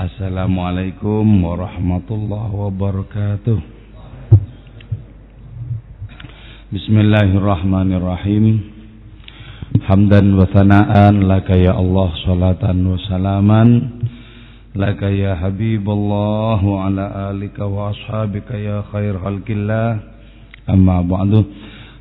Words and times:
Assalamualaikum 0.00 1.44
warahmatullahi 1.44 2.56
wabarakatuh. 2.56 3.58
Bismillahirrahmanirrahim. 6.72 8.64
Hamdan 9.84 10.40
wa 10.40 10.48
thana'an 10.48 11.28
laka 11.28 11.52
ya 11.52 11.76
Allah 11.76 12.16
salatan 12.24 12.80
wa 12.80 12.96
salaman 13.12 13.68
laka 14.72 15.12
ya 15.12 15.36
Habibullah 15.36 16.64
wa 16.64 16.88
ala 16.88 17.36
alika 17.36 17.68
wa 17.68 17.92
ashabika 17.92 18.56
ya 18.56 18.80
khair 18.88 19.20
khalqillah 19.20 20.00
amma 20.64 21.04
ba'du. 21.04 21.44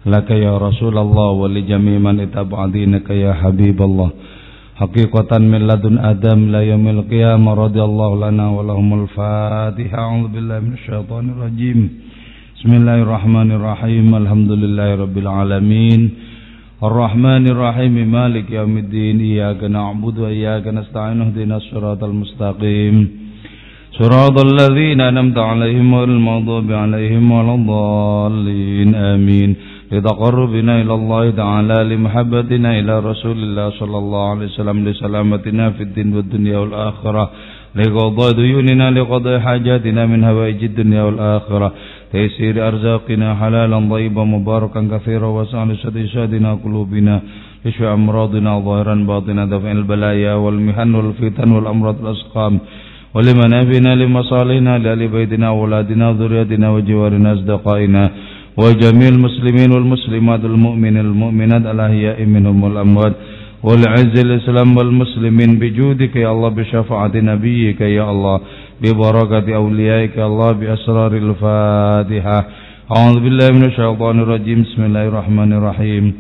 Laka 0.08 0.40
ya 0.40 0.56
Rasulullah 0.56 1.36
wa 1.36 1.52
li 1.52 1.68
jami' 1.68 2.00
man 2.00 2.24
itaba'dinaka 2.24 3.12
ya 3.12 3.36
Habibullah 3.44 4.39
haqiqatan 4.80 5.44
min 5.44 5.68
ladun 5.68 6.00
adam 6.00 6.48
la 6.56 6.64
yaumil 6.64 7.04
qiyamah 7.12 7.68
radhiyallahu 7.68 8.16
lana 8.24 8.48
wa 8.48 8.64
lahumul 8.64 9.12
fatiha 9.12 9.92
a'udzu 10.08 10.32
billahi 10.32 10.64
minasyaitonir 10.72 11.36
rajim 11.36 11.80
Bismillahirrahmanirrahim 12.56 14.08
Alhamdulillahirabbil 14.16 15.28
alamin 15.28 16.02
Ar-Rahmanir-Rahim 16.80 18.08
Malik 18.08 18.48
yaumiddin 18.48 19.20
iyyaka 19.20 19.68
na'budu 19.68 20.24
wa 20.24 20.32
iyyaka 20.32 20.72
nasta'in 20.72 21.28
ihdinas 21.28 21.68
siratal 21.68 22.16
mustaqim 22.16 23.28
صراط 24.00 24.38
الذين 24.46 25.02
أنمت 25.02 25.38
عليهم 25.38 25.94
والمغضوب 25.94 26.72
عليهم 26.72 27.24
ولا 27.32 27.54
الضالين 27.60 28.90
آمين 28.96 29.50
لتقربنا 29.92 30.82
إلى 30.82 30.94
الله 30.94 31.24
تعالى 31.42 31.78
لمحبتنا 31.90 32.70
إلى 32.80 32.94
رسول 33.00 33.38
الله 33.46 33.70
صلى 33.70 33.98
الله 33.98 34.24
عليه 34.32 34.46
وسلم 34.46 34.78
لسلامتنا 34.88 35.66
في 35.76 35.84
الدين 35.84 36.14
والدنيا 36.16 36.58
والآخرة 36.58 37.24
لقضاء 37.76 38.32
ديوننا 38.42 38.92
لقضاء 38.98 39.40
حاجاتنا 39.40 40.02
من 40.12 40.24
هوائج 40.24 40.64
الدنيا 40.64 41.02
والآخرة 41.04 41.68
تيسير 42.12 42.56
أرزاقنا 42.68 43.28
حلالا 43.42 43.80
طيبا 43.94 44.24
مباركا 44.24 44.82
كثيرا 44.94 45.28
وسعل 45.38 45.70
شدنا 46.14 46.52
قلوبنا 46.64 47.16
يشفي 47.66 47.88
أمراضنا 48.00 48.52
ظاهرا 48.60 48.96
باطنا 49.12 49.46
دفع 49.54 49.72
البلايا 49.72 50.34
والمحن 50.34 50.96
والفتن 50.96 51.52
والأمراض 51.52 51.96
الأسقام 52.06 52.54
ولمن 53.16 53.54
أبينا 53.54 53.92
لمصالحنا 54.02 54.74
لأهل 54.78 55.02
بيتنا 55.08 55.48
وأولادنا 55.50 56.06
ذريتنا 56.20 56.68
وجوارنا 56.76 57.34
أصدقائنا. 57.34 58.04
وجميع 58.58 59.08
المسلمين 59.08 59.72
والمسلمات 59.72 60.46
المؤمن 60.46 60.98
المؤمنات 60.98 61.66
الأحياء 61.66 62.26
منهم 62.26 62.64
والأموات 62.64 63.16
والعز 63.64 64.20
الإسلام 64.26 64.78
والمسلمين 64.78 65.60
بجودك 65.60 66.16
يا 66.16 66.32
الله 66.32 66.50
بشفاعة 66.50 67.12
نبيك 67.16 67.82
يا 67.82 68.12
الله 68.12 68.40
ببركة 68.82 69.56
أوليائك 69.56 70.20
الله 70.20 70.52
بأسرار 70.52 71.12
الفاتحة. 71.18 72.48
أعوذ 72.98 73.20
بالله 73.20 73.48
من 73.52 73.64
الشيطان 73.66 74.20
الرجيم. 74.20 74.62
بسم 74.62 74.82
الله 74.84 75.08
الرحمن 75.08 75.54
الرحيم. 75.54 76.14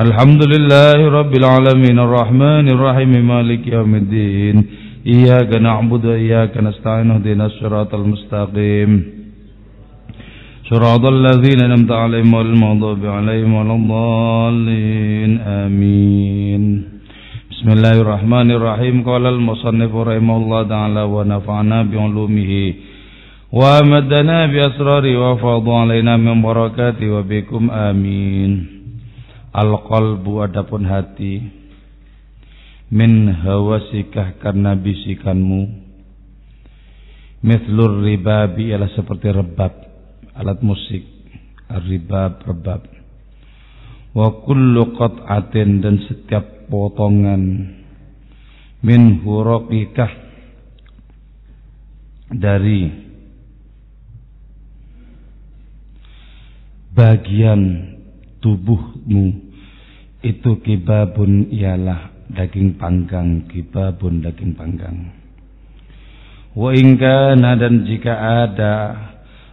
الحمد 0.00 0.42
لله 0.52 0.98
رب 1.18 1.32
العالمين. 1.36 1.98
الرحمن 1.98 2.68
الرحيم. 2.74 3.12
مالك 3.28 3.66
يوم 3.66 3.94
الدين. 3.94 4.64
إياك 5.06 5.54
نعبد 5.54 6.06
وإياك 6.06 6.58
نستعين. 6.58 7.10
اهدنا 7.10 7.46
الصراط 7.46 7.94
المستقيم. 7.94 9.21
صراط 10.72 11.04
الذين 11.04 11.60
أنعمت 11.68 11.92
عليهم 11.92 12.32
والمغضوب 12.34 13.04
عليهم 13.04 13.50
ولا 13.54 13.74
الضالين. 13.76 15.30
آمين. 15.64 16.62
بسم 17.52 17.68
الله 17.76 17.94
الرحمن 18.00 18.48
الرحيم. 18.56 18.94
قال 19.04 19.24
المصنف 19.26 19.92
رحمه 19.92 20.36
الله 20.36 20.60
تعالى 20.74 21.02
ونفعنا 21.14 21.78
بعلومه 21.92 22.52
ومدنا 23.52 24.38
بأسراره 24.52 25.14
وفاض 25.24 25.66
علينا 25.68 26.16
من 26.16 26.40
بركاته 26.40 27.06
وبكم. 27.20 27.62
آمين. 27.68 28.50
القلب 29.52 30.24
adapun 30.24 30.88
hati 30.88 31.52
min 32.88 33.28
hawasikah 33.28 34.40
karena 34.40 34.72
bisikanmu 34.72 35.68
mithlur 37.44 38.00
ribabi 38.00 38.72
ialah 38.72 38.88
seperti 38.96 39.28
rebab 39.36 39.91
alat 40.36 40.60
musik 40.64 41.04
ribab 41.68 42.44
rebab 42.44 42.84
wa 44.12 44.28
kullu 44.44 44.92
qat'atin 44.96 45.80
dan 45.80 45.96
setiap 46.08 46.68
potongan. 46.68 47.74
Min 48.82 49.22
huraqikah 49.22 50.10
dari 52.34 52.90
bagian 56.90 57.62
tubuhmu 58.42 59.54
itu 60.26 60.50
kibabun 60.66 61.46
ialah 61.54 62.10
daging 62.26 62.74
panggang 62.74 63.46
kibabun 63.46 64.18
daging 64.18 64.58
panggang. 64.58 65.14
Wa 66.58 66.74
ingkana 66.74 67.54
dan 67.54 67.86
jika 67.86 68.12
ada 68.18 68.74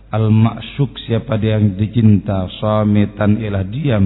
al 0.10 0.34
maksuk 0.34 0.98
siapa 1.06 1.38
dia 1.38 1.58
yang 1.58 1.78
dicinta? 1.78 2.50
Samitan 2.58 3.38
ialah 3.38 3.66
diam. 3.70 4.06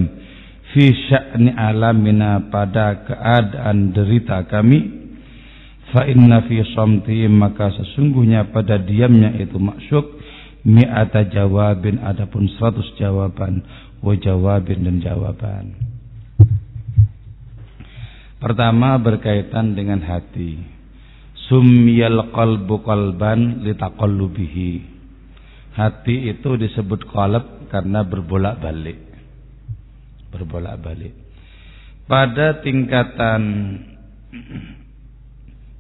Fi 0.74 0.90
sya'ni 0.90 1.54
alamina 1.54 2.50
pada 2.52 3.06
keadaan 3.08 3.96
derita 3.96 4.44
kami. 4.50 5.04
Fa 5.94 6.04
inna 6.10 6.44
fi 6.50 6.60
samti 6.74 7.30
maka 7.30 7.70
sesungguhnya 7.70 8.50
pada 8.50 8.82
diamnya 8.82 9.38
itu 9.38 9.62
maksud 9.62 10.06
mi'ata 10.66 11.30
jawabin 11.30 12.02
adapun 12.02 12.50
seratus 12.58 12.98
jawaban 12.98 13.62
wa 14.02 14.14
jawabin 14.18 14.90
dan 14.90 14.98
jawaban. 15.00 15.66
Pertama 18.42 18.98
berkaitan 19.00 19.78
dengan 19.78 20.02
hati. 20.04 20.60
Sumyal 21.48 22.34
qalbu 22.34 22.82
qalban 22.82 23.62
litaqallubihi 23.62 24.93
hati 25.74 26.30
itu 26.30 26.56
disebut 26.58 27.10
qalb 27.10 27.70
karena 27.74 28.06
berbolak-balik 28.06 29.14
berbolak-balik. 30.34 31.14
Pada 32.10 32.66
tingkatan 32.66 33.42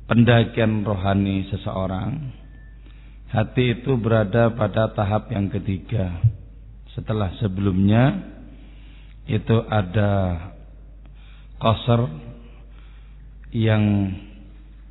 pendakian 0.05 0.85
rohani 0.85 1.49
seseorang, 1.49 2.29
hati 3.33 3.81
itu 3.81 3.97
berada 3.97 4.53
pada 4.53 4.93
tahap 4.93 5.33
yang 5.33 5.49
ketiga. 5.49 6.21
Setelah 6.93 7.33
sebelumnya 7.41 8.21
itu 9.25 9.57
ada 9.65 10.37
koser 11.57 12.05
yang 13.49 14.13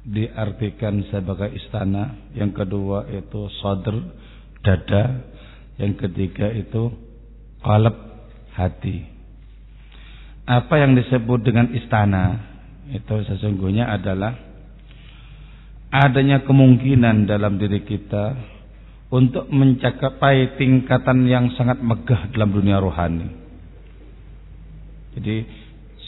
diartikan 0.03 1.07
sebagai 1.15 1.55
istana, 1.55 2.19
yang 2.35 2.51
kedua 2.51 3.07
itu 3.07 3.47
sodr, 3.63 3.95
dada, 4.63 5.27
yang 5.77 5.99
ketiga 5.99 6.51
itu 6.55 6.95
kalab 7.63 7.95
hati 8.55 9.13
apa 10.43 10.75
yang 10.75 10.99
disebut 10.99 11.47
dengan 11.47 11.71
istana 11.71 12.51
itu 12.91 13.15
sesungguhnya 13.31 13.87
adalah 13.87 14.35
adanya 15.93 16.43
kemungkinan 16.43 17.31
dalam 17.31 17.63
diri 17.63 17.87
kita 17.87 18.35
untuk 19.13 19.47
mencapai 19.53 20.59
tingkatan 20.59 21.29
yang 21.29 21.53
sangat 21.55 21.79
megah 21.79 22.33
dalam 22.33 22.51
dunia 22.51 22.81
rohani. 22.81 23.29
Jadi 25.13 25.37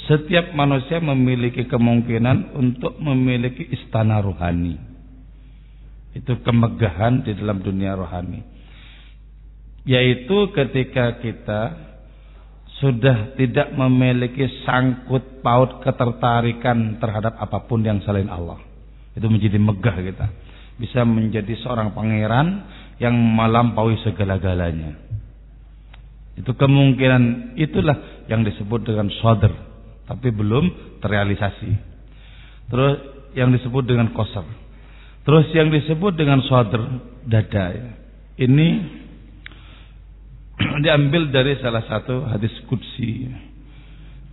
setiap 0.08 0.56
manusia 0.56 0.98
memiliki 0.98 1.68
kemungkinan 1.68 2.56
untuk 2.56 2.96
memiliki 2.98 3.70
istana 3.70 4.18
rohani. 4.24 4.80
Itu 6.14 6.38
kemegahan 6.46 7.26
di 7.26 7.34
dalam 7.34 7.60
dunia 7.60 7.98
rohani. 7.98 8.40
Yaitu 9.84 10.54
ketika 10.54 11.18
kita 11.20 11.62
sudah 12.78 13.34
tidak 13.38 13.74
memiliki 13.74 14.46
sangkut 14.66 15.42
paut 15.42 15.82
ketertarikan 15.82 16.98
terhadap 17.02 17.38
apa 17.38 17.66
pun 17.66 17.82
yang 17.82 17.98
selain 18.06 18.30
Allah. 18.30 18.58
Itu 19.14 19.26
menjadi 19.30 19.58
megah 19.58 19.98
kita. 19.98 20.26
Bisa 20.78 21.06
menjadi 21.06 21.54
seorang 21.62 21.94
pangeran 21.94 22.66
yang 22.98 23.14
melampaui 23.14 23.98
segala-galanya. 24.02 24.98
Itu 26.34 26.50
kemungkinan 26.54 27.54
itulah 27.58 28.26
yang 28.26 28.42
disebut 28.42 28.82
dengan 28.82 29.06
sodr. 29.22 29.54
Tapi 30.04 30.28
belum 30.34 30.98
terrealisasi. 30.98 31.70
Terus 32.70 32.94
yang 33.38 33.54
disebut 33.54 33.86
dengan 33.86 34.10
koser. 34.10 34.63
Terus 35.24 35.46
yang 35.56 35.72
disebut 35.72 36.20
dengan 36.20 36.44
sodr 36.44 36.84
dada. 37.24 37.72
Ini 38.36 38.68
diambil 40.84 41.32
dari 41.32 41.56
salah 41.64 41.80
satu 41.88 42.28
hadis 42.28 42.52
kudsi. 42.68 43.32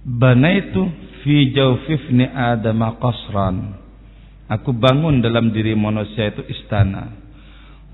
Banaitu 0.03 0.83
fi 1.23 1.55
jawfifni 1.55 2.27
Adam 2.27 2.83
qasran. 2.99 3.79
Aku 4.51 4.75
bangun 4.75 5.23
dalam 5.23 5.55
diri 5.55 5.71
manusia 5.79 6.27
itu 6.27 6.43
istana. 6.51 7.07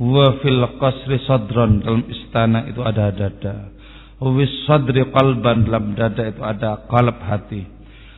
Wa 0.02 0.42
fil 0.42 0.66
qasri 0.82 1.22
sadron 1.30 1.86
dalam 1.86 2.02
istana 2.10 2.66
itu 2.66 2.82
ada 2.82 3.14
dada. 3.14 3.70
Wa 4.18 4.42
sadri 4.66 5.06
qalban 5.14 5.70
dalam 5.70 5.94
dada 5.94 6.26
itu 6.26 6.42
ada 6.42 6.82
qalb 6.90 7.18
hati. 7.22 7.77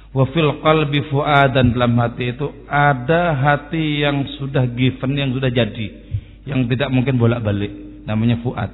Wa 0.10 0.26
fil 0.34 0.58
qalbi 0.66 1.06
fuadan 1.14 1.78
dalam 1.78 1.94
hati 2.02 2.34
itu 2.34 2.50
ada 2.66 3.38
hati 3.38 4.02
yang 4.02 4.26
sudah 4.42 4.66
given 4.74 5.14
yang 5.14 5.30
sudah 5.30 5.54
jadi, 5.54 5.88
yang 6.50 6.66
tidak 6.66 6.90
mungkin 6.90 7.22
bolak-balik, 7.22 7.70
namanya 8.10 8.42
fuad. 8.42 8.74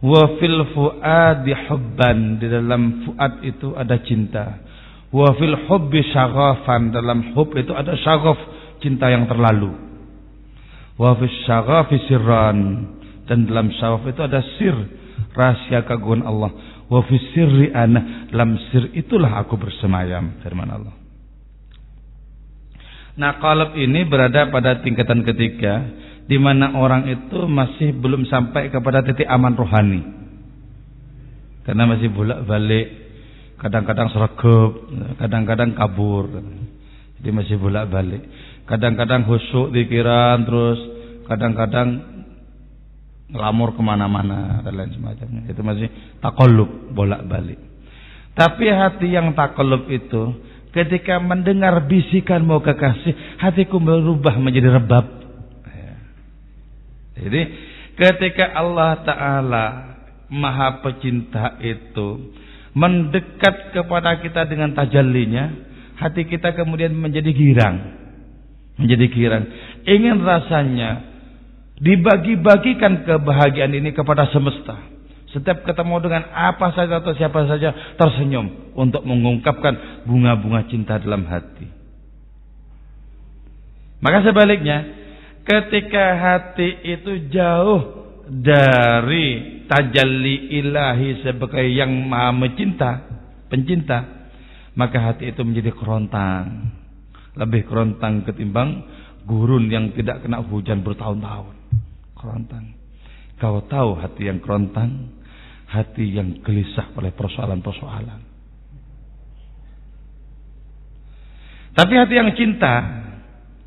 Wa 0.00 0.22
fil 0.40 0.64
fuadi 0.72 1.52
hubban 1.68 2.40
di 2.40 2.48
dalam 2.48 3.04
fuad 3.04 3.44
itu 3.44 3.76
ada 3.76 4.00
cinta. 4.00 4.64
Wa 5.12 5.36
fil 5.36 5.68
hubbi 5.68 6.00
syaghafan 6.08 6.88
dalam 6.88 7.36
hub 7.36 7.52
itu 7.52 7.76
ada 7.76 7.92
syaghaf 8.00 8.40
cinta 8.80 9.12
yang 9.12 9.28
terlalu. 9.28 9.76
Wa 10.96 11.20
fis 11.20 11.36
syaghafi 11.44 12.00
sirran 12.08 12.58
dan 13.28 13.44
dalam 13.44 13.68
syaghaf 13.76 14.08
itu 14.08 14.20
ada 14.24 14.40
sir 14.56 14.76
rahasia 15.36 15.84
keagungan 15.84 16.24
Allah 16.24 16.50
wa 16.90 17.00
fi 17.06 17.16
sirri 17.30 17.70
ana 17.70 18.26
dalam 18.34 18.58
sir 18.74 18.90
itulah 18.98 19.38
aku 19.38 19.54
bersemayam 19.54 20.42
firman 20.42 20.66
Allah. 20.66 20.94
Nah 23.14 23.38
qalb 23.38 23.78
ini 23.78 24.02
berada 24.10 24.50
pada 24.50 24.82
tingkatan 24.82 25.22
ketiga 25.22 25.86
di 26.26 26.34
mana 26.38 26.74
orang 26.74 27.06
itu 27.06 27.46
masih 27.46 27.94
belum 27.94 28.26
sampai 28.26 28.74
kepada 28.74 29.06
titik 29.06 29.26
aman 29.30 29.54
rohani. 29.54 30.02
Karena 31.62 31.86
masih 31.86 32.10
bolak-balik 32.10 32.86
kadang-kadang 33.62 34.08
sergap 34.10 34.72
kadang-kadang 35.22 35.78
kabur. 35.78 36.26
Jadi 37.20 37.30
masih 37.30 37.60
bolak-balik. 37.60 38.24
Kadang-kadang 38.66 39.28
husuk 39.28 39.70
pikiran 39.70 40.42
terus 40.48 40.80
kadang-kadang 41.28 42.09
ngelamur 43.30 43.74
ke 43.78 43.82
mana-mana 43.82 44.60
dan 44.66 44.72
lain 44.74 44.90
semacamnya. 44.94 45.42
Itu 45.50 45.62
masih 45.62 45.88
takolub 46.18 46.90
bolak-balik. 46.94 47.58
Tapi 48.34 48.66
hati 48.70 49.10
yang 49.10 49.34
takolub 49.34 49.86
itu 49.90 50.38
ketika 50.70 51.18
mendengar 51.18 51.86
bisikan 51.90 52.46
mau 52.46 52.62
kekasih 52.62 53.42
hatiku 53.42 53.82
berubah 53.82 54.38
menjadi 54.38 54.78
rebab. 54.78 55.06
Ya. 55.66 55.94
jadi 57.18 57.40
ketika 57.98 58.54
Allah 58.54 59.02
Ta'ala 59.02 59.66
maha 60.30 60.78
pecinta 60.86 61.58
itu 61.58 62.32
mendekat 62.70 63.74
kepada 63.74 64.22
kita 64.22 64.46
dengan 64.46 64.70
tajallinya 64.78 65.50
hati 65.98 66.24
kita 66.24 66.54
kemudian 66.54 66.94
menjadi 66.94 67.34
girang. 67.34 67.76
Menjadi 68.78 69.06
girang. 69.10 69.44
Ingin 69.84 70.22
rasanya 70.22 71.09
Dibagi-bagikan 71.80 73.08
kebahagiaan 73.08 73.72
ini 73.72 73.96
kepada 73.96 74.28
semesta. 74.28 74.76
Setiap 75.32 75.64
ketemu 75.64 75.96
dengan 76.04 76.28
apa 76.28 76.76
saja 76.76 77.00
atau 77.00 77.16
siapa 77.16 77.48
saja 77.48 77.96
tersenyum 77.96 78.76
untuk 78.76 79.00
mengungkapkan 79.08 80.04
bunga-bunga 80.04 80.68
cinta 80.68 81.00
dalam 81.00 81.24
hati. 81.24 81.64
Maka 84.04 84.28
sebaliknya, 84.28 84.84
ketika 85.48 86.04
hati 86.20 86.68
itu 86.84 87.32
jauh 87.32 87.80
dari 88.28 89.64
tajalli 89.64 90.60
ilahi 90.60 91.24
sebagai 91.24 91.64
yang 91.64 91.88
maha 92.10 92.36
mencinta, 92.36 92.90
pencinta, 93.48 94.28
maka 94.76 95.00
hati 95.00 95.32
itu 95.32 95.40
menjadi 95.40 95.72
kerontang. 95.72 96.76
Lebih 97.40 97.64
kerontang 97.64 98.26
ketimbang 98.28 98.84
gurun 99.24 99.72
yang 99.72 99.94
tidak 99.96 100.26
kena 100.26 100.42
hujan 100.44 100.82
bertahun-tahun 100.84 101.59
kerontang. 102.20 102.76
Kau 103.40 103.64
tahu 103.64 103.96
hati 103.96 104.28
yang 104.28 104.44
kerontang, 104.44 105.16
hati 105.64 106.12
yang 106.12 106.44
gelisah 106.44 106.92
oleh 106.92 107.08
persoalan-persoalan. 107.16 108.20
Tapi 111.72 111.92
hati 111.96 112.14
yang 112.20 112.30
cinta, 112.36 112.74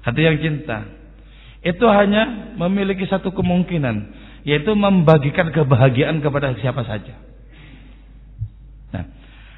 hati 0.06 0.22
yang 0.22 0.38
cinta, 0.38 0.86
itu 1.66 1.86
hanya 1.90 2.54
memiliki 2.60 3.10
satu 3.10 3.34
kemungkinan, 3.34 4.14
yaitu 4.46 4.76
membagikan 4.78 5.50
kebahagiaan 5.50 6.22
kepada 6.22 6.54
siapa 6.62 6.86
saja. 6.86 7.16
Nah, 8.94 9.06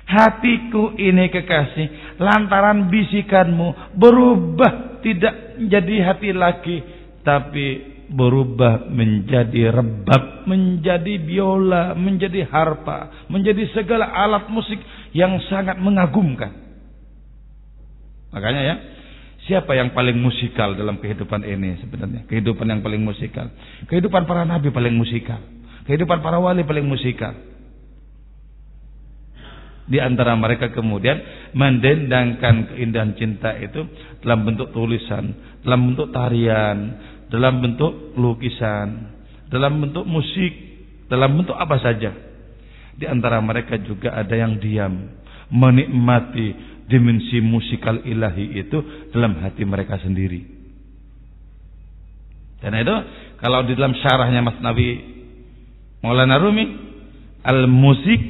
hatiku 0.08 0.96
ini 0.96 1.28
kekasih, 1.28 2.16
lantaran 2.22 2.88
bisikanmu 2.88 3.98
berubah 3.98 5.04
tidak 5.04 5.60
menjadi 5.60 5.96
hati 6.08 6.30
lagi, 6.32 6.78
tapi 7.26 7.95
berubah 8.12 8.86
menjadi 8.90 9.74
rebab, 9.74 10.46
menjadi 10.46 11.14
biola, 11.22 11.98
menjadi 11.98 12.46
harpa, 12.46 13.28
menjadi 13.32 13.66
segala 13.74 14.10
alat 14.10 14.50
musik 14.50 14.78
yang 15.16 15.38
sangat 15.50 15.80
mengagumkan. 15.82 16.54
Makanya 18.36 18.62
ya, 18.62 18.76
siapa 19.48 19.74
yang 19.74 19.96
paling 19.96 20.20
musikal 20.20 20.76
dalam 20.76 21.00
kehidupan 21.00 21.46
ini 21.48 21.80
sebenarnya? 21.82 22.28
Kehidupan 22.28 22.68
yang 22.68 22.82
paling 22.84 23.02
musikal. 23.02 23.48
Kehidupan 23.88 24.28
para 24.28 24.44
nabi 24.44 24.70
paling 24.70 24.94
musikal. 24.94 25.40
Kehidupan 25.88 26.20
para 26.20 26.42
wali 26.42 26.66
paling 26.68 26.84
musikal. 26.84 27.32
Di 29.86 30.02
antara 30.02 30.34
mereka 30.34 30.74
kemudian 30.74 31.22
mendendangkan 31.54 32.74
keindahan 32.74 33.14
cinta 33.22 33.54
itu 33.54 33.86
dalam 34.26 34.42
bentuk 34.42 34.74
tulisan, 34.74 35.30
dalam 35.62 35.94
bentuk 35.94 36.10
tarian, 36.10 36.78
dalam 37.30 37.62
bentuk 37.62 38.18
lukisan, 38.18 39.16
dalam 39.50 39.82
bentuk 39.82 40.06
musik, 40.06 40.54
dalam 41.10 41.38
bentuk 41.42 41.58
apa 41.58 41.78
saja. 41.82 42.12
Di 42.96 43.06
antara 43.06 43.44
mereka 43.44 43.76
juga 43.82 44.16
ada 44.16 44.32
yang 44.32 44.56
diam, 44.62 45.12
menikmati 45.52 46.76
dimensi 46.86 47.42
musikal 47.42 47.98
ilahi 48.06 48.62
itu 48.62 49.10
dalam 49.12 49.42
hati 49.42 49.66
mereka 49.66 50.00
sendiri. 50.00 50.42
Dan 52.62 52.72
itu 52.82 52.96
kalau 53.42 53.62
di 53.68 53.76
dalam 53.78 53.94
syarahnya 54.00 54.42
Mas 54.42 54.58
Nabi 54.64 55.16
Maulana 56.02 56.38
Rumi, 56.38 56.66
al 57.46 57.66
musik 57.66 58.22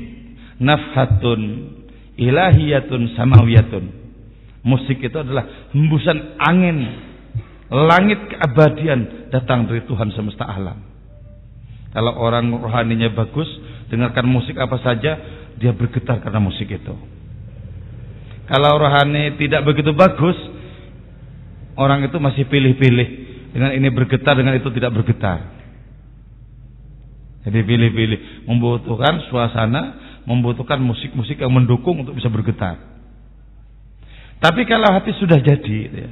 nafhatun 0.59 1.71
ilahiyatun 2.15 3.15
samawiyatun. 3.15 3.85
Musik 4.65 4.97
itu 4.97 5.17
adalah 5.19 5.69
hembusan 5.75 6.41
angin 6.41 6.77
Langit 7.65 8.29
keabadian 8.29 9.29
datang 9.33 9.65
dari 9.65 9.81
Tuhan 9.89 10.13
semesta 10.13 10.45
alam. 10.45 10.85
Kalau 11.95 12.13
orang 12.19 12.51
rohaninya 12.51 13.09
bagus, 13.15 13.47
dengarkan 13.89 14.27
musik 14.27 14.53
apa 14.59 14.77
saja, 14.83 15.17
dia 15.57 15.71
bergetar 15.71 16.21
karena 16.21 16.43
musik 16.43 16.67
itu. 16.67 16.93
Kalau 18.45 18.71
rohani 18.77 19.39
tidak 19.41 19.65
begitu 19.65 19.95
bagus, 19.97 20.37
orang 21.73 22.05
itu 22.05 22.17
masih 22.21 22.45
pilih-pilih. 22.45 23.07
Dengan 23.55 23.71
ini 23.71 23.87
bergetar, 23.89 24.35
dengan 24.35 24.53
itu 24.59 24.69
tidak 24.75 24.91
bergetar. 24.91 25.55
Jadi 27.47 27.59
pilih-pilih, 27.61 28.45
membutuhkan 28.49 29.25
suasana, 29.31 29.97
membutuhkan 30.27 30.81
musik-musik 30.81 31.41
yang 31.41 31.53
mendukung 31.53 32.01
untuk 32.01 32.13
bisa 32.17 32.29
bergetar. 32.29 32.77
Tapi 34.41 34.61
kalau 34.67 34.91
hati 34.93 35.15
sudah 35.15 35.39
jadi, 35.39 35.77
ya, 35.87 36.09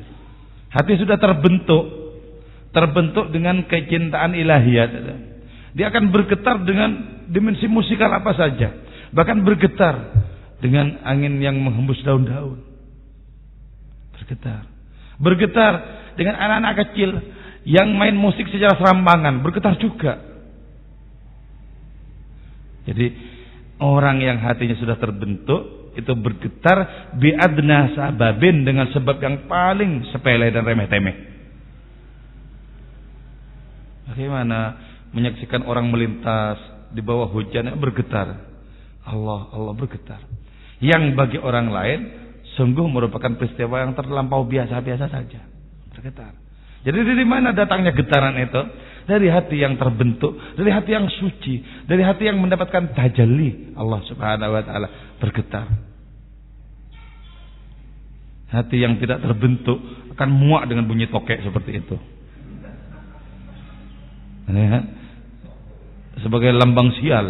Hati 0.73 0.97
sudah 0.97 1.21
terbentuk, 1.21 1.85
terbentuk 2.73 3.29
dengan 3.29 3.61
kecintaan 3.69 4.33
ilahiyat. 4.33 4.89
Dia 5.77 5.93
akan 5.93 6.09
bergetar 6.09 6.65
dengan 6.65 7.21
dimensi 7.29 7.69
musikal 7.69 8.09
apa 8.09 8.33
saja, 8.33 8.73
bahkan 9.13 9.45
bergetar 9.45 9.93
dengan 10.57 10.97
angin 11.05 11.37
yang 11.37 11.61
menghembus 11.61 12.01
daun-daun. 12.01 12.65
Bergetar. 14.17 14.65
Bergetar 15.21 15.73
dengan 16.17 16.41
anak-anak 16.41 16.73
kecil 16.89 17.21
yang 17.69 17.93
main 17.93 18.17
musik 18.17 18.49
secara 18.49 18.73
serampangan, 18.73 19.45
bergetar 19.45 19.77
juga. 19.77 20.17
Jadi 22.89 23.13
orang 23.77 24.19
yang 24.25 24.41
hatinya 24.41 24.75
sudah 24.75 24.97
terbentuk 24.97 25.82
itu 25.93 26.13
bergetar 26.17 27.11
biadna 27.17 27.93
sababin 27.93 28.65
dengan 28.65 28.89
sebab 28.89 29.17
yang 29.21 29.45
paling 29.45 30.09
sepele 30.09 30.49
dan 30.49 30.65
remeh-temeh. 30.65 31.15
Bagaimana 34.09 34.59
menyaksikan 35.13 35.63
orang 35.65 35.89
melintas 35.89 36.59
di 36.93 37.01
bawah 37.01 37.29
hujan 37.31 37.69
yang 37.71 37.79
bergetar? 37.79 38.35
Allah, 39.03 39.41
Allah 39.53 39.73
bergetar. 39.73 40.21
Yang 40.83 41.15
bagi 41.15 41.39
orang 41.39 41.71
lain 41.71 41.99
sungguh 42.59 42.85
merupakan 42.85 43.33
peristiwa 43.39 43.81
yang 43.81 43.95
terlampau 43.95 44.43
biasa-biasa 44.45 45.05
saja. 45.09 45.41
Bergetar. 45.93 46.35
Jadi 46.83 46.99
dari 46.99 47.25
mana 47.25 47.55
datangnya 47.55 47.95
getaran 47.95 48.35
itu? 48.43 48.61
Dari 49.03 49.27
hati 49.27 49.59
yang 49.59 49.75
terbentuk, 49.75 50.35
dari 50.55 50.71
hati 50.71 50.95
yang 50.95 51.11
suci, 51.11 51.59
dari 51.83 51.99
hati 51.99 52.23
yang 52.23 52.39
mendapatkan 52.39 52.95
tajalli 52.95 53.75
Allah 53.75 53.99
Subhanahu 54.07 54.55
wa 54.55 54.63
taala 54.63 54.87
bergetar. 55.19 55.67
Hati 58.47 58.77
yang 58.79 58.95
tidak 59.01 59.19
terbentuk 59.19 59.81
akan 60.13 60.29
muak 60.29 60.69
dengan 60.69 60.87
bunyi 60.87 61.09
tokek 61.11 61.41
seperti 61.43 61.83
itu. 61.83 61.97
Sebagai 66.21 66.53
lambang 66.53 66.93
sial. 67.01 67.27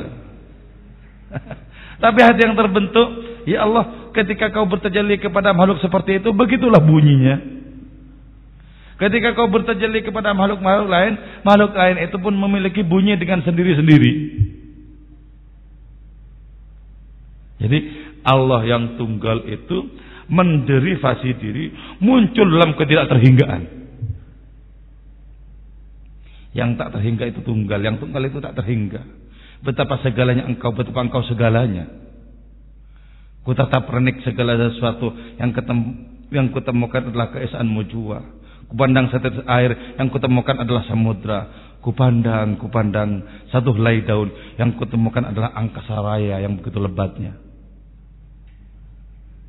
Tapi 2.03 2.19
hati 2.19 2.41
yang 2.43 2.59
terbentuk, 2.59 3.07
ya 3.47 3.63
Allah, 3.63 4.11
ketika 4.11 4.51
kau 4.51 4.67
bertajalli 4.67 5.23
kepada 5.23 5.55
makhluk 5.55 5.79
seperti 5.79 6.19
itu, 6.19 6.35
begitulah 6.35 6.83
bunyinya. 6.83 7.62
Ketika 8.93 9.33
kau 9.33 9.49
bertajalli 9.49 10.05
kepada 10.05 10.37
makhluk-makhluk 10.37 10.89
lain, 10.89 11.13
makhluk 11.41 11.73
lain 11.73 11.97
itu 12.05 12.17
pun 12.21 12.33
memiliki 12.37 12.85
bunyi 12.85 13.17
dengan 13.17 13.41
sendiri-sendiri. 13.41 14.13
Jadi 17.63 17.79
Allah 18.27 18.61
yang 18.67 18.99
tunggal 18.99 19.47
itu 19.49 19.77
menderivasi 20.29 21.29
diri 21.39 21.73
muncul 21.99 22.47
dalam 22.47 22.75
ketidakterhinggaan. 22.77 23.63
Yang 26.53 26.69
tak 26.77 26.89
terhingga 26.93 27.25
itu 27.33 27.41
tunggal, 27.41 27.81
yang 27.81 27.97
tunggal 27.97 28.21
itu 28.29 28.37
tak 28.37 28.53
terhingga. 28.53 29.01
Betapa 29.65 29.97
segalanya 30.05 30.45
engkau, 30.45 30.69
betapa 30.69 31.01
engkau 31.01 31.25
segalanya. 31.25 31.89
Ku 33.41 33.51
tetap 33.57 33.89
renik 33.89 34.21
segala 34.23 34.55
sesuatu 34.55 35.11
yang 35.41 35.51
ketemu, 35.51 35.91
yang 36.31 36.47
kutemukan 36.53 37.09
adalah 37.09 37.33
keesaanmu 37.33 37.81
jua. 37.89 38.21
Kupandang 38.69 39.11
setetes 39.11 39.43
air 39.45 39.95
yang 39.99 40.07
kutemukan 40.09 40.61
adalah 40.63 40.83
samudra. 40.87 41.39
Kupandang, 41.83 42.55
kupandang 42.63 43.43
satu 43.51 43.75
helai 43.75 44.07
daun 44.07 44.31
yang 44.55 44.71
kutemukan 44.79 45.35
adalah 45.35 45.51
angkasa 45.51 45.99
raya 45.99 46.39
yang 46.39 46.55
begitu 46.55 46.79
lebatnya. 46.79 47.35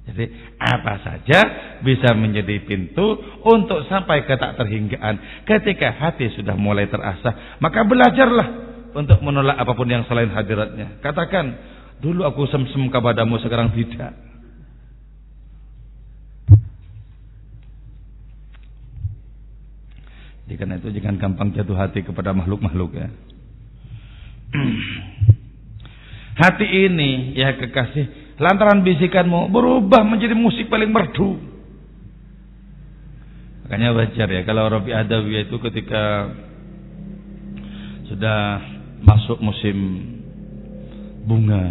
Jadi 0.05 0.29
apa 0.61 1.01
saja 1.01 1.41
bisa 1.81 2.13
menjadi 2.13 2.61
pintu 2.69 3.17
untuk 3.41 3.89
sampai 3.89 4.29
ke 4.29 4.37
tak 4.37 4.61
terhinggaan. 4.61 5.47
Ketika 5.49 5.97
hati 5.97 6.29
sudah 6.37 6.53
mulai 6.61 6.91
terasa, 6.93 7.57
maka 7.57 7.87
belajarlah 7.89 8.49
untuk 8.93 9.19
menolak 9.25 9.57
apa 9.57 9.73
pun 9.73 9.89
yang 9.89 10.05
selain 10.05 10.29
hadiratnya. 10.29 11.01
Katakan, 11.01 11.57
dulu 12.05 12.29
aku 12.29 12.45
sem-sem 12.53 12.85
kepadamu, 12.93 13.41
sekarang 13.41 13.73
tidak. 13.73 14.13
Jadi 20.45 20.55
karena 20.61 20.77
itu 20.77 20.93
jangan 20.93 21.17
gampang 21.17 21.57
jatuh 21.57 21.77
hati 21.77 22.05
kepada 22.05 22.37
makhluk-makhluk 22.37 22.93
ya. 22.93 23.09
hati 26.45 26.67
ini 26.67 27.33
ya 27.39 27.57
kekasih 27.57 28.37
lantaran 28.37 28.83
bisikanmu 28.83 29.49
berubah 29.49 30.05
menjadi 30.05 30.37
musik 30.37 30.69
paling 30.69 30.93
merdu. 30.93 31.39
Makanya 33.65 33.97
wajar 33.97 34.29
ya 34.29 34.45
kalau 34.45 34.69
Rabi 34.69 34.93
Adawi 34.93 35.49
itu 35.49 35.57
ketika 35.57 36.29
sudah 38.13 38.61
masuk 39.01 39.41
musim 39.41 39.77
bunga, 41.25 41.65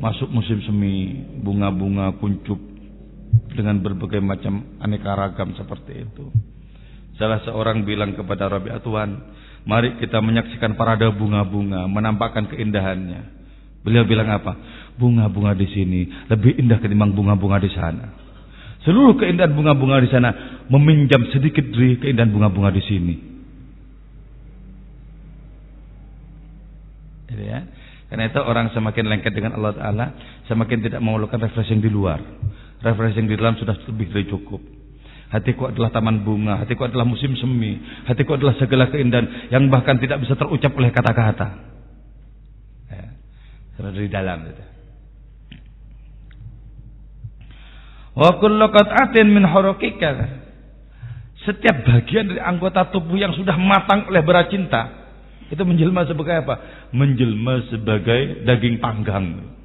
masuk 0.00 0.32
musim 0.32 0.64
semi, 0.64 1.28
bunga-bunga 1.44 2.16
kuncup 2.16 2.56
dengan 3.52 3.84
berbagai 3.84 4.24
macam 4.24 4.80
aneka 4.80 5.12
ragam 5.12 5.52
seperti 5.52 6.08
itu. 6.08 6.32
Salah 7.18 7.42
seorang 7.42 7.82
bilang 7.82 8.14
kepada 8.14 8.46
Rabi 8.46 8.70
Atuan, 8.70 9.34
mari 9.66 9.98
kita 9.98 10.22
menyaksikan 10.22 10.78
parade 10.78 11.04
bunga-bunga, 11.18 11.90
menampakkan 11.90 12.46
keindahannya. 12.46 13.36
Beliau 13.82 14.06
bilang 14.06 14.30
apa? 14.30 14.54
bunga-bunga 14.98 15.54
di 15.54 15.66
sini 15.70 16.00
lebih 16.26 16.58
indah 16.58 16.82
ketimbang 16.82 17.14
bunga-bunga 17.14 17.62
di 17.62 17.70
sana. 17.70 18.06
Seluruh 18.82 19.14
keindahan 19.14 19.54
bunga-bunga 19.54 20.02
di 20.02 20.10
sana 20.10 20.30
meminjam 20.66 21.22
sedikit 21.30 21.66
dari 21.70 21.98
keindahan 22.02 22.30
bunga-bunga 22.30 22.70
di 22.74 22.82
sini. 22.82 23.14
Gitu 27.30 27.44
ya. 27.46 27.62
Karena 28.08 28.26
itu 28.26 28.40
orang 28.40 28.72
semakin 28.72 29.04
lengket 29.04 29.36
dengan 29.36 29.60
Allah 29.60 29.76
Ta'ala 29.76 30.06
Semakin 30.48 30.80
tidak 30.80 31.04
memerlukan 31.04 31.44
refreshing 31.44 31.84
di 31.84 31.92
luar 31.92 32.16
Refreshing 32.80 33.28
di 33.28 33.36
dalam 33.36 33.52
sudah 33.60 33.76
lebih 33.84 34.08
dari 34.08 34.24
cukup 34.32 34.77
Hatiku 35.28 35.68
adalah 35.68 35.92
taman 35.92 36.24
bunga 36.24 36.64
Hatiku 36.64 36.88
adalah 36.88 37.04
musim 37.04 37.36
semi 37.36 37.76
Hatiku 38.08 38.40
adalah 38.40 38.56
segala 38.56 38.88
keindahan 38.88 39.52
Yang 39.52 39.68
bahkan 39.68 40.00
tidak 40.00 40.24
bisa 40.24 40.32
terucap 40.40 40.72
oleh 40.72 40.88
kata-kata 40.88 41.48
ya. 42.88 43.08
Dari 43.78 44.08
dalam 44.08 44.48
gitu. 44.48 44.64
Wa 48.18 48.34
kullu 48.42 48.66
qat'atin 48.74 49.30
min 49.30 49.46
hurukika. 49.46 50.10
Setiap 51.46 51.86
bagian 51.86 52.34
dari 52.34 52.42
anggota 52.42 52.90
tubuh 52.90 53.14
yang 53.14 53.30
sudah 53.30 53.54
matang 53.54 54.10
oleh 54.10 54.26
berat 54.26 54.50
cinta 54.50 54.90
itu 55.48 55.62
menjelma 55.64 56.04
sebagai 56.04 56.44
apa? 56.44 56.54
Menjelma 56.92 57.70
sebagai 57.72 58.44
daging 58.44 58.82
panggang. 58.84 59.56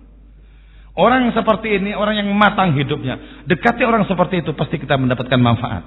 Orang 0.93 1.33
seperti 1.33 1.81
ini, 1.81 1.97
orang 1.97 2.21
yang 2.21 2.29
matang 2.37 2.77
hidupnya, 2.77 3.45
dekati 3.49 3.81
orang 3.81 4.05
seperti 4.05 4.45
itu 4.45 4.53
pasti 4.53 4.77
kita 4.77 4.93
mendapatkan 4.93 5.41
manfaat. 5.41 5.83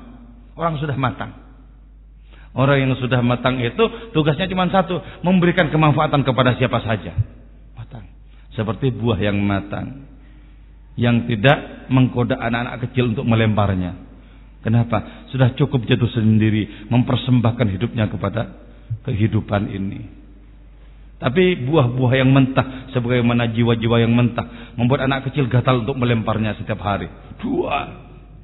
Orang 0.59 0.83
sudah 0.83 0.99
matang. 0.99 1.47
Orang 2.57 2.81
yang 2.81 2.91
sudah 2.99 3.23
matang 3.23 3.61
itu 3.63 3.85
tugasnya 4.17 4.51
cuma 4.51 4.67
satu, 4.67 4.99
memberikan 5.23 5.71
kemanfaatan 5.71 6.27
kepada 6.27 6.59
siapa 6.59 6.83
saja. 6.83 7.15
Matang. 7.79 8.09
Seperti 8.57 8.91
buah 8.91 9.21
yang 9.21 9.39
matang 9.45 10.09
yang 10.97 11.29
tidak 11.29 11.87
menggoda 11.93 12.41
anak-anak 12.41 12.89
kecil 12.89 13.13
untuk 13.13 13.29
melemparnya. 13.29 13.93
Kenapa? 14.65 15.29
Sudah 15.31 15.55
cukup 15.55 15.87
jatuh 15.87 16.11
sendiri 16.11 16.89
mempersembahkan 16.91 17.69
hidupnya 17.77 18.11
kepada 18.11 18.57
kehidupan 19.07 19.71
ini. 19.71 20.25
Tapi 21.16 21.64
buah-buah 21.64 22.12
yang 22.20 22.28
mentah 22.28 22.92
sebagaimana 22.92 23.49
jiwa-jiwa 23.49 23.96
yang 24.04 24.12
mentah 24.12 24.76
membuat 24.76 25.08
anak 25.08 25.32
kecil 25.32 25.49
gatal 25.49 25.80
untuk 25.80 25.96
melemparnya 25.96 26.52
setiap 26.61 26.76
hari. 26.85 27.08
Dua. 27.40 27.78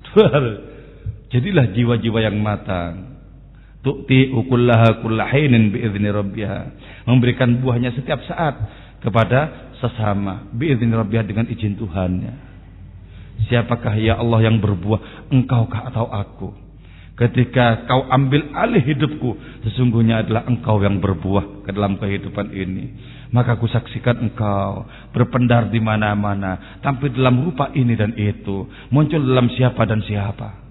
Dua. 0.08 0.28
Jadilah 1.28 1.68
jiwa-jiwa 1.68 2.18
yang 2.24 2.36
matang. 2.40 3.12
Tu'ti 3.82 4.30
ukullaha 4.32 5.04
kullahinin 5.04 5.74
biizni 5.74 6.08
rabbiha. 6.08 6.60
Memberikan 7.04 7.60
buahnya 7.60 7.92
setiap 7.92 8.24
saat 8.24 8.54
kepada 9.02 9.74
sesama 9.82 10.48
biizni 10.54 10.94
rabbih 10.94 11.26
dengan 11.28 11.50
izin 11.50 11.76
Tuhannya. 11.76 12.52
Siapakah 13.50 13.98
ya 13.98 14.22
Allah 14.22 14.48
yang 14.48 14.62
berbuah, 14.62 15.28
engkaukah 15.34 15.90
atau 15.90 16.06
aku? 16.06 16.61
Ketika 17.22 17.86
kau 17.86 18.02
ambil 18.10 18.50
alih 18.50 18.82
hidupku, 18.82 19.38
sesungguhnya 19.62 20.26
adalah 20.26 20.42
engkau 20.42 20.82
yang 20.82 20.98
berbuah 20.98 21.62
ke 21.62 21.70
dalam 21.70 21.94
kehidupan 21.94 22.50
ini. 22.50 22.98
Maka 23.30 23.54
aku 23.54 23.70
saksikan 23.70 24.26
engkau 24.26 24.90
berpendar 25.14 25.70
di 25.70 25.78
mana-mana, 25.78 26.82
tampil 26.82 27.14
dalam 27.14 27.46
rupa 27.46 27.70
ini 27.78 27.94
dan 27.94 28.18
itu, 28.18 28.66
muncul 28.90 29.22
dalam 29.22 29.46
siapa 29.54 29.86
dan 29.86 30.02
siapa. 30.02 30.66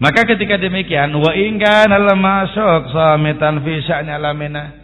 Maka 0.00 0.24
ketika 0.32 0.56
demikian 0.56 1.12
wa 1.12 1.36
ingka 1.36 1.92
al 1.92 2.08
masuk 2.16 2.88
samitan 2.88 3.60
fi 3.60 3.84
alamina. 3.92 4.80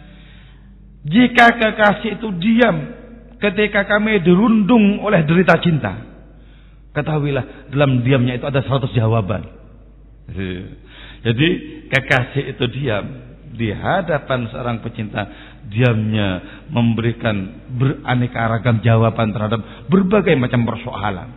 Jika 1.09 1.57
kekasih 1.57 2.21
itu 2.21 2.29
diam 2.37 2.77
ketika 3.41 3.89
kami 3.89 4.21
dirundung 4.21 5.01
oleh 5.01 5.25
derita 5.25 5.57
cinta. 5.57 6.08
Ketahuilah 6.99 7.71
dalam 7.71 8.03
diamnya 8.03 8.35
itu 8.35 8.43
ada 8.43 8.59
100 8.59 8.91
jawaban. 8.91 9.47
Jadi 11.23 11.47
kekasih 11.87 12.43
itu 12.51 12.65
diam 12.75 13.05
di 13.55 13.71
hadapan 13.71 14.51
seorang 14.51 14.83
pecinta 14.83 15.25
diamnya 15.71 16.43
memberikan 16.69 17.65
beraneka 17.71 18.51
ragam 18.51 18.83
jawaban 18.83 19.31
terhadap 19.31 19.87
berbagai 19.87 20.35
macam 20.35 20.67
persoalan. 20.67 21.29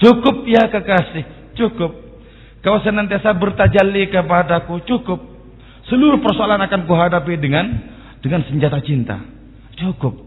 Cukup 0.00 0.46
ya 0.46 0.70
kekasih, 0.70 1.54
cukup. 1.58 1.92
Kau 2.64 2.80
senantiasa 2.80 3.36
bertajalli 3.36 4.08
kepadaku, 4.08 4.80
cukup. 4.88 5.20
Seluruh 5.92 6.22
persoalan 6.24 6.64
akan 6.64 6.88
kuhadapi 6.88 7.36
dengan 7.36 7.68
dengan 8.24 8.40
senjata 8.48 8.80
cinta. 8.80 9.20
Cukup. 9.76 10.23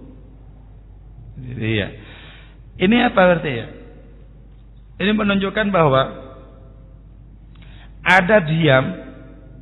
Iya. 1.56 1.88
Ini 2.77 2.96
apa 3.08 3.22
artinya? 3.39 3.68
Ini 4.98 5.12
menunjukkan 5.13 5.68
bahwa 5.72 6.01
ada 8.04 8.38
diam 8.44 8.86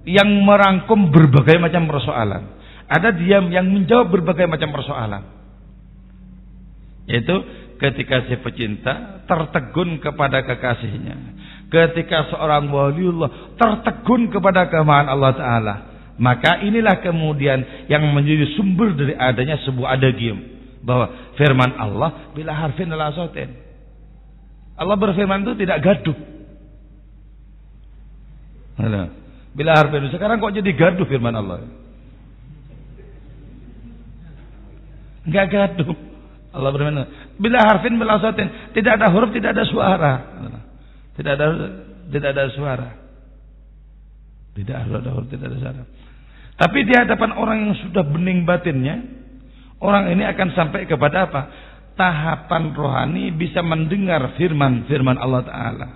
yang 0.06 0.30
merangkum 0.42 1.14
berbagai 1.14 1.62
macam 1.62 1.86
persoalan. 1.86 2.44
Ada 2.86 3.14
diam 3.14 3.50
yang 3.50 3.66
menjawab 3.70 4.10
berbagai 4.10 4.46
macam 4.50 4.74
persoalan. 4.74 5.24
Yaitu 7.06 7.36
ketika 7.78 8.26
si 8.26 8.36
pecinta 8.42 9.22
tertegun 9.28 10.00
kepada 10.00 10.42
kekasihnya 10.46 11.16
ketika 11.68 12.32
seorang 12.32 12.72
waliullah 12.72 13.58
tertegun 13.60 14.32
kepada 14.32 14.72
kemahan 14.72 15.12
Allah 15.12 15.34
taala 15.36 15.76
Maka 16.16 16.64
inilah 16.64 17.04
kemudian 17.04 17.92
yang 17.92 18.08
menjadi 18.16 18.56
sumber 18.56 18.96
dari 18.96 19.12
adanya 19.20 19.60
sebuah 19.68 20.00
adagium 20.00 20.55
bahwa 20.86 21.34
firman 21.36 21.74
Allah 21.82 22.30
bila 22.38 22.54
harfin 22.54 22.94
adalah 22.94 23.10
soten. 23.18 23.58
Allah 24.78 24.96
berfirman 24.96 25.42
itu 25.42 25.54
tidak 25.66 25.82
gaduh. 25.82 26.18
Bila 29.56 29.72
harfin 29.74 30.14
sekarang 30.14 30.38
kok 30.38 30.54
jadi 30.54 30.72
gaduh 30.78 31.08
firman 31.10 31.34
Allah? 31.34 31.66
Enggak 35.26 35.46
gaduh. 35.50 35.98
Allah 36.54 36.70
berfirman, 36.72 37.08
bila 37.42 37.58
harfin 37.66 37.98
bila 37.98 38.22
soten, 38.22 38.48
tidak 38.78 39.02
ada 39.02 39.10
huruf, 39.10 39.34
tidak 39.34 39.58
ada 39.58 39.66
suara. 39.66 40.14
Tidak 41.18 41.32
ada 41.34 41.46
tidak 42.14 42.30
ada 42.36 42.44
suara. 42.54 42.90
Tidak 44.54 44.76
ada 44.76 45.10
huruf, 45.12 45.28
tidak 45.34 45.50
ada 45.50 45.58
suara. 45.58 45.84
Tapi 46.56 46.88
di 46.88 46.94
hadapan 46.96 47.32
orang 47.36 47.58
yang 47.68 47.76
sudah 47.80 48.04
bening 48.06 48.48
batinnya, 48.48 49.15
orang 49.82 50.12
ini 50.14 50.24
akan 50.24 50.50
sampai 50.56 50.88
kepada 50.88 51.28
apa? 51.28 51.42
Tahapan 51.96 52.76
rohani 52.76 53.32
bisa 53.32 53.64
mendengar 53.64 54.36
firman-firman 54.36 55.16
Allah 55.16 55.42
Taala. 55.48 55.88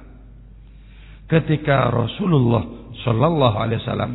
Ketika 1.29 1.91
Rasulullah 1.91 2.95
Shallallahu 3.03 3.57
Alaihi 3.59 3.79
Wasallam 3.83 4.13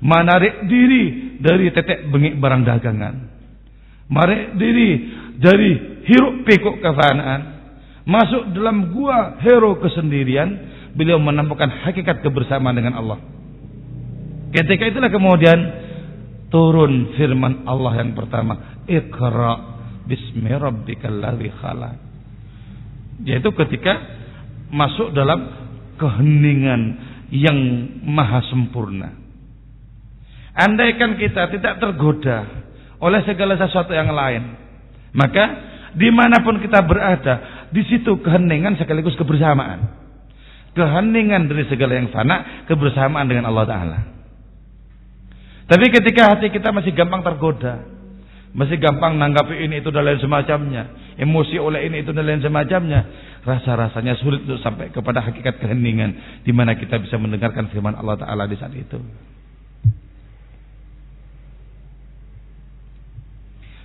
menarik 0.00 0.64
diri 0.70 1.36
dari 1.42 1.68
tetek 1.74 2.08
bengik 2.08 2.38
barang 2.38 2.62
dagangan, 2.64 3.14
menarik 4.08 4.56
diri 4.56 4.90
dari 5.42 5.70
hiruk 6.06 6.46
pikuk 6.46 6.78
kefanaan, 6.80 7.40
masuk 8.06 8.54
dalam 8.54 8.94
gua 8.94 9.36
hero 9.42 9.76
kesendirian, 9.82 10.48
beliau 10.94 11.18
menemukan 11.18 11.68
hakikat 11.84 12.22
kebersamaan 12.22 12.78
dengan 12.78 12.94
Allah. 12.96 13.18
Ketika 14.54 14.88
itulah 14.88 15.12
kemudian 15.12 15.58
turun 16.48 17.12
firman 17.20 17.68
Allah 17.68 18.00
yang 18.00 18.16
pertama, 18.16 18.77
Iqra 18.88 19.52
bismi 20.08 20.52
rabbikal 20.56 21.20
ladzi 21.20 21.52
khalaq. 21.52 21.96
Yaitu 23.28 23.52
ketika 23.52 23.92
masuk 24.72 25.12
dalam 25.12 25.52
keheningan 26.00 26.80
yang 27.28 27.58
maha 28.08 28.40
sempurna. 28.48 29.12
Andaikan 30.58 31.20
kita 31.20 31.52
tidak 31.54 31.78
tergoda 31.78 32.66
oleh 32.98 33.20
segala 33.22 33.54
sesuatu 33.54 33.94
yang 33.94 34.10
lain, 34.10 34.42
maka 35.14 35.44
di 35.94 36.08
mana 36.10 36.42
pun 36.42 36.58
kita 36.58 36.82
berada, 36.82 37.68
di 37.70 37.84
situ 37.86 38.18
keheningan 38.18 38.74
sekaligus 38.74 39.14
kebersamaan. 39.14 40.08
Keheningan 40.74 41.46
dari 41.50 41.64
segala 41.66 41.98
yang 41.98 42.10
fana, 42.10 42.66
kebersamaan 42.66 43.26
dengan 43.26 43.50
Allah 43.50 43.66
Ta'ala. 43.66 43.98
Tapi 45.68 45.86
ketika 45.90 46.32
hati 46.32 46.48
kita 46.48 46.70
masih 46.72 46.94
gampang 46.96 47.20
tergoda, 47.20 47.97
masih 48.58 48.74
gampang 48.82 49.14
nanggapi 49.14 49.54
ini 49.54 49.78
itu 49.78 49.94
dan 49.94 50.02
lain 50.02 50.18
semacamnya, 50.18 51.14
emosi 51.14 51.62
oleh 51.62 51.86
ini 51.86 52.02
itu 52.02 52.10
dan 52.10 52.26
lain 52.26 52.42
semacamnya, 52.42 53.06
rasa-rasanya 53.46 54.18
sulit 54.18 54.42
untuk 54.42 54.58
sampai 54.58 54.90
kepada 54.90 55.22
hakikat 55.22 55.62
keheningan 55.62 56.42
di 56.42 56.50
mana 56.50 56.74
kita 56.74 56.98
bisa 56.98 57.14
mendengarkan 57.22 57.70
firman 57.70 57.94
Allah 57.94 58.18
taala 58.18 58.50
di 58.50 58.58
saat 58.58 58.74
itu. 58.74 58.98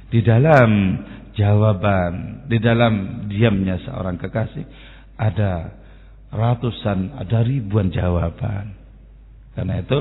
Di 0.09 0.25
dalam 0.25 0.69
jawaban, 1.37 2.45
di 2.49 2.57
dalam 2.57 3.25
diamnya 3.29 3.77
seorang 3.85 4.17
kekasih 4.17 4.65
ada 5.21 5.69
ratusan, 6.33 7.13
ada 7.21 7.45
ribuan 7.45 7.93
jawaban. 7.93 8.73
Karena 9.53 9.85
itu 9.85 9.97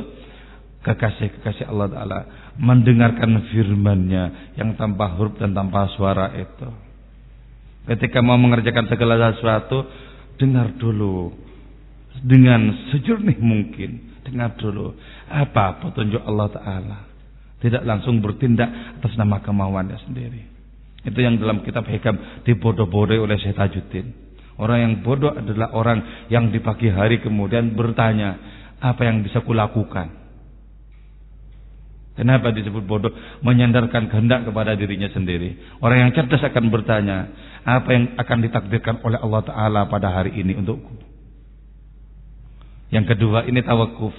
kekasih-kekasih 0.83 1.71
Allah 1.71 1.89
Ta'ala 1.89 2.19
mendengarkan 2.59 3.49
firmannya 3.55 4.55
yang 4.59 4.75
tanpa 4.75 5.15
huruf 5.15 5.39
dan 5.39 5.55
tanpa 5.55 5.89
suara 5.95 6.35
itu. 6.37 6.69
Ketika 7.83 8.23
mau 8.23 8.39
mengerjakan 8.39 8.87
segala 8.87 9.35
sesuatu, 9.35 9.87
dengar 10.39 10.75
dulu 10.79 11.35
dengan 12.23 12.91
sejernih 12.95 13.39
mungkin. 13.39 14.15
Dengar 14.23 14.55
dulu 14.55 14.95
apa 15.27 15.83
petunjuk 15.83 16.23
Allah 16.23 16.49
Ta'ala. 16.55 16.99
Tidak 17.59 17.83
langsung 17.83 18.23
bertindak 18.23 18.99
atas 18.99 19.19
nama 19.19 19.43
kemauannya 19.43 19.99
sendiri. 20.07 20.43
Itu 21.03 21.19
yang 21.19 21.43
dalam 21.43 21.67
kitab 21.67 21.87
hikam 21.91 22.47
dibodoh-bodoh 22.47 23.19
oleh 23.19 23.35
Syekh 23.43 23.59
Tajuddin. 23.59 24.15
Orang 24.63 24.79
yang 24.79 24.95
bodoh 25.03 25.35
adalah 25.35 25.75
orang 25.75 26.27
yang 26.31 26.55
di 26.55 26.63
pagi 26.63 26.87
hari 26.87 27.19
kemudian 27.19 27.75
bertanya, 27.75 28.39
apa 28.79 29.03
yang 29.03 29.27
bisa 29.27 29.43
kulakukan? 29.43 30.22
Kenapa 32.13 32.53
disebut 32.53 32.85
bodoh? 32.85 33.09
Menyandarkan 33.41 34.13
kehendak 34.13 34.45
kepada 34.45 34.77
dirinya 34.77 35.09
sendiri. 35.09 35.57
Orang 35.81 36.09
yang 36.09 36.13
cerdas 36.13 36.45
akan 36.45 36.69
bertanya, 36.69 37.33
apa 37.65 37.89
yang 37.89 38.05
akan 38.21 38.39
ditakdirkan 38.45 39.01
oleh 39.01 39.17
Allah 39.17 39.43
Ta'ala 39.49 39.81
pada 39.89 40.13
hari 40.13 40.37
ini 40.37 40.53
untukku? 40.61 40.93
Yang 42.93 43.17
kedua, 43.17 43.49
ini 43.49 43.65
tawakuf. 43.65 44.13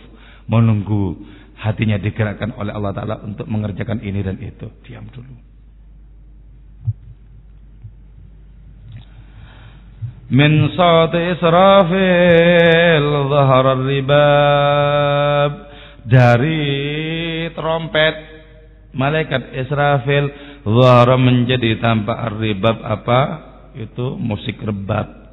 Menunggu 0.50 1.22
hatinya 1.56 2.02
digerakkan 2.02 2.58
oleh 2.58 2.74
Allah 2.74 2.92
Ta'ala 2.98 3.16
untuk 3.22 3.46
mengerjakan 3.46 4.02
ini 4.02 4.26
dan 4.26 4.42
itu. 4.42 4.74
Diam 4.84 5.06
dulu. 5.14 5.54
Min 10.34 10.74
sa'ati 10.74 11.38
israfil 11.38 13.10
zahar 13.30 13.78
ribab 13.86 15.52
dari 16.10 17.13
trompet 17.52 18.16
malaikat 18.96 19.52
Israfil 19.60 20.32
zahara 20.64 21.20
menjadi 21.20 21.84
tanpa 21.84 22.32
ribab 22.40 22.80
apa? 22.80 23.22
Itu 23.76 24.16
musik 24.16 24.62
rebab 24.64 25.24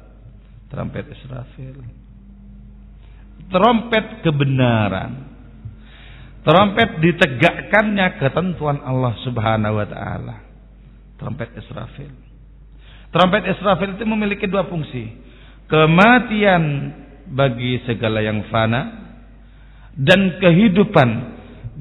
trompet 0.71 1.11
Israfil. 1.11 1.77
Trompet 3.51 4.23
kebenaran. 4.23 5.27
Trompet 6.41 7.03
ditegakkannya 7.03 8.17
ketentuan 8.17 8.81
Allah 8.81 9.13
Subhanahu 9.27 9.77
wa 9.77 9.85
taala. 9.85 10.35
Trompet 11.19 11.53
Israfil. 11.59 12.09
Trompet 13.11 13.43
Israfil 13.51 13.99
itu 13.99 14.07
memiliki 14.07 14.47
dua 14.47 14.65
fungsi. 14.65 15.11
Kematian 15.69 16.63
bagi 17.29 17.83
segala 17.85 18.23
yang 18.23 18.47
fana 18.49 19.11
dan 19.95 20.39
kehidupan 20.39 21.09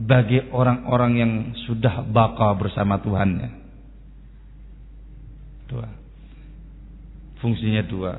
bagi 0.00 0.40
orang-orang 0.48 1.12
yang 1.20 1.32
sudah 1.68 2.08
baka 2.08 2.56
bersama 2.56 2.96
Tuhannya. 3.04 3.50
Dua. 5.68 5.88
Fungsinya 7.44 7.84
dua. 7.84 8.12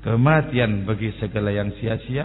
Kematian 0.00 0.88
bagi 0.88 1.12
segala 1.20 1.52
yang 1.52 1.76
sia-sia, 1.76 2.24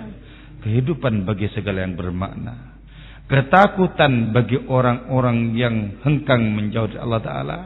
kehidupan 0.63 1.27
bagi 1.27 1.51
segala 1.51 1.83
yang 1.83 1.99
bermakna. 1.99 2.79
Ketakutan 3.27 4.31
bagi 4.31 4.59
orang-orang 4.63 5.55
yang 5.55 5.75
hengkang 6.03 6.43
menjauh 6.55 6.91
dari 6.91 7.01
Allah 7.03 7.21
Ta'ala. 7.23 7.59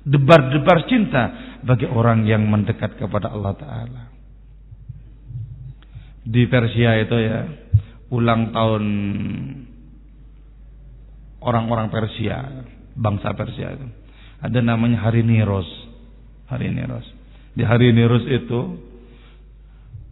Debar-debar 0.00 0.88
cinta 0.88 1.22
bagi 1.60 1.84
orang 1.84 2.24
yang 2.24 2.48
mendekat 2.48 2.96
kepada 2.96 3.32
Allah 3.32 3.54
Ta'ala. 3.56 4.02
Di 6.24 6.48
Persia 6.48 7.00
itu 7.00 7.16
ya, 7.16 7.40
ulang 8.12 8.52
tahun 8.52 8.84
orang-orang 11.40 11.88
Persia, 11.88 12.64
bangsa 12.96 13.32
Persia 13.32 13.74
itu. 13.74 13.86
Ada 14.40 14.60
namanya 14.64 15.04
Hari 15.04 15.20
Niros. 15.24 15.68
Hari 16.48 16.72
Niros. 16.72 17.04
Di 17.52 17.64
Hari 17.64 17.92
Niros 17.92 18.24
itu 18.28 18.60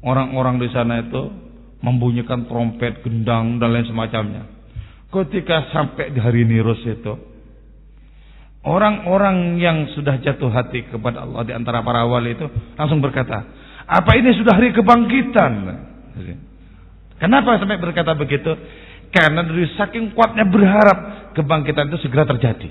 orang-orang 0.05 0.61
di 0.61 0.69
sana 0.73 1.01
itu 1.05 1.33
membunyikan 1.81 2.51
trompet, 2.51 3.01
gendang 3.07 3.63
dan 3.63 3.71
lain 3.71 3.87
semacamnya. 3.87 4.45
Ketika 5.09 5.73
sampai 5.73 6.13
di 6.13 6.21
Hari 6.21 6.45
Niros 6.45 6.83
itu, 6.85 7.13
orang-orang 8.67 9.57
yang 9.57 9.89
sudah 9.97 10.21
jatuh 10.21 10.53
hati 10.53 10.85
kepada 10.91 11.25
Allah 11.25 11.47
di 11.49 11.53
antara 11.57 11.81
para 11.81 12.05
wali 12.05 12.37
itu 12.37 12.45
langsung 12.77 13.01
berkata, 13.01 13.47
"Apa 13.89 14.19
ini 14.19 14.37
sudah 14.37 14.53
hari 14.59 14.75
kebangkitan?" 14.75 15.53
Kenapa 17.19 17.59
sampai 17.59 17.83
berkata 17.83 18.15
begitu? 18.15 18.55
Karena 19.09 19.41
dari 19.41 19.65
saking 19.77 20.13
kuatnya 20.13 20.45
berharap 20.45 21.33
kebangkitan 21.33 21.89
itu 21.89 21.99
segera 22.05 22.29
terjadi. 22.29 22.69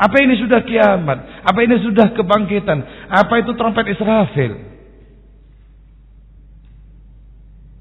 Apa 0.00 0.16
ini 0.22 0.38
sudah 0.40 0.64
kiamat? 0.64 1.44
Apa 1.44 1.60
ini 1.60 1.76
sudah 1.84 2.16
kebangkitan? 2.16 2.78
Apa 3.10 3.44
itu 3.44 3.52
trompet 3.52 3.90
Israfil? 3.92 4.70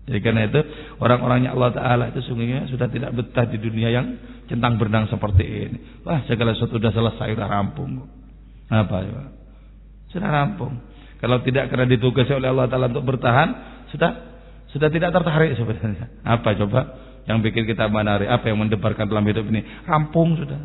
Jadi 0.10 0.20
karena 0.26 0.50
itu 0.50 0.58
orang-orangnya 0.98 1.54
Allah 1.54 1.70
Ta'ala 1.70 2.04
itu 2.10 2.26
sungguhnya 2.26 2.66
sudah 2.66 2.90
tidak 2.90 3.14
betah 3.14 3.46
di 3.46 3.62
dunia 3.62 3.94
yang 3.94 4.18
centang 4.50 4.82
bernang 4.82 5.06
seperti 5.06 5.46
ini. 5.46 5.78
Wah 6.02 6.26
segala 6.26 6.58
sesuatu 6.58 6.82
sudah 6.82 6.90
selesai, 6.90 7.38
sudah 7.38 7.46
rampung. 7.46 8.10
Apa 8.74 9.06
ya? 9.06 9.22
Sudah 10.10 10.34
rampung. 10.34 10.82
Kalau 11.22 11.46
tidak 11.46 11.70
karena 11.70 11.86
ditugasi 11.86 12.34
oleh 12.34 12.50
Allah 12.50 12.66
Ta'ala 12.66 12.90
untuk 12.90 13.06
bertahan, 13.06 13.50
sudah 13.94 14.12
sudah 14.74 14.90
tidak 14.90 15.14
tertarik 15.14 15.54
sebenarnya. 15.54 16.10
Apa 16.26 16.58
coba? 16.58 16.82
Yang 17.30 17.46
bikin 17.46 17.70
kita 17.70 17.86
menarik, 17.86 18.26
apa 18.26 18.50
yang 18.50 18.58
mendebarkan 18.58 19.06
dalam 19.06 19.22
hidup 19.30 19.46
ini. 19.54 19.62
Rampung 19.86 20.34
sudah. 20.34 20.58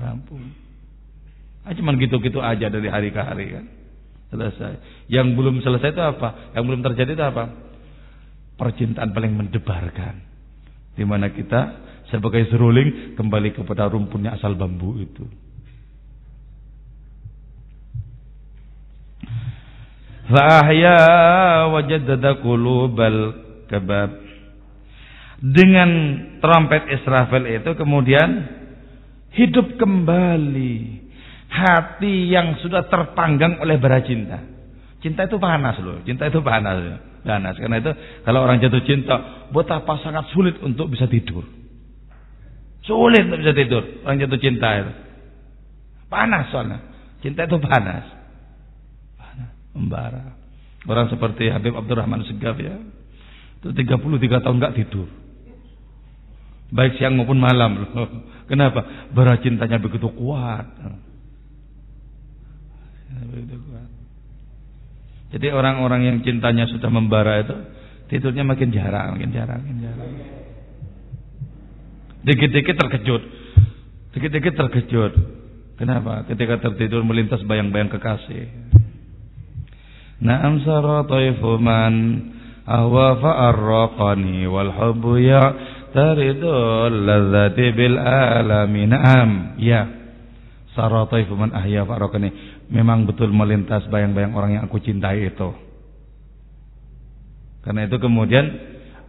Rampung. 0.00 0.40
Ah, 1.60 1.76
cuman 1.76 2.00
gitu-gitu 2.00 2.40
aja 2.40 2.72
dari 2.72 2.88
hari 2.88 3.12
ke 3.12 3.20
hari 3.20 3.52
kan. 3.52 3.68
Selesai. 4.32 5.04
Yang 5.12 5.36
belum 5.36 5.60
selesai 5.60 5.92
itu 5.92 6.00
apa? 6.00 6.56
Yang 6.56 6.64
belum 6.72 6.80
terjadi 6.88 7.12
itu 7.12 7.24
apa? 7.36 7.44
Percintaan 8.56 9.12
paling 9.12 9.36
mendebarkan. 9.36 10.24
Di 10.96 11.04
mana 11.04 11.28
kita 11.28 11.60
sebagai 12.08 12.48
seruling 12.48 13.12
kembali 13.12 13.52
kepada 13.52 13.92
rumpunnya 13.92 14.40
asal 14.40 14.56
bambu 14.56 15.04
itu. 15.04 15.28
Fa'ahya 20.32 20.96
wajaddada 21.76 22.40
qulubal 22.40 23.20
kebab. 23.68 24.10
Dengan 25.40 25.90
trompet 26.44 26.84
Israfil 26.92 27.48
itu 27.48 27.70
kemudian 27.72 28.28
hidup 29.32 29.80
kembali 29.80 30.74
hati 31.48 32.28
yang 32.28 32.60
sudah 32.60 32.86
terpanggang 32.92 33.56
oleh 33.58 33.80
bara 33.80 34.04
cinta. 34.04 34.44
Cinta 35.00 35.24
itu 35.24 35.40
panas 35.40 35.80
loh, 35.80 36.04
cinta 36.04 36.28
itu 36.28 36.44
panas. 36.44 37.00
Panas. 37.24 37.56
Karena 37.56 37.80
itu 37.80 37.92
kalau 38.28 38.44
orang 38.44 38.60
jatuh 38.60 38.84
cinta, 38.84 39.48
betapa 39.48 39.96
sangat 40.04 40.28
sulit 40.36 40.60
untuk 40.60 40.92
bisa 40.92 41.08
tidur. 41.08 41.44
Sulit 42.84 43.24
untuk 43.24 43.40
bisa 43.40 43.56
tidur 43.56 43.82
orang 44.04 44.20
jatuh 44.20 44.40
cinta 44.40 44.68
itu. 44.76 44.92
Panas 46.12 46.52
soalnya. 46.52 46.78
Cinta 47.24 47.48
itu 47.48 47.56
panas 47.60 48.20
membara. 49.74 50.36
Orang 50.88 51.12
seperti 51.12 51.52
Habib 51.52 51.76
Abdurrahman 51.76 52.24
Segaf 52.26 52.56
ya. 52.56 52.76
Itu 53.60 53.76
33 53.76 54.44
tahun 54.44 54.56
nggak 54.56 54.76
tidur. 54.80 55.08
Baik 56.70 57.02
siang 57.02 57.18
maupun 57.18 57.42
malam. 57.42 57.86
Kenapa? 58.50 59.10
Bara 59.10 59.38
cintanya 59.42 59.78
begitu 59.82 60.06
kuat. 60.10 60.66
Jadi 65.30 65.46
orang-orang 65.50 66.10
yang 66.10 66.16
cintanya 66.26 66.66
sudah 66.66 66.90
membara 66.90 67.42
itu 67.42 67.54
tidurnya 68.10 68.42
makin 68.42 68.74
jarang, 68.74 69.14
makin 69.14 69.30
jarang, 69.30 69.60
makin 69.62 69.78
jarang. 69.78 70.10
Dikit-dikit 72.26 72.76
terkejut. 72.76 73.22
Dikit-dikit 74.14 74.54
terkejut. 74.58 75.12
Kenapa? 75.78 76.26
Ketika 76.26 76.60
tertidur 76.60 77.06
melintas 77.06 77.40
bayang-bayang 77.46 77.88
kekasih. 77.88 78.50
Naam 80.20 80.60
sara 80.60 81.08
taifu 81.08 81.56
man 81.56 81.94
ahwa 82.68 83.16
fa'arraqani 83.16 84.44
wal 84.44 84.68
ya 85.16 85.44
taridul 85.90 86.94
ladzati 87.06 87.66
bil 87.74 87.98
alami 87.98 88.84
naam 88.86 89.30
ya. 89.60 89.86
Sara 90.70 91.02
taifu 91.10 91.34
man 91.34 91.50
ahya 91.50 91.82
fa'arraqani 91.82 92.30
memang 92.70 93.02
betul 93.02 93.34
melintas 93.34 93.90
bayang-bayang 93.90 94.32
orang 94.38 94.50
yang 94.58 94.62
aku 94.70 94.78
cintai 94.78 95.26
itu. 95.26 95.50
Karena 97.60 97.90
itu 97.90 97.96
kemudian 97.98 98.46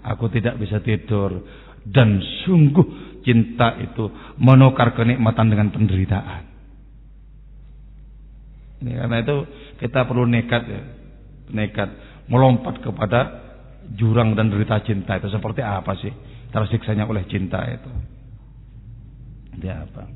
aku 0.02 0.28
tidak 0.34 0.58
bisa 0.58 0.82
tidur. 0.82 1.46
Dan 1.82 2.22
sungguh 2.46 3.22
cinta 3.26 3.78
itu 3.82 4.10
menukar 4.38 4.94
kenikmatan 4.94 5.50
dengan 5.50 5.70
penderitaan. 5.74 6.44
Ini 8.82 8.98
karena 8.98 9.18
itu 9.22 9.38
kita 9.82 10.10
perlu 10.10 10.26
nekat 10.26 10.64
ya. 10.66 10.84
Nekat 11.54 11.90
melompat 12.26 12.82
kepada 12.82 13.20
jurang 13.94 14.34
dan 14.34 14.50
derita 14.50 14.82
cinta 14.82 15.18
itu. 15.22 15.30
Seperti 15.30 15.62
apa 15.62 15.94
sih 16.02 16.14
tersiksanya 16.52 17.08
oleh 17.08 17.24
cinta 17.32 17.64
itu. 17.68 17.92
Dia 19.60 19.84
apa? 19.88 20.08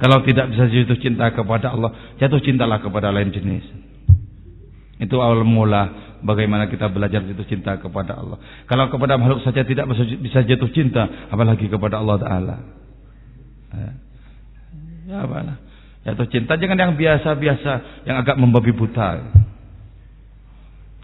Kalau 0.00 0.24
tidak 0.24 0.52
bisa 0.52 0.64
jatuh 0.68 0.98
cinta 1.00 1.30
kepada 1.32 1.72
Allah 1.72 2.16
jatuh 2.16 2.40
cintalah 2.40 2.80
kepada 2.80 3.12
lain 3.12 3.32
jenis. 3.32 3.64
Itu 5.02 5.18
awal 5.18 5.42
mula 5.42 6.16
bagaimana 6.22 6.70
kita 6.70 6.88
belajar 6.88 7.24
jatuh 7.26 7.46
cinta 7.48 7.76
kepada 7.80 8.16
Allah. 8.16 8.38
Kalau 8.70 8.88
kepada 8.88 9.18
makhluk 9.18 9.42
saja 9.42 9.66
tidak 9.66 9.90
bisa 10.22 10.40
jatuh 10.46 10.70
cinta 10.70 11.28
apalagi 11.28 11.66
kepada 11.66 11.98
Allah 12.00 12.16
Ta'ala. 12.22 12.56
Ya, 13.72 13.90
ya 15.08 15.16
apa 15.24 15.58
jatuh 16.02 16.28
cinta 16.28 16.58
jangan 16.60 16.78
yang 16.78 16.92
biasa-biasa 16.98 18.04
yang 18.06 18.16
agak 18.20 18.36
membabi 18.38 18.74
buta. 18.74 19.22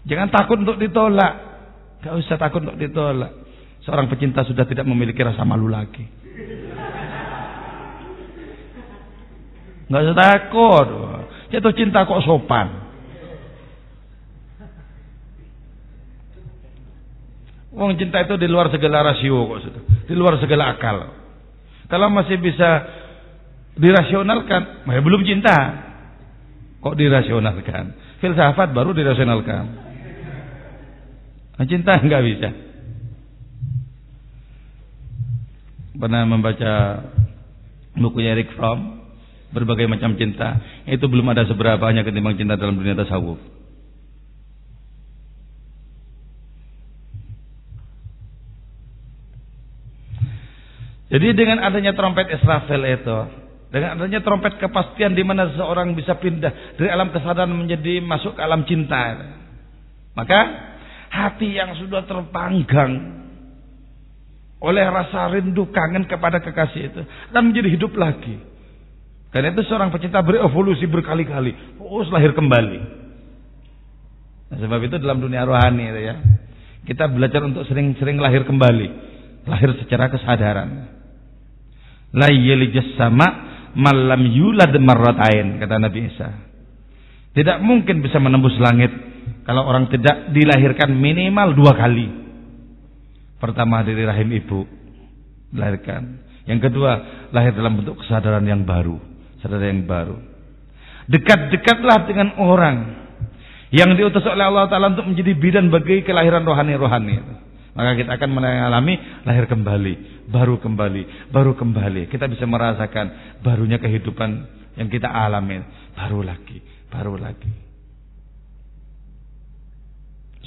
Jangan 0.07 0.27
takut 0.31 0.57
untuk 0.63 0.79
ditolak. 0.79 1.33
Gak 1.99 2.15
usah 2.15 2.39
takut 2.39 2.63
untuk 2.63 2.79
ditolak. 2.79 3.31
Seorang 3.89 4.05
pecinta 4.05 4.45
sudah 4.45 4.69
tidak 4.69 4.85
memiliki 4.85 5.17
rasa 5.25 5.41
malu 5.41 5.65
lagi. 5.65 6.05
Gak 9.89 10.01
usah 10.05 10.13
takut. 10.13 10.87
Jatuh 11.49 11.73
cinta 11.73 12.05
kok 12.05 12.21
sopan. 12.21 12.69
Wong 17.73 17.97
cinta 17.97 18.21
itu 18.21 18.37
di 18.37 18.45
luar 18.45 18.69
segala 18.69 19.09
rasio 19.09 19.49
kok 19.49 19.59
sudah. 19.65 19.81
Di 20.05 20.13
luar 20.13 20.37
segala 20.37 20.77
akal. 20.77 21.09
Kalau 21.89 22.13
masih 22.13 22.37
bisa 22.37 22.85
dirasionalkan, 23.73 24.85
ya 24.85 25.01
belum 25.01 25.25
cinta. 25.25 25.57
Kok 26.85 26.93
dirasionalkan? 26.93 27.97
Filsafat 28.21 28.69
baru 28.69 28.93
dirasionalkan. 28.93 29.65
Cinta 31.65 31.97
enggak 31.97 32.21
bisa. 32.21 32.68
Pernah 35.99 36.23
membaca 36.23 36.73
bukunya 37.99 38.31
Eric 38.31 38.55
Fromm 38.55 39.03
berbagai 39.51 39.89
macam 39.91 40.15
cinta 40.15 40.61
itu 40.87 41.03
belum 41.09 41.27
ada 41.35 41.43
seberapa 41.43 41.81
hanya 41.89 42.07
ketimbang 42.07 42.39
cinta 42.39 42.55
dalam 42.55 42.79
dunia 42.79 42.95
tasawuf. 42.95 43.37
Jadi 51.09 51.33
dengan 51.33 51.65
adanya 51.65 51.97
trompet 51.97 52.29
Israfil 52.29 52.85
itu, 52.85 53.17
dengan 53.73 53.97
adanya 53.97 54.21
trompet 54.21 54.61
kepastian 54.61 55.17
di 55.17 55.25
mana 55.25 55.49
seseorang 55.49 55.97
bisa 55.97 56.21
pindah 56.21 56.77
dari 56.77 56.85
alam 56.85 57.09
kesadaran 57.09 57.49
menjadi 57.49 57.97
masuk 58.05 58.37
ke 58.37 58.41
alam 58.45 58.61
cinta. 58.69 59.17
Maka 60.13 60.39
hati 61.09 61.57
yang 61.57 61.73
sudah 61.81 62.05
terpanggang 62.05 63.25
oleh 64.59 64.83
rasa 64.83 65.31
rindu 65.31 65.71
kangen 65.71 66.03
kepada 66.03 66.43
kekasih 66.43 66.91
itu 66.91 67.01
dan 67.31 67.41
menjadi 67.47 67.69
hidup 67.79 67.95
lagi. 67.95 68.39
Karena 69.29 69.53
itu 69.53 69.61
seorang 69.69 69.93
pecinta 69.93 70.25
berevolusi 70.25 70.89
berkali-kali, 70.89 71.77
terus 71.77 72.09
lahir 72.09 72.33
kembali. 72.33 72.79
Nah, 74.49 74.57
sebab 74.57 74.79
itu 74.81 74.97
dalam 74.97 75.21
dunia 75.21 75.45
rohani 75.45 75.85
itu 75.93 76.01
ya, 76.01 76.15
kita 76.89 77.05
belajar 77.05 77.45
untuk 77.45 77.61
sering-sering 77.69 78.17
lahir 78.17 78.41
kembali, 78.49 78.87
lahir 79.45 79.77
secara 79.85 80.09
kesadaran. 80.09 80.97
La 82.17 82.33
yalijas 82.33 82.97
sama 82.97 83.27
malam 83.77 84.25
yulad 84.33 84.73
marratain 84.81 85.61
kata 85.61 85.77
Nabi 85.77 85.99
Isa. 86.09 86.29
Tidak 87.37 87.61
mungkin 87.61 88.01
bisa 88.01 88.17
menembus 88.17 88.57
langit 88.57 88.89
kalau 89.45 89.69
orang 89.69 89.85
tidak 89.93 90.33
dilahirkan 90.33 90.89
minimal 90.97 91.53
dua 91.53 91.77
kali. 91.77 92.09
Pertama 93.39 93.81
dari 93.81 94.03
rahim 94.03 94.29
ibu 94.35 94.67
dilahirkan. 95.49 96.27
Yang 96.45 96.69
kedua 96.69 96.91
lahir 97.31 97.55
dalam 97.55 97.79
bentuk 97.79 98.03
kesadaran 98.03 98.43
yang 98.43 98.67
baru, 98.67 98.99
kesadaran 99.39 99.79
yang 99.79 99.83
baru. 99.87 100.17
Dekat-dekatlah 101.09 102.05
dengan 102.05 102.37
orang 102.37 102.77
yang 103.73 103.95
diutus 103.97 104.25
oleh 104.27 104.45
Allah 104.45 104.69
Taala 104.69 104.93
untuk 104.93 105.09
menjadi 105.09 105.33
bidan 105.33 105.73
bagi 105.73 106.05
kelahiran 106.05 106.45
rohani-rohani 106.45 107.21
Maka 107.73 107.91
kita 107.97 108.11
akan 108.17 108.29
mengalami 108.33 108.97
lahir 109.23 109.45
kembali, 109.45 110.25
baru 110.29 110.59
kembali, 110.59 111.31
baru 111.31 111.53
kembali. 111.55 112.11
Kita 112.11 112.27
bisa 112.27 112.43
merasakan 112.43 113.39
barunya 113.45 113.79
kehidupan 113.79 114.29
yang 114.75 114.89
kita 114.91 115.07
alami, 115.07 115.63
baru 115.95 116.25
lagi, 116.25 116.59
baru 116.91 117.15
lagi 117.15 117.69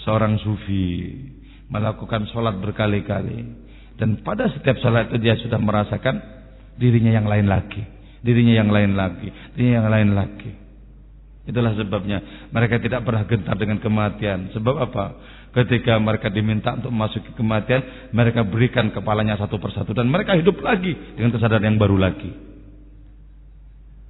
seorang 0.03 0.39
sufi 0.43 1.15
melakukan 1.73 2.29
sholat 2.29 2.61
berkali-kali. 2.61 3.65
Dan 3.97 4.21
pada 4.21 4.53
setiap 4.53 4.77
sholat 4.85 5.09
itu 5.09 5.19
dia 5.25 5.41
sudah 5.41 5.57
merasakan 5.57 6.21
dirinya 6.77 7.13
yang 7.17 7.29
lain 7.29 7.49
lagi 7.49 8.03
dirinya 8.23 8.55
yang 8.63 8.71
lain 8.71 8.95
lagi 8.95 9.29
dirinya 9.53 9.83
yang 9.83 9.91
lain 9.91 10.11
lagi. 10.15 10.53
Itulah 11.43 11.75
sebabnya 11.75 12.49
mereka 12.55 12.79
tidak 12.79 13.03
pernah 13.03 13.27
gentar 13.27 13.59
dengan 13.59 13.83
kematian. 13.83 14.55
Sebab 14.55 14.75
apa? 14.79 15.05
Ketika 15.53 15.99
mereka 15.99 16.31
diminta 16.31 16.71
untuk 16.79 16.95
masuk 16.95 17.21
ke 17.29 17.33
kematian 17.35 18.15
mereka 18.15 18.47
berikan 18.47 18.95
kepalanya 18.95 19.37
satu 19.37 19.59
persatu 19.59 19.91
dan 19.93 20.07
mereka 20.07 20.39
hidup 20.39 20.63
lagi 20.63 20.95
dengan 21.19 21.35
kesadaran 21.35 21.67
yang 21.67 21.83
baru 21.83 21.99
lagi. 21.99 22.31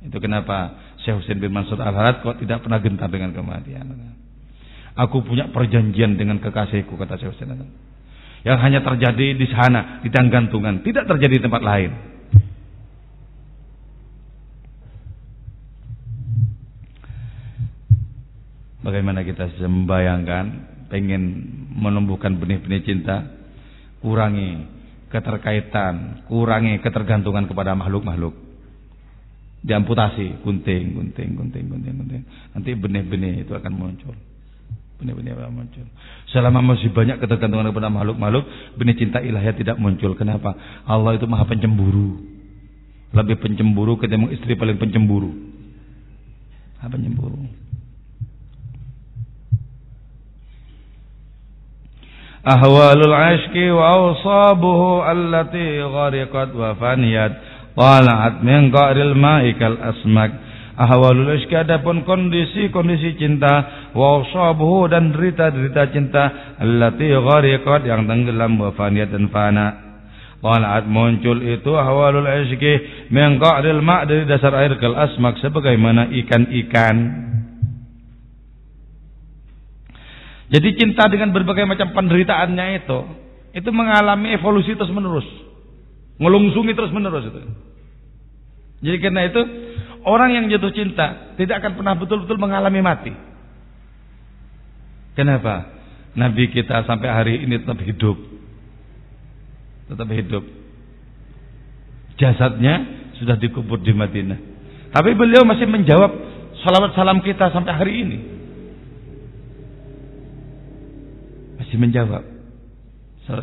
Itu 0.04 0.20
kenapa 0.20 0.76
Syekh 1.02 1.24
Husain 1.24 1.40
bin 1.40 1.50
Mansur 1.56 1.80
Al-Harad 1.80 2.20
kok 2.20 2.36
tidak 2.36 2.62
pernah 2.62 2.78
gentar 2.84 3.08
dengan 3.08 3.32
kematian 3.32 3.86
Aku 4.92 5.24
punya 5.24 5.48
perjanjian 5.48 6.20
dengan 6.20 6.36
kekasihku 6.36 7.00
kata 7.00 7.16
Syekh 7.16 7.32
Husain. 7.32 7.64
yang 8.42 8.58
hanya 8.58 8.82
terjadi 8.82 9.38
di 9.38 9.46
sana, 9.54 10.02
di 10.02 10.10
gantungan, 10.10 10.82
tidak 10.82 11.06
terjadi 11.06 11.38
di 11.38 11.44
tempat 11.46 11.62
lain. 11.62 11.90
Bagaimana 18.82 19.22
kita 19.22 19.46
membayangkan 19.62 20.44
pengen 20.90 21.22
menumbuhkan 21.70 22.34
benih-benih 22.34 22.82
cinta, 22.82 23.30
kurangi 24.02 24.66
keterkaitan, 25.06 26.26
kurangi 26.26 26.82
ketergantungan 26.82 27.46
kepada 27.46 27.78
makhluk-makhluk. 27.78 28.34
Diamputasi, 29.62 30.42
gunting, 30.42 30.98
gunting, 30.98 31.38
gunting, 31.38 31.64
gunting, 31.70 31.94
gunting. 31.94 32.22
Nanti 32.58 32.74
benih-benih 32.74 33.46
itu 33.46 33.54
akan 33.54 33.70
muncul. 33.70 34.18
Benih-benih 35.02 35.34
akan 35.34 35.52
muncul. 35.52 35.86
Selama 36.30 36.62
masih 36.62 36.94
banyak 36.94 37.18
ketergantungan 37.18 37.74
kepada 37.74 37.90
makhluk-makhluk, 37.90 38.46
benih 38.78 38.94
cinta 38.94 39.18
ilahiyah 39.18 39.58
tidak 39.58 39.76
muncul. 39.82 40.14
Kenapa? 40.14 40.54
Allah 40.86 41.18
itu 41.18 41.26
maha 41.26 41.42
pencemburu. 41.42 42.22
Lebih 43.12 43.42
pencemburu 43.42 43.98
ketimbang 43.98 44.30
istri 44.30 44.54
paling 44.54 44.78
pencemburu. 44.78 45.34
Maha 46.78 46.88
pencemburu. 46.88 47.62
ahwalul 52.42 53.14
ashki 53.14 53.70
wa 53.70 53.86
awsabuhu 53.94 55.06
allati 55.06 55.78
ghariqat 55.78 56.50
wa 56.58 56.74
faniyat 56.74 57.32
tala'at 57.78 58.42
min 58.42 58.74
qa'ril 58.74 59.14
ma'ikal 59.14 59.78
asmak 59.78 60.51
ahwalul 60.76 61.32
ashki 61.36 61.52
adapun 61.52 62.04
kondisi-kondisi 62.08 63.20
cinta 63.20 63.88
wa 63.92 64.24
dan 64.88 65.12
derita-derita 65.12 65.82
cinta 65.92 66.22
allati 66.60 67.12
ghariqat 67.12 67.82
yang 67.84 68.08
tenggelam 68.08 68.56
wa 68.56 68.72
faniyat 68.72 69.12
dan 69.12 69.28
fana. 69.28 69.66
Tala'at 70.42 70.90
muncul 70.90 71.38
itu 71.38 71.70
ahwalul 71.70 72.26
ashki 72.26 73.08
min 73.14 73.38
ma' 73.84 74.02
dari 74.08 74.26
dasar 74.26 74.50
air 74.58 74.74
kal 74.82 74.98
asmak 74.98 75.38
sebagaimana 75.38 76.10
ikan-ikan. 76.10 76.96
Jadi 80.52 80.68
cinta 80.76 81.08
dengan 81.08 81.32
berbagai 81.32 81.64
macam 81.64 81.96
penderitaannya 81.96 82.84
itu, 82.84 82.98
itu 83.56 83.70
mengalami 83.72 84.36
evolusi 84.36 84.76
terus 84.76 84.92
menerus, 84.92 85.24
ngelungsungi 86.20 86.76
terus 86.76 86.92
menerus 86.92 87.24
itu. 87.24 87.40
Jadi 88.82 88.96
karena 89.00 89.30
itu 89.30 89.40
orang 90.06 90.30
yang 90.34 90.44
jatuh 90.50 90.72
cinta 90.74 91.36
tidak 91.38 91.62
akan 91.62 91.72
pernah 91.78 91.94
betul-betul 91.98 92.38
mengalami 92.38 92.80
mati. 92.82 93.12
Kenapa? 95.12 95.68
Nabi 96.12 96.52
kita 96.52 96.84
sampai 96.84 97.08
hari 97.08 97.34
ini 97.44 97.60
tetap 97.60 97.80
hidup, 97.80 98.16
tetap 99.88 100.08
hidup. 100.12 100.44
Jasadnya 102.20 102.74
sudah 103.16 103.36
dikubur 103.40 103.80
di 103.80 103.92
Madinah. 103.96 104.38
Tapi 104.92 105.16
beliau 105.16 105.48
masih 105.48 105.64
menjawab 105.64 106.12
salawat 106.60 106.92
salam 106.92 107.24
kita 107.24 107.48
sampai 107.48 107.72
hari 107.72 107.94
ini. 108.04 108.18
masih 111.72 111.80
menjawab 111.80 112.20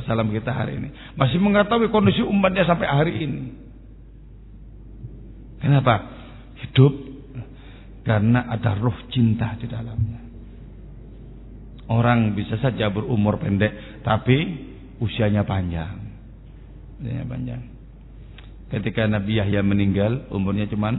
salam 0.05 0.29
kita 0.29 0.53
hari 0.53 0.77
ini. 0.77 0.93
Masih 1.17 1.41
mengetahui 1.41 1.89
kondisi 1.89 2.21
umatnya 2.21 2.61
sampai 2.61 2.85
hari 2.85 3.13
ini. 3.25 3.57
Kenapa? 5.65 6.18
Hidup 6.69 6.93
karena 8.05 8.45
ada 8.49 8.77
roh 8.77 8.95
cinta 9.09 9.57
di 9.57 9.65
dalamnya. 9.65 10.21
Orang 11.89 12.37
bisa 12.37 12.61
saja 12.61 12.93
berumur 12.93 13.41
pendek, 13.41 14.01
tapi 14.05 14.37
usianya 15.01 15.41
panjang. 15.41 15.97
Usianya 17.01 17.25
panjang. 17.25 17.61
Ketika 18.69 19.09
Nabi 19.09 19.41
Yahya 19.41 19.65
meninggal, 19.65 20.29
umurnya 20.29 20.69
cuma 20.69 20.93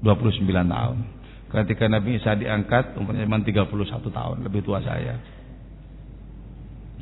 29 0.00 0.48
tahun. 0.48 0.98
Ketika 1.52 1.84
Nabi 1.92 2.16
Isa 2.16 2.32
diangkat, 2.40 2.96
umurnya 2.96 3.28
cuma 3.28 3.44
31 3.44 3.68
tahun, 4.08 4.36
lebih 4.48 4.64
tua 4.64 4.80
saya. 4.80 5.20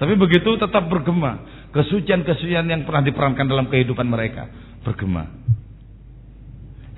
Tapi 0.03 0.19
begitu 0.19 0.59
tetap 0.59 0.91
bergema. 0.91 1.47
Kesucian-kesucian 1.71 2.67
yang 2.67 2.83
pernah 2.83 3.07
diperankan 3.07 3.47
dalam 3.47 3.71
kehidupan 3.71 4.11
mereka. 4.11 4.51
Bergema. 4.83 5.31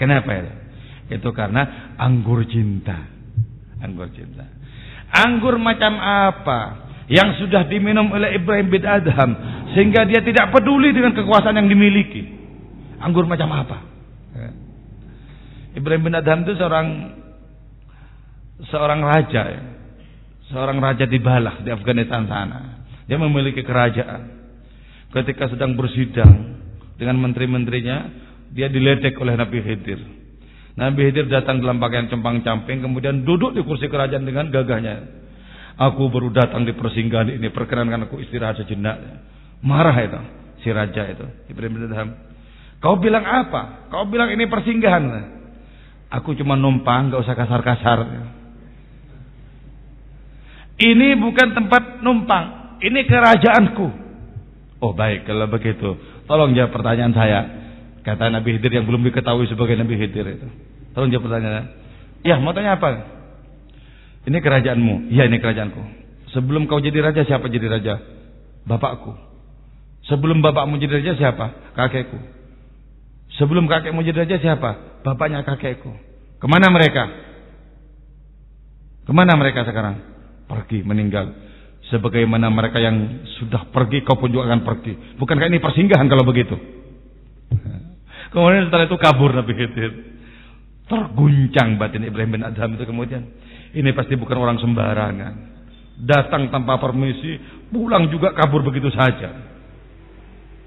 Kenapa 0.00 0.32
ya? 0.32 0.63
Itu 1.12 1.32
karena 1.36 1.94
anggur 2.00 2.44
cinta. 2.48 2.96
Anggur 3.80 4.08
cinta. 4.16 4.48
Anggur 5.12 5.60
macam 5.60 6.00
apa? 6.00 6.60
Yang 7.12 7.44
sudah 7.44 7.68
diminum 7.68 8.08
oleh 8.08 8.40
Ibrahim 8.40 8.72
bin 8.72 8.84
Adham. 8.88 9.30
Sehingga 9.76 10.08
dia 10.08 10.24
tidak 10.24 10.48
peduli 10.54 10.96
dengan 10.96 11.12
kekuasaan 11.12 11.60
yang 11.60 11.68
dimiliki. 11.68 12.24
Anggur 13.04 13.28
macam 13.28 13.52
apa? 13.52 13.78
Ya. 14.32 14.50
Ibrahim 15.76 16.08
bin 16.08 16.16
Adham 16.16 16.48
itu 16.48 16.56
seorang 16.56 16.88
seorang 18.72 19.00
raja 19.04 19.42
ya. 19.52 19.62
Seorang 20.48 20.80
raja 20.80 21.04
di 21.04 21.18
Balah 21.20 21.60
di 21.60 21.68
Afghanistan 21.68 22.24
sana. 22.24 22.88
Dia 23.04 23.20
memiliki 23.20 23.60
kerajaan. 23.60 24.32
Ketika 25.12 25.52
sedang 25.52 25.76
bersidang 25.76 26.58
dengan 26.96 27.20
menteri-menterinya, 27.20 27.96
dia 28.50 28.72
diledek 28.72 29.14
oleh 29.20 29.34
Nabi 29.36 29.58
Khidir. 29.60 30.23
Nabi 30.74 31.06
Khidir 31.06 31.30
datang 31.30 31.62
dalam 31.62 31.78
pakaian 31.78 32.10
cempang-camping, 32.10 32.82
kemudian 32.82 33.22
duduk 33.22 33.54
di 33.54 33.62
kursi 33.62 33.86
kerajaan 33.86 34.26
dengan 34.26 34.50
gagahnya. 34.50 35.22
Aku 35.78 36.10
baru 36.10 36.34
datang 36.34 36.66
di 36.66 36.74
persinggahan 36.74 37.30
ini, 37.34 37.50
perkenankan 37.54 38.10
aku 38.10 38.18
istirahat 38.22 38.58
sejenak. 38.62 39.22
Marah 39.62 39.94
itu, 40.02 40.20
si 40.66 40.70
raja 40.74 41.06
itu, 41.06 41.26
Ibrahim 41.50 41.78
bin 41.78 41.86
Adham. 41.90 42.10
Kau 42.82 42.98
bilang 42.98 43.22
apa? 43.22 43.86
Kau 43.90 44.06
bilang 44.10 44.34
ini 44.34 44.50
persinggahan. 44.50 45.04
Aku 46.10 46.34
cuma 46.34 46.58
numpang, 46.58 47.10
gak 47.10 47.22
usah 47.22 47.38
kasar-kasar. 47.38 47.98
Ini 50.74 51.14
bukan 51.22 51.54
tempat 51.54 52.02
numpang, 52.02 52.78
ini 52.82 53.06
kerajaanku. 53.06 53.86
Oh 54.82 54.90
baik, 54.90 55.22
kalau 55.24 55.46
begitu. 55.46 55.96
Tolong 56.26 56.50
jawab 56.52 56.74
pertanyaan 56.74 57.14
saya. 57.14 57.40
Kata 58.04 58.28
Nabi 58.28 58.56
Khidir 58.56 58.76
yang 58.76 58.84
belum 58.84 59.00
diketahui 59.08 59.48
sebagai 59.48 59.80
Nabi 59.80 59.96
Khidir 59.96 60.36
itu. 60.36 60.48
Tolong 60.92 61.08
jawab 61.08 61.32
pertanyaan. 61.32 61.72
Ya, 62.20 62.36
mau 62.36 62.52
tanya 62.52 62.76
apa? 62.76 62.88
Ini 64.28 64.38
kerajaanmu. 64.44 65.08
Ya, 65.12 65.24
ini 65.24 65.40
kerajaanku. 65.40 65.80
Sebelum 66.36 66.68
kau 66.68 66.84
jadi 66.84 67.00
raja, 67.00 67.24
siapa 67.24 67.48
jadi 67.48 67.66
raja? 67.66 67.94
Bapakku. 68.68 69.16
Sebelum 70.04 70.44
bapakmu 70.44 70.76
jadi 70.76 71.00
raja, 71.00 71.12
siapa? 71.16 71.72
Kakekku. 71.72 72.20
Sebelum 73.40 73.64
kakekmu 73.64 74.04
jadi 74.04 74.28
raja, 74.28 74.36
siapa? 74.36 75.00
Bapaknya 75.00 75.40
kakekku. 75.40 75.90
Ke 76.38 76.46
mana 76.46 76.68
mereka? 76.68 77.08
Ke 79.08 79.12
mana 79.16 79.32
mereka 79.36 79.64
sekarang? 79.64 79.96
Pergi, 80.44 80.84
meninggal 80.84 81.32
sebagaimana 81.92 82.48
mereka 82.48 82.80
yang 82.80 83.26
sudah 83.40 83.68
pergi 83.68 84.00
kau 84.06 84.16
pun 84.16 84.32
juga 84.32 84.48
akan 84.48 84.64
pergi 84.64 85.20
bukankah 85.20 85.52
ini 85.52 85.60
persinggahan 85.60 86.08
kalau 86.08 86.24
begitu 86.24 86.56
kemudian 88.34 88.66
setelah 88.66 88.90
itu 88.90 88.98
kabur 88.98 89.30
Nabi 89.30 89.52
Khidir. 89.54 89.92
Terguncang 90.84 91.80
batin 91.80 92.04
Ibrahim 92.04 92.36
bin 92.36 92.42
Adham 92.44 92.74
itu 92.76 92.84
kemudian. 92.84 93.22
Ini 93.72 93.94
pasti 93.94 94.18
bukan 94.18 94.36
orang 94.36 94.58
sembarangan. 94.60 95.32
Datang 96.04 96.50
tanpa 96.50 96.76
permisi 96.82 97.38
pulang 97.70 98.10
juga 98.10 98.34
kabur 98.34 98.66
begitu 98.66 98.90
saja. 98.90 99.30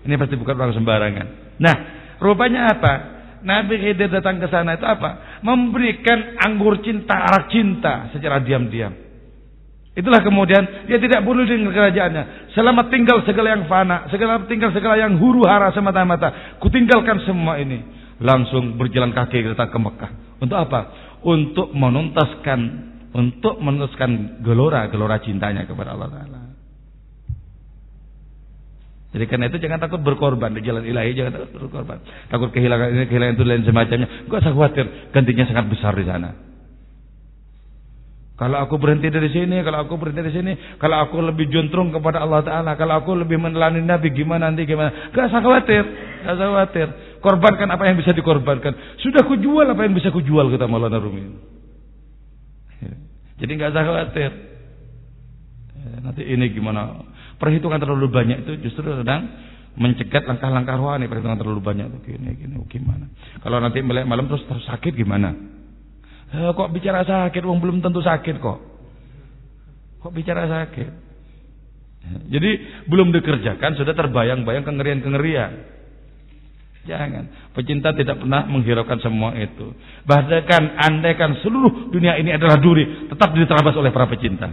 Ini 0.08 0.16
pasti 0.16 0.40
bukan 0.40 0.56
orang 0.56 0.74
sembarangan. 0.74 1.28
Nah 1.60 1.76
rupanya 2.24 2.72
apa? 2.72 2.94
Nabi 3.46 3.78
Khidir 3.78 4.10
datang 4.10 4.42
ke 4.42 4.48
sana 4.50 4.80
itu 4.80 4.88
apa? 4.88 5.40
Memberikan 5.46 6.40
anggur 6.42 6.82
cinta 6.82 7.14
arak 7.14 7.54
cinta 7.54 8.10
secara 8.16 8.42
diam-diam 8.42 9.07
Itulah 9.98 10.22
kemudian 10.22 10.86
dia 10.86 11.02
tidak 11.02 11.26
boleh 11.26 11.50
dengan 11.50 11.74
kerajaannya. 11.74 12.54
Selama 12.54 12.86
tinggal 12.94 13.26
segala 13.26 13.58
yang 13.58 13.66
fana, 13.66 14.06
segala 14.14 14.46
tinggal 14.46 14.70
segala 14.70 14.94
yang 14.94 15.18
huru 15.18 15.42
hara 15.50 15.74
semata-mata. 15.74 16.62
Kutinggalkan 16.62 17.26
semua 17.26 17.58
ini. 17.58 17.82
Langsung 18.22 18.78
berjalan 18.78 19.10
kaki 19.10 19.42
datang 19.58 19.74
ke 19.74 19.80
Mekah. 19.82 20.12
Untuk 20.38 20.54
apa? 20.54 20.80
Untuk 21.26 21.74
menuntaskan, 21.74 22.60
untuk 23.10 23.58
menuntaskan 23.58 24.42
gelora-gelora 24.46 25.18
cintanya 25.18 25.66
kepada 25.66 25.98
Allah 25.98 26.14
Taala. 26.14 26.42
Jadi 29.18 29.26
karena 29.26 29.50
itu 29.50 29.58
jangan 29.58 29.82
takut 29.82 30.06
berkorban 30.06 30.54
di 30.54 30.62
jalan 30.62 30.86
ilahi, 30.86 31.18
jangan 31.18 31.42
takut 31.42 31.52
berkorban. 31.58 31.98
Takut 32.30 32.54
kehilangan 32.54 32.88
ini, 32.94 33.06
kehilangan 33.10 33.34
itu 33.34 33.44
dan 33.50 33.66
semacamnya. 33.66 34.08
Gak 34.30 34.40
usah 34.46 34.54
khawatir, 34.54 34.86
gantinya 35.10 35.46
sangat 35.50 35.66
besar 35.74 35.98
di 35.98 36.06
sana. 36.06 36.38
Kalau 38.38 38.62
aku 38.62 38.78
berhenti 38.78 39.10
dari 39.10 39.34
sini, 39.34 39.66
kalau 39.66 39.82
aku 39.82 39.98
berhenti 39.98 40.22
dari 40.22 40.34
sini, 40.38 40.54
kalau 40.78 41.02
aku 41.10 41.18
lebih 41.26 41.50
juntrung 41.50 41.90
kepada 41.90 42.22
Allah 42.22 42.46
Taala, 42.46 42.78
kalau 42.78 43.02
aku 43.02 43.18
lebih 43.18 43.42
meneladani 43.42 43.82
Nabi, 43.82 44.14
gimana 44.14 44.54
nanti 44.54 44.70
gimana? 44.70 45.10
Gak 45.10 45.34
usah 45.34 45.42
khawatir, 45.42 45.82
gak 46.22 46.34
usah 46.38 46.48
khawatir. 46.54 46.88
Korbankan 47.18 47.66
apa 47.74 47.90
yang 47.90 47.98
bisa 47.98 48.14
dikorbankan. 48.14 49.02
Sudah 49.02 49.26
kujual 49.26 49.66
apa 49.66 49.82
yang 49.90 49.98
bisa 49.98 50.14
kujual 50.14 50.54
kata 50.54 50.70
Maulana 50.70 51.02
Rumi. 51.02 51.34
Jadi 53.42 53.52
gak 53.58 53.74
usah 53.74 53.84
khawatir. 53.90 54.32
Nanti 56.06 56.22
ini 56.22 56.54
gimana? 56.54 56.94
Perhitungan 57.42 57.82
terlalu 57.82 58.06
banyak 58.06 58.38
itu 58.46 58.70
justru 58.70 58.86
sedang 59.02 59.34
mencegat 59.78 60.30
langkah-langkah 60.30 60.78
rohani 60.78 61.06
perhitungan 61.06 61.38
terlalu 61.38 61.62
banyak 61.62 61.86
tuh 61.94 62.02
gini 62.02 62.34
gini 62.34 62.58
gimana 62.66 63.14
kalau 63.46 63.62
nanti 63.62 63.78
melek 63.86 64.10
malam 64.10 64.26
terus 64.26 64.42
terus 64.50 64.66
sakit 64.66 64.98
gimana 64.98 65.57
kok 66.32 66.70
bicara 66.76 67.08
sakit? 67.08 67.42
Wong 67.44 67.64
belum 67.64 67.80
tentu 67.80 68.04
sakit 68.04 68.36
kok. 68.40 68.60
Kok 70.04 70.14
bicara 70.14 70.44
sakit? 70.48 71.08
Jadi 72.32 72.52
belum 72.88 73.12
dikerjakan 73.12 73.76
sudah 73.76 73.92
terbayang-bayang 73.92 74.64
kengerian-kengerian. 74.64 75.76
Jangan. 76.88 77.52
Pecinta 77.52 77.92
tidak 77.92 78.24
pernah 78.24 78.48
menghiraukan 78.48 79.00
semua 79.04 79.36
itu. 79.36 79.76
Bahkan 80.08 80.64
andaikan 80.80 81.36
seluruh 81.44 81.92
dunia 81.92 82.16
ini 82.16 82.32
adalah 82.32 82.56
duri 82.64 83.12
tetap 83.12 83.36
diterabas 83.36 83.76
oleh 83.76 83.92
para 83.92 84.08
pecinta. 84.08 84.48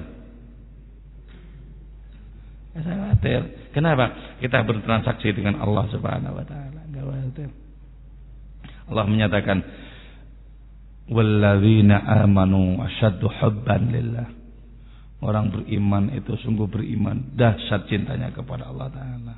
Saya 2.75 3.07
khawatir. 3.07 3.71
Kenapa? 3.71 4.35
Kita 4.43 4.67
bertransaksi 4.67 5.31
dengan 5.31 5.63
Allah 5.63 5.87
Subhanahu 5.95 6.35
wa 6.35 6.43
taala. 6.43 6.75
Allah 8.85 9.05
menyatakan 9.09 9.65
walladzina 11.09 12.01
amanu 12.25 12.81
asyaddu 12.81 13.29
hubban 13.41 13.93
lillah. 13.93 14.29
Orang 15.25 15.49
beriman 15.49 16.13
itu 16.13 16.37
sungguh 16.45 16.69
beriman, 16.69 17.33
dahsyat 17.33 17.89
cintanya 17.89 18.29
kepada 18.37 18.69
Allah 18.69 18.93
taala. 18.93 19.35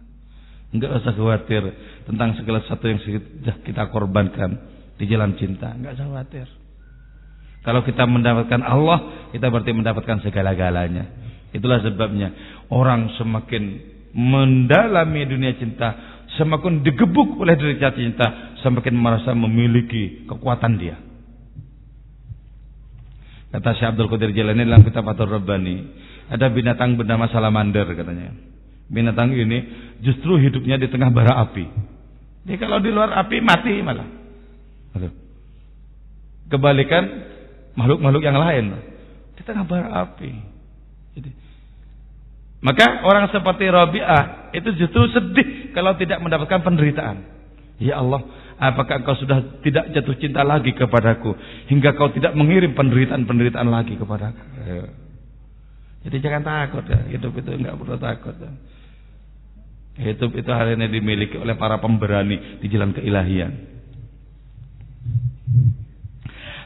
Enggak 0.74 0.98
usah 0.98 1.14
khawatir 1.14 1.62
tentang 2.10 2.34
segala 2.42 2.58
sesuatu 2.66 2.90
yang 2.90 2.98
sudah 2.98 3.62
kita 3.62 3.86
korbankan 3.94 4.50
di 4.98 5.06
jalan 5.06 5.38
cinta, 5.38 5.70
enggak 5.70 5.94
usah 5.94 6.06
khawatir. 6.10 6.46
Kalau 7.62 7.82
kita 7.86 8.02
mendapatkan 8.06 8.62
Allah, 8.62 9.30
kita 9.30 9.46
berarti 9.46 9.74
mendapatkan 9.74 10.22
segala-galanya. 10.26 11.06
Itulah 11.54 11.82
sebabnya 11.82 12.34
orang 12.70 13.14
semakin 13.18 13.62
mendalami 14.10 15.22
dunia 15.26 15.54
cinta, 15.54 15.94
semakin 16.34 16.82
digebuk 16.82 17.38
oleh 17.38 17.54
derajat 17.54 17.94
cinta, 17.94 18.26
semakin 18.66 18.94
merasa 18.94 19.34
memiliki 19.38 20.26
kekuatan 20.26 20.82
dia. 20.82 21.05
Kata 23.56 23.72
Syekh 23.72 23.96
Abdul 23.96 24.12
Qadir 24.12 24.36
Jalani 24.36 24.68
dalam 24.68 24.84
kitab 24.84 25.08
Fathur 25.08 25.32
Rabbani, 25.32 25.80
ada 26.28 26.52
binatang 26.52 27.00
bernama 27.00 27.24
salamander 27.32 27.88
katanya. 27.96 28.36
Binatang 28.92 29.32
ini 29.32 29.64
justru 30.04 30.36
hidupnya 30.36 30.76
di 30.76 30.92
tengah 30.92 31.08
bara 31.08 31.40
api. 31.40 31.64
Jadi 32.44 32.56
kalau 32.60 32.84
di 32.84 32.92
luar 32.92 33.16
api 33.16 33.40
mati 33.40 33.80
malah. 33.80 34.04
Kebalikan 36.52 37.04
makhluk-makhluk 37.80 38.22
yang 38.28 38.36
lain 38.36 38.76
di 39.40 39.42
tengah 39.42 39.64
bara 39.64 40.04
api. 40.04 40.30
Jadi 41.16 41.30
maka 42.60 43.08
orang 43.08 43.32
seperti 43.32 43.72
Rabi'ah 43.72 44.52
itu 44.52 44.68
justru 44.84 45.08
sedih 45.16 45.72
kalau 45.72 45.96
tidak 45.96 46.20
mendapatkan 46.20 46.60
penderitaan. 46.60 47.24
Ya 47.80 48.04
Allah, 48.04 48.20
apakah 48.56 49.04
engkau 49.04 49.16
sudah 49.16 49.60
tidak 49.60 49.92
jatuh 49.92 50.16
cinta 50.16 50.40
lagi 50.42 50.72
kepadaku 50.72 51.36
hingga 51.68 51.92
kau 51.96 52.12
tidak 52.12 52.32
mengirim 52.32 52.72
penderitaan-penderitaan 52.72 53.68
lagi 53.68 53.94
kepadaku? 53.96 54.42
Ya. 54.64 54.86
Jadi 56.06 56.16
jangan 56.22 56.42
takut 56.46 56.84
ya, 56.86 57.00
hidup 57.10 57.32
itu 57.34 57.50
enggak 57.50 57.76
perlu 57.76 57.96
takut. 57.98 58.34
Ya. 58.38 58.52
Hidup 59.96 60.36
itu 60.36 60.50
hari 60.52 60.76
ini 60.76 60.92
dimiliki 60.92 61.40
oleh 61.40 61.56
para 61.56 61.80
pemberani 61.80 62.60
di 62.60 62.66
jalan 62.68 62.92
keilahian. 62.92 63.76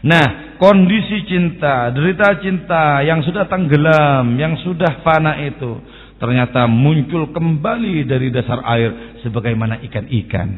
Nah, 0.01 0.57
kondisi 0.57 1.29
cinta, 1.29 1.93
derita 1.93 2.41
cinta 2.41 3.05
yang 3.05 3.21
sudah 3.21 3.45
tenggelam, 3.47 4.35
yang 4.41 4.57
sudah 4.65 5.05
fana 5.05 5.37
itu 5.45 5.77
ternyata 6.21 6.69
muncul 6.69 7.33
kembali 7.33 8.05
dari 8.05 8.29
dasar 8.29 8.61
air 8.77 9.21
sebagaimana 9.25 9.81
ikan-ikan. 9.89 10.49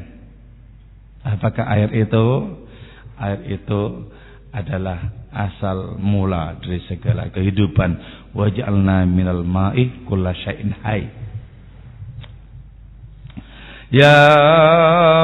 Apakah 1.23 1.65
air 1.71 1.91
itu? 1.95 2.27
Air 3.19 3.41
itu 3.47 3.81
adalah 4.53 4.99
asal 5.33 5.97
mula 5.97 6.59
dari 6.61 6.83
segala 6.91 7.31
kehidupan. 7.31 7.91
Waj'alna 8.37 9.07
minal 9.09 9.47
ma'i 9.47 10.05
kulla 10.05 10.35
syai'in 10.35 10.75
hayy. 10.83 11.23
Ya 13.93 14.17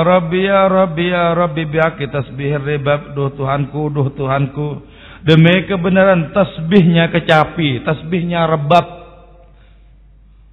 Rabbi 0.05 0.45
ya 0.45 0.69
Rabbi 0.69 1.09
ya 1.09 1.33
Rabbi 1.33 1.63
biaki 1.73 2.05
tasbih 2.13 2.61
ribab 2.61 3.17
duh 3.17 3.33
Tuhanku 3.33 3.89
duh 3.89 4.13
Tuhanku 4.13 4.85
demi 5.25 5.65
kebenaran 5.65 6.31
tasbihnya 6.37 7.11
kecapi 7.11 7.83
tasbihnya 7.83 8.45
rebab 8.45 8.87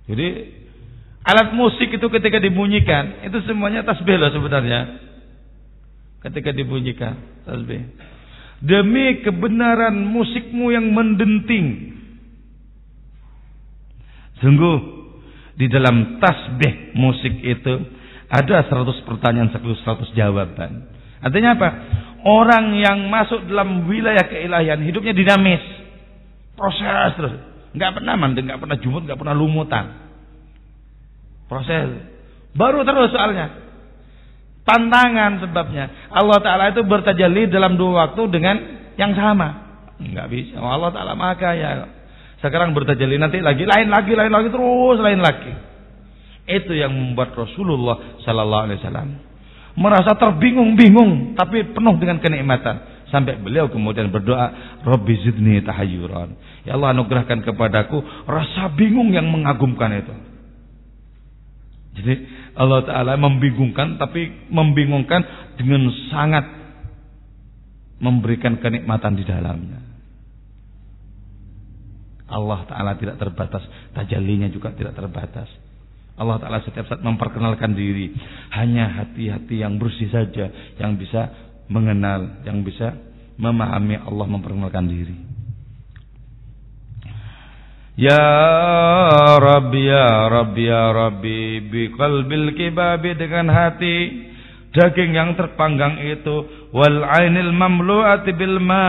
jadi 0.07 0.27
alat 1.27 1.53
musik 1.53 1.91
itu 1.91 2.07
ketika 2.07 2.39
dibunyikan 2.39 3.19
itu 3.27 3.35
semuanya 3.45 3.83
tasbih 3.83 4.15
loh 4.15 4.31
sebenarnya 4.31 4.79
ketika 6.25 6.49
dibunyikan 6.51 7.45
tasbih 7.45 7.85
demi 8.65 9.21
kebenaran 9.21 9.93
musikmu 10.09 10.73
yang 10.73 10.89
mendenting 10.89 11.93
sungguh 14.41 14.77
di 15.55 15.71
dalam 15.71 16.19
tasbih 16.19 16.97
musik 16.97 17.33
itu 17.45 17.73
ada 18.27 18.65
100 18.67 19.07
pertanyaan 19.07 19.53
100 19.53 20.17
jawaban. 20.17 20.91
Artinya 21.21 21.55
apa? 21.55 21.69
Orang 22.25 22.73
yang 22.75 23.05
masuk 23.07 23.45
dalam 23.45 23.85
wilayah 23.85 24.25
keilahian 24.25 24.81
hidupnya 24.81 25.13
dinamis. 25.13 25.61
Proses 26.57 27.13
terus. 27.15 27.33
Enggak 27.75 28.01
pernah 28.01 28.13
mandek, 28.17 28.43
enggak 28.49 28.61
pernah 28.65 28.77
jumut, 28.81 29.01
enggak 29.05 29.19
pernah 29.19 29.35
lumutan. 29.37 29.85
Proses. 31.45 32.01
Baru 32.55 32.81
terus 32.81 33.13
soalnya. 33.13 33.64
Tantangan 34.65 35.45
sebabnya. 35.45 36.09
Allah 36.09 36.41
Ta'ala 36.41 36.73
itu 36.73 36.81
bertajalli 36.81 37.53
dalam 37.53 37.77
dua 37.77 38.09
waktu 38.09 38.21
dengan 38.33 38.55
yang 38.97 39.13
sama. 39.13 39.77
Enggak 40.01 40.27
bisa. 40.33 40.57
Allah 40.57 40.89
Ta'ala 40.89 41.13
maka 41.13 41.53
ya. 41.53 41.85
Sekarang 42.41 42.73
bertajalli 42.73 43.21
nanti 43.21 43.39
lagi, 43.45 43.63
lain 43.63 43.93
lagi, 43.93 44.11
lain 44.17 44.33
lagi, 44.33 44.49
terus 44.49 44.97
lain 44.99 45.21
lagi. 45.21 45.53
Itu 46.49 46.73
yang 46.73 46.93
membuat 46.93 47.37
Rasulullah 47.37 48.21
sallallahu 48.25 48.63
alaihi 48.69 48.81
wasallam 48.81 49.09
merasa 49.75 50.15
terbingung-bingung 50.15 51.35
tapi 51.35 51.75
penuh 51.75 51.95
dengan 51.99 52.17
kenikmatan 52.23 53.07
sampai 53.11 53.37
beliau 53.43 53.67
kemudian 53.67 54.07
berdoa 54.07 54.79
Rabbi 54.87 55.13
zidni 55.27 55.59
tahayyuran 55.61 56.35
ya 56.63 56.79
Allah 56.79 56.95
anugerahkan 56.95 57.43
kepadaku 57.43 57.99
rasa 58.23 58.71
bingung 58.73 59.11
yang 59.11 59.27
mengagumkan 59.27 59.91
itu 59.99 60.15
jadi 61.95 62.13
Allah 62.55 62.81
Ta'ala 62.87 63.13
membingungkan 63.19 63.99
tapi 63.99 64.47
membingungkan 64.47 65.21
dengan 65.59 65.91
sangat 66.11 66.45
memberikan 67.99 68.59
kenikmatan 68.59 69.15
di 69.15 69.23
dalamnya 69.27 69.79
Allah 72.31 72.63
Ta'ala 72.67 72.91
tidak 72.95 73.19
terbatas 73.19 73.63
tajallinya 73.91 74.49
juga 74.51 74.71
tidak 74.71 74.95
terbatas 74.95 75.47
Allah 76.15 76.39
Ta'ala 76.39 76.63
setiap 76.63 76.87
saat 76.87 77.03
memperkenalkan 77.03 77.75
diri. 77.75 78.15
Hanya 78.55 79.03
hati-hati 79.03 79.59
yang 79.59 79.75
bersih 79.75 80.07
saja 80.07 80.47
yang 80.79 80.95
bisa 80.95 81.27
mengenal, 81.67 82.39
yang 82.47 82.63
bisa 82.63 82.95
memahami 83.35 83.99
Allah 83.99 84.23
memperkenalkan 84.23 84.87
diri. 84.87 85.34
Ya 87.95 88.27
Rabbi, 89.39 89.87
Ya 89.87 90.27
Rabbi, 90.27 90.63
Ya 90.67 90.91
Rabbi, 90.91 91.63
biqalbil 91.71 92.51
kibabi 92.59 93.15
dengan 93.15 93.47
hati 93.47 94.27
daging 94.75 95.15
yang 95.15 95.39
terpanggang 95.39 96.03
itu 96.03 96.67
wal 96.75 97.07
ainil 97.07 97.55
mamlu'ati 97.55 98.35
bil 98.35 98.59
ma 98.59 98.83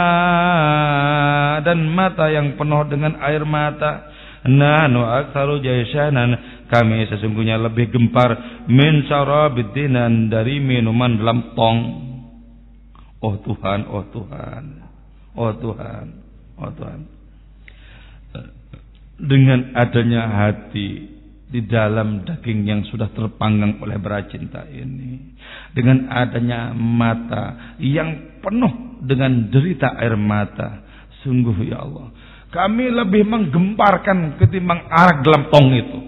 dan 1.62 1.86
mata 1.94 2.26
yang 2.26 2.58
penuh 2.58 2.82
dengan 2.90 3.14
air 3.22 3.46
mata 3.46 4.10
nanu 4.42 5.06
aktsaru 5.06 5.62
jaisanan 5.62 6.66
kami 6.66 7.06
sesungguhnya 7.06 7.62
lebih 7.62 7.94
gempar 7.94 8.34
min 8.66 9.06
syarabidinan 9.06 10.26
dari 10.26 10.58
minuman 10.58 11.14
dalam 11.14 11.54
tong. 11.54 11.78
Oh 13.22 13.38
Tuhan, 13.42 13.86
oh 13.86 14.04
Tuhan, 14.10 14.64
oh 15.38 15.54
Tuhan, 15.54 16.06
oh 16.58 16.70
Tuhan. 16.74 17.15
Dengan 19.16 19.72
adanya 19.72 20.28
hati 20.28 21.16
di 21.46 21.64
dalam 21.64 22.26
daging 22.26 22.68
yang 22.68 22.82
sudah 22.90 23.08
terpanggang 23.16 23.80
oleh 23.80 23.96
bara 23.96 24.28
cinta 24.28 24.68
ini. 24.68 25.32
Dengan 25.72 26.12
adanya 26.12 26.76
mata 26.76 27.76
yang 27.80 28.40
penuh 28.44 29.00
dengan 29.00 29.48
derita 29.48 29.96
air 29.96 30.20
mata. 30.20 30.84
Sungguh 31.24 31.56
ya 31.64 31.80
Allah. 31.80 32.12
Kami 32.52 32.92
lebih 32.92 33.26
menggemparkan 33.26 34.38
ketimbang 34.38 34.86
arak 34.88 35.24
dalam 35.24 35.48
tong 35.50 35.70
itu. 35.74 36.00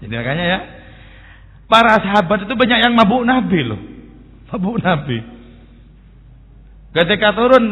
Jadi 0.00 0.14
makanya 0.16 0.44
ya, 0.48 0.58
para 1.68 2.00
sahabat 2.00 2.48
itu 2.48 2.54
banyak 2.56 2.78
yang 2.80 2.96
mabuk 2.96 3.20
Nabi 3.22 3.60
loh. 3.60 3.80
Mabuk 4.50 4.80
Nabi. 4.80 5.18
Ketika 6.90 7.36
turun 7.36 7.64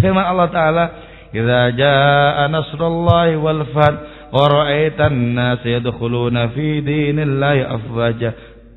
firman 0.00 0.24
Allah 0.24 0.48
Ta'ala, 0.50 0.84
Idza 1.28 1.60
jaa 1.76 2.44
nasrullahi 2.48 3.36
wal 3.36 3.62
fath 3.76 3.98
wa 4.32 4.44
ra'aitan 4.48 5.36
nas 5.36 5.60
yadkhuluna 5.60 6.56
fi 6.56 6.80
dinillahi 6.80 7.62
afwaja. 7.68 8.30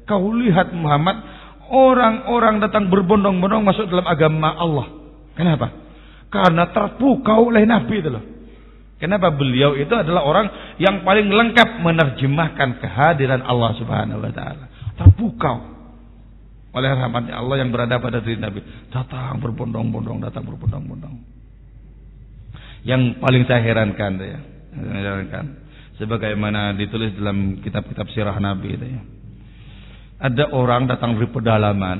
Kau 0.04 0.36
lihat 0.36 0.76
Muhammad, 0.76 1.16
orang-orang 1.72 2.60
datang 2.60 2.91
berbondong-bondong 2.91 3.64
masuk 3.64 3.88
dalam 3.88 4.04
agama 4.04 4.52
Allah. 4.52 4.88
Kenapa? 5.39 5.72
Karena 6.28 6.68
terpukau 6.76 7.47
oleh 7.47 7.64
Nabi 7.64 7.95
itu 8.04 8.12
loh. 8.12 8.24
Kenapa 8.99 9.34
beliau 9.34 9.74
itu 9.74 9.91
adalah 9.97 10.22
orang 10.22 10.47
yang 10.78 11.02
paling 11.02 11.26
lengkap 11.26 11.82
menerjemahkan 11.82 12.78
kehadiran 12.84 13.41
Allah 13.41 13.72
Subhanahu 13.80 14.22
wa 14.22 14.30
taala. 14.30 14.66
Terpukau 14.99 15.58
oleh 16.72 16.89
rahmatnya 16.93 17.39
Allah 17.39 17.56
yang 17.60 17.74
berada 17.74 17.97
pada 17.97 18.22
diri 18.22 18.38
Nabi. 18.38 18.62
Datang 18.93 19.41
berbondong-bondong, 19.41 20.22
datang 20.22 20.45
berbondong-bondong. 20.45 21.41
Yang 22.82 23.22
paling 23.22 23.44
saya 23.46 23.62
herankan 23.62 24.12
ya, 24.18 24.40
herankan 24.74 25.46
sebagaimana 26.02 26.74
ditulis 26.74 27.14
dalam 27.14 27.62
kitab-kitab 27.62 28.10
sirah 28.10 28.38
Nabi 28.42 28.74
itu 28.74 28.86
ya. 28.86 29.02
Ada 30.22 30.54
orang 30.54 30.86
datang 30.90 31.18
dari 31.18 31.30
pedalaman 31.30 32.00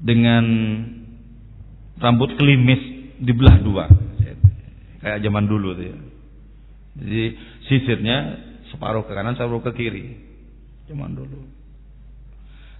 dengan 0.00 0.44
rambut 2.00 2.36
kelimis 2.40 2.80
dibelah 3.20 3.56
dua 3.60 3.84
kayak 5.00 5.18
zaman 5.24 5.44
dulu 5.48 5.74
tuh 5.74 5.86
ya. 5.88 5.98
Jadi 7.00 7.24
sisirnya 7.66 8.16
separuh 8.68 9.08
ke 9.08 9.12
kanan, 9.16 9.34
separuh 9.34 9.64
ke 9.64 9.72
kiri. 9.72 10.20
Zaman 10.86 11.16
dulu. 11.16 11.40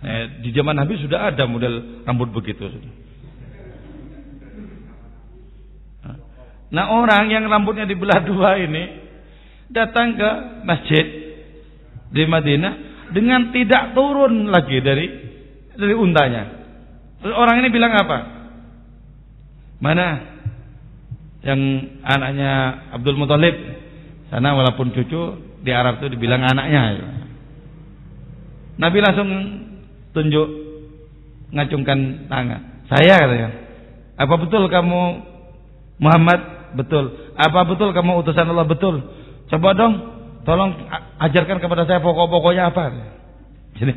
Nah, 0.00 0.40
di 0.40 0.50
zaman 0.52 0.76
Nabi 0.76 1.00
sudah 1.00 1.32
ada 1.32 1.44
model 1.44 2.04
rambut 2.04 2.32
begitu. 2.32 2.68
Nah 6.70 6.84
orang 6.94 7.26
yang 7.30 7.46
rambutnya 7.50 7.86
dibelah 7.86 8.22
dua 8.22 8.58
ini 8.62 8.84
datang 9.70 10.14
ke 10.14 10.30
masjid 10.66 11.06
di 12.10 12.22
Madinah 12.26 12.74
dengan 13.10 13.50
tidak 13.50 13.94
turun 13.94 14.50
lagi 14.50 14.78
dari 14.82 15.06
dari 15.74 15.94
untanya. 15.94 16.42
Terus 17.22 17.34
orang 17.34 17.62
ini 17.62 17.68
bilang 17.74 17.94
apa? 17.94 18.18
Mana? 19.82 20.08
Yang 21.40 21.60
anaknya 22.04 22.52
Abdul 22.94 23.18
Muthalib. 23.18 23.56
Sana 24.30 24.54
walaupun 24.54 24.94
cucu 24.94 25.22
di 25.66 25.70
Arab 25.74 25.98
itu 25.98 26.14
dibilang 26.14 26.46
anaknya. 26.46 26.82
Nabi 28.78 28.98
langsung 29.02 29.30
tunjuk 30.14 30.48
ngacungkan 31.50 32.30
tangan. 32.30 32.86
Saya 32.90 33.14
katanya 33.26 33.50
apa 34.20 34.34
betul 34.36 34.68
kamu 34.68 35.02
Muhammad 36.00 36.59
betul 36.76 37.34
apa 37.34 37.60
betul 37.66 37.90
kamu 37.94 38.20
utusan 38.24 38.46
Allah 38.50 38.66
betul 38.66 39.02
coba 39.50 39.68
dong 39.74 39.94
tolong 40.44 40.76
ajarkan 41.20 41.58
kepada 41.58 41.84
saya 41.86 42.00
pokok-pokoknya 42.02 42.70
apa 42.70 42.82
jadi 43.78 43.92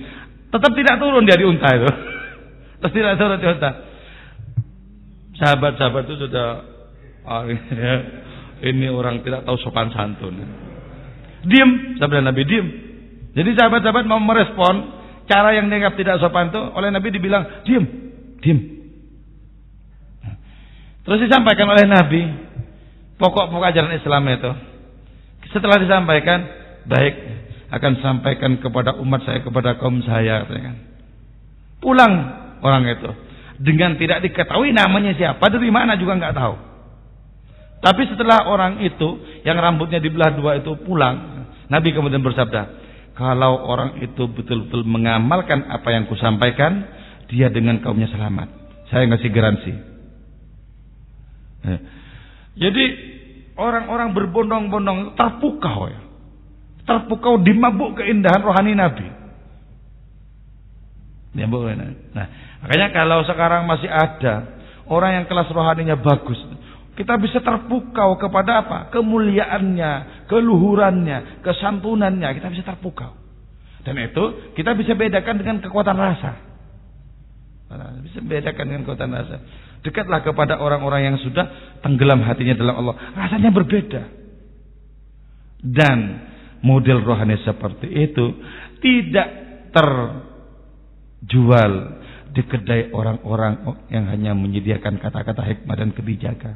tetap 0.53 0.71
tidak 0.77 0.95
turun 1.01 1.25
dia 1.25 1.37
di 1.37 1.45
unta 1.45 1.69
itu 1.73 1.89
terus 2.81 2.93
tidak 2.93 3.17
turun 3.17 3.37
di 3.37 3.47
unta 3.47 3.71
sahabat-sahabat 5.33 6.03
itu 6.07 6.15
sudah 6.29 6.73
Oh, 7.23 7.43
ya. 7.47 7.95
Ini 8.63 8.87
orang 8.91 9.23
tidak 9.23 9.43
tahu 9.43 9.59
sopan 9.59 9.91
santun. 9.91 10.39
Diam, 11.43 11.99
sabda 11.99 12.23
Nabi 12.23 12.47
diam. 12.47 12.67
Jadi 13.35 13.49
sahabat-sahabat 13.59 14.07
mau 14.07 14.23
merespon 14.23 15.03
cara 15.27 15.51
yang 15.55 15.67
dianggap 15.67 15.99
tidak 15.99 16.19
sopan 16.23 16.51
itu 16.51 16.59
oleh 16.59 16.89
Nabi 16.91 17.07
dibilang 17.11 17.43
diam, 17.67 17.83
diam. 18.39 18.59
Terus 21.03 21.19
disampaikan 21.27 21.67
oleh 21.67 21.83
Nabi 21.83 22.21
pokok-pokok 23.23 23.71
ajaran 23.71 23.95
Islam 23.95 24.27
itu. 24.27 24.51
Setelah 25.55 25.79
disampaikan, 25.79 26.43
baik 26.83 27.15
akan 27.71 27.93
sampaikan 28.03 28.59
kepada 28.59 28.99
umat 28.99 29.23
saya 29.23 29.39
kepada 29.39 29.79
kaum 29.79 30.03
saya 30.03 30.43
kan. 30.43 30.75
Pulang 31.79 32.13
orang 32.59 32.83
itu 32.91 33.09
dengan 33.63 33.95
tidak 33.95 34.27
diketahui 34.27 34.75
namanya 34.75 35.15
siapa 35.15 35.47
dari 35.47 35.71
mana 35.71 35.95
juga 35.95 36.19
nggak 36.19 36.35
tahu. 36.35 36.55
Tapi 37.83 38.01
setelah 38.07 38.47
orang 38.47 38.79
itu 38.83 39.19
yang 39.43 39.59
rambutnya 39.59 39.99
dibelah 39.99 40.31
dua 40.35 40.59
itu 40.59 40.71
pulang, 40.87 41.47
Nabi 41.67 41.91
kemudian 41.91 42.23
bersabda, 42.23 42.61
kalau 43.19 43.59
orang 43.67 43.99
itu 43.99 44.23
betul-betul 44.31 44.87
mengamalkan 44.87 45.67
apa 45.67 45.91
yang 45.91 46.07
kusampaikan, 46.07 46.87
dia 47.27 47.51
dengan 47.51 47.83
kaumnya 47.83 48.07
selamat. 48.07 48.47
Saya 48.87 49.03
ngasih 49.11 49.29
garansi. 49.35 49.73
Jadi 52.53 52.83
orang-orang 53.57 54.13
berbondong-bondong 54.13 55.17
terpukau 55.17 55.89
ya. 55.89 56.01
Terpukau 56.83 57.39
di 57.39 57.53
mabuk 57.55 57.97
keindahan 57.97 58.43
rohani 58.43 58.75
Nabi. 58.75 59.07
Nah, 62.13 62.27
makanya 62.61 62.93
kalau 62.93 63.25
sekarang 63.25 63.65
masih 63.65 63.89
ada 63.89 64.61
orang 64.85 65.23
yang 65.23 65.25
kelas 65.25 65.49
rohaninya 65.49 65.97
bagus, 65.97 66.37
kita 66.93 67.17
bisa 67.17 67.41
terpukau 67.41 68.21
kepada 68.21 68.61
apa? 68.61 68.79
Kemuliaannya, 68.93 70.27
keluhurannya, 70.29 71.41
kesantunannya. 71.41 72.29
Kita 72.37 72.53
bisa 72.53 72.61
terpukau. 72.61 73.17
Dan 73.81 73.97
itu 73.97 74.53
kita 74.53 74.77
bisa 74.77 74.93
bedakan 74.93 75.41
dengan 75.41 75.57
kekuatan 75.65 75.97
rasa. 75.97 76.31
Bisa 78.05 78.21
bedakan 78.21 78.65
dengan 78.69 78.81
kekuatan 78.85 79.09
rasa. 79.09 79.37
Dekatlah 79.83 80.23
kepada 80.23 80.63
orang-orang 80.63 81.11
yang 81.11 81.17
sudah 81.19 81.77
tenggelam 81.83 82.23
hatinya 82.23 82.55
dalam 82.55 82.75
Allah. 82.79 82.95
Rasanya 83.19 83.51
berbeda. 83.51 84.01
Dan 85.63 85.99
model 86.63 87.03
rohani 87.03 87.35
seperti 87.43 87.91
itu 87.91 88.25
tidak 88.79 89.27
terjual 89.75 91.73
di 92.33 92.41
kedai 92.47 92.89
orang-orang 92.89 93.83
yang 93.93 94.09
hanya 94.09 94.31
menyediakan 94.33 94.97
kata-kata 94.97 95.43
hikmah 95.43 95.75
dan 95.75 95.91
kebijakan. 95.91 96.55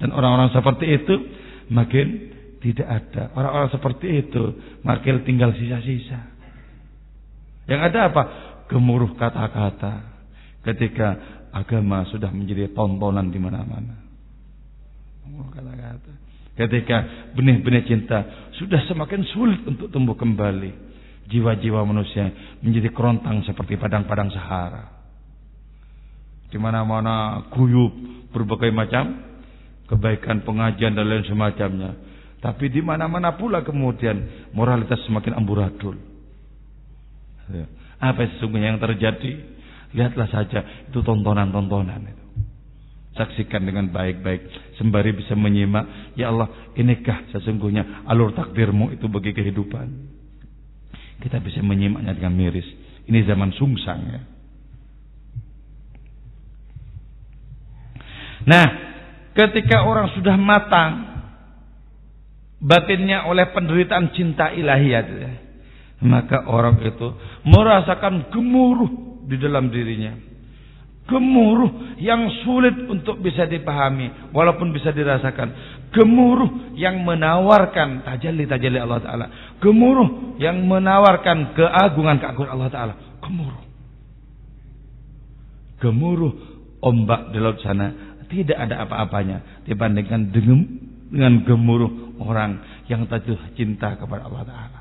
Dan 0.00 0.10
orang-orang 0.16 0.50
seperti 0.50 0.86
itu 0.90 1.14
makin 1.70 2.06
tidak 2.60 2.88
ada. 2.88 3.32
Orang-orang 3.32 3.70
seperti 3.72 4.06
itu 4.26 4.42
makin 4.84 5.24
tinggal 5.24 5.56
sisa-sisa. 5.56 6.20
Yang 7.68 7.80
ada 7.92 7.98
apa? 8.12 8.22
Gemuruh 8.68 9.16
kata-kata. 9.16 10.19
Ketika 10.60 11.08
agama 11.50 12.06
sudah 12.12 12.30
menjadi 12.30 12.70
tontonan 12.76 13.32
di 13.32 13.38
mana-mana. 13.40 13.96
Ketika 16.58 16.96
benih-benih 17.32 17.88
cinta 17.88 18.50
sudah 18.60 18.84
semakin 18.84 19.24
sulit 19.32 19.60
untuk 19.64 19.88
tumbuh 19.88 20.14
kembali. 20.18 20.92
Jiwa-jiwa 21.30 21.86
manusia 21.86 22.26
menjadi 22.58 22.90
kerontang 22.90 23.46
seperti 23.46 23.78
padang-padang 23.78 24.34
Sahara. 24.34 24.84
Di 26.50 26.58
mana-mana 26.58 27.46
guyub 27.54 27.94
berbagai 28.34 28.74
macam 28.74 29.30
kebaikan 29.86 30.42
pengajian 30.42 30.98
dan 30.98 31.06
lain 31.06 31.22
semacamnya. 31.30 31.94
Tapi 32.42 32.66
di 32.66 32.82
mana-mana 32.82 33.38
pula 33.38 33.62
kemudian 33.62 34.50
moralitas 34.56 34.98
semakin 35.06 35.38
amburadul. 35.38 35.94
Apa 38.02 38.26
sesungguhnya 38.34 38.74
yang 38.74 38.82
terjadi? 38.82 39.59
Lihatlah 39.90 40.28
saja 40.30 40.86
itu 40.86 41.00
tontonan-tontonan 41.02 42.02
itu. 42.06 42.24
Saksikan 43.18 43.66
dengan 43.66 43.90
baik-baik 43.90 44.74
sembari 44.78 45.10
bisa 45.12 45.34
menyimak, 45.34 46.14
ya 46.14 46.30
Allah, 46.30 46.72
inikah 46.78 47.26
sesungguhnya 47.34 48.06
alur 48.06 48.30
takdirmu 48.32 48.94
itu 48.94 49.10
bagi 49.10 49.34
kehidupan. 49.34 49.86
Kita 51.20 51.42
bisa 51.42 51.60
menyimaknya 51.60 52.16
dengan 52.16 52.32
miris. 52.38 52.68
Ini 53.10 53.26
zaman 53.26 53.50
sungsang 53.58 54.00
ya. 54.08 54.22
Nah, 58.40 58.90
Ketika 59.30 59.86
orang 59.86 60.10
sudah 60.18 60.34
matang 60.34 61.06
batinnya 62.58 63.30
oleh 63.30 63.48
penderitaan 63.54 64.10
cinta 64.12 64.50
ilahiyat 64.50 65.06
ya, 65.06 65.32
maka 66.02 66.44
orang 66.50 66.82
itu 66.82 67.14
merasakan 67.46 68.28
gemuruh 68.34 69.09
di 69.30 69.36
dalam 69.38 69.70
dirinya. 69.70 70.18
Gemuruh 71.06 71.98
yang 71.98 72.30
sulit 72.42 72.74
untuk 72.86 73.18
bisa 73.18 73.46
dipahami 73.46 74.30
walaupun 74.34 74.74
bisa 74.74 74.90
dirasakan. 74.90 75.78
Gemuruh 75.90 76.74
yang 76.78 77.02
menawarkan 77.02 78.06
tajalli-tajalli 78.06 78.78
Allah 78.78 79.00
taala. 79.02 79.26
Gemuruh 79.58 80.38
yang 80.38 80.62
menawarkan 80.66 81.54
keagungan-keagungan 81.54 82.50
Allah 82.50 82.70
taala. 82.70 82.94
Gemuruh. 83.22 83.64
Gemuruh 85.80 86.32
ombak 86.84 87.32
di 87.34 87.38
laut 87.42 87.58
sana 87.64 88.10
tidak 88.30 88.58
ada 88.58 88.86
apa-apanya 88.86 89.66
dibandingkan 89.66 90.30
dengan 90.30 90.60
dengan 91.10 91.42
gemuruh 91.42 92.22
orang 92.22 92.62
yang 92.86 93.04
jatuh 93.10 93.36
cinta 93.58 93.98
kepada 93.98 94.30
Allah 94.30 94.46
Taala. 94.46 94.80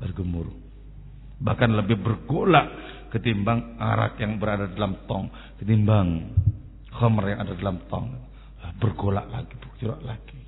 Bergemuruh. 0.00 0.61
Bahkan 1.42 1.70
lebih 1.74 1.98
bergolak 1.98 2.66
ketimbang 3.10 3.76
arak 3.76 4.16
yang 4.22 4.38
berada 4.38 4.70
dalam 4.70 5.04
tong, 5.10 5.28
ketimbang 5.58 6.32
khamr 6.94 7.34
yang 7.34 7.40
ada 7.42 7.54
dalam 7.58 7.78
tong. 7.90 8.30
bergolak 8.78 9.26
lagi, 9.28 9.58
bergerak 9.58 10.00
lagi. 10.06 10.38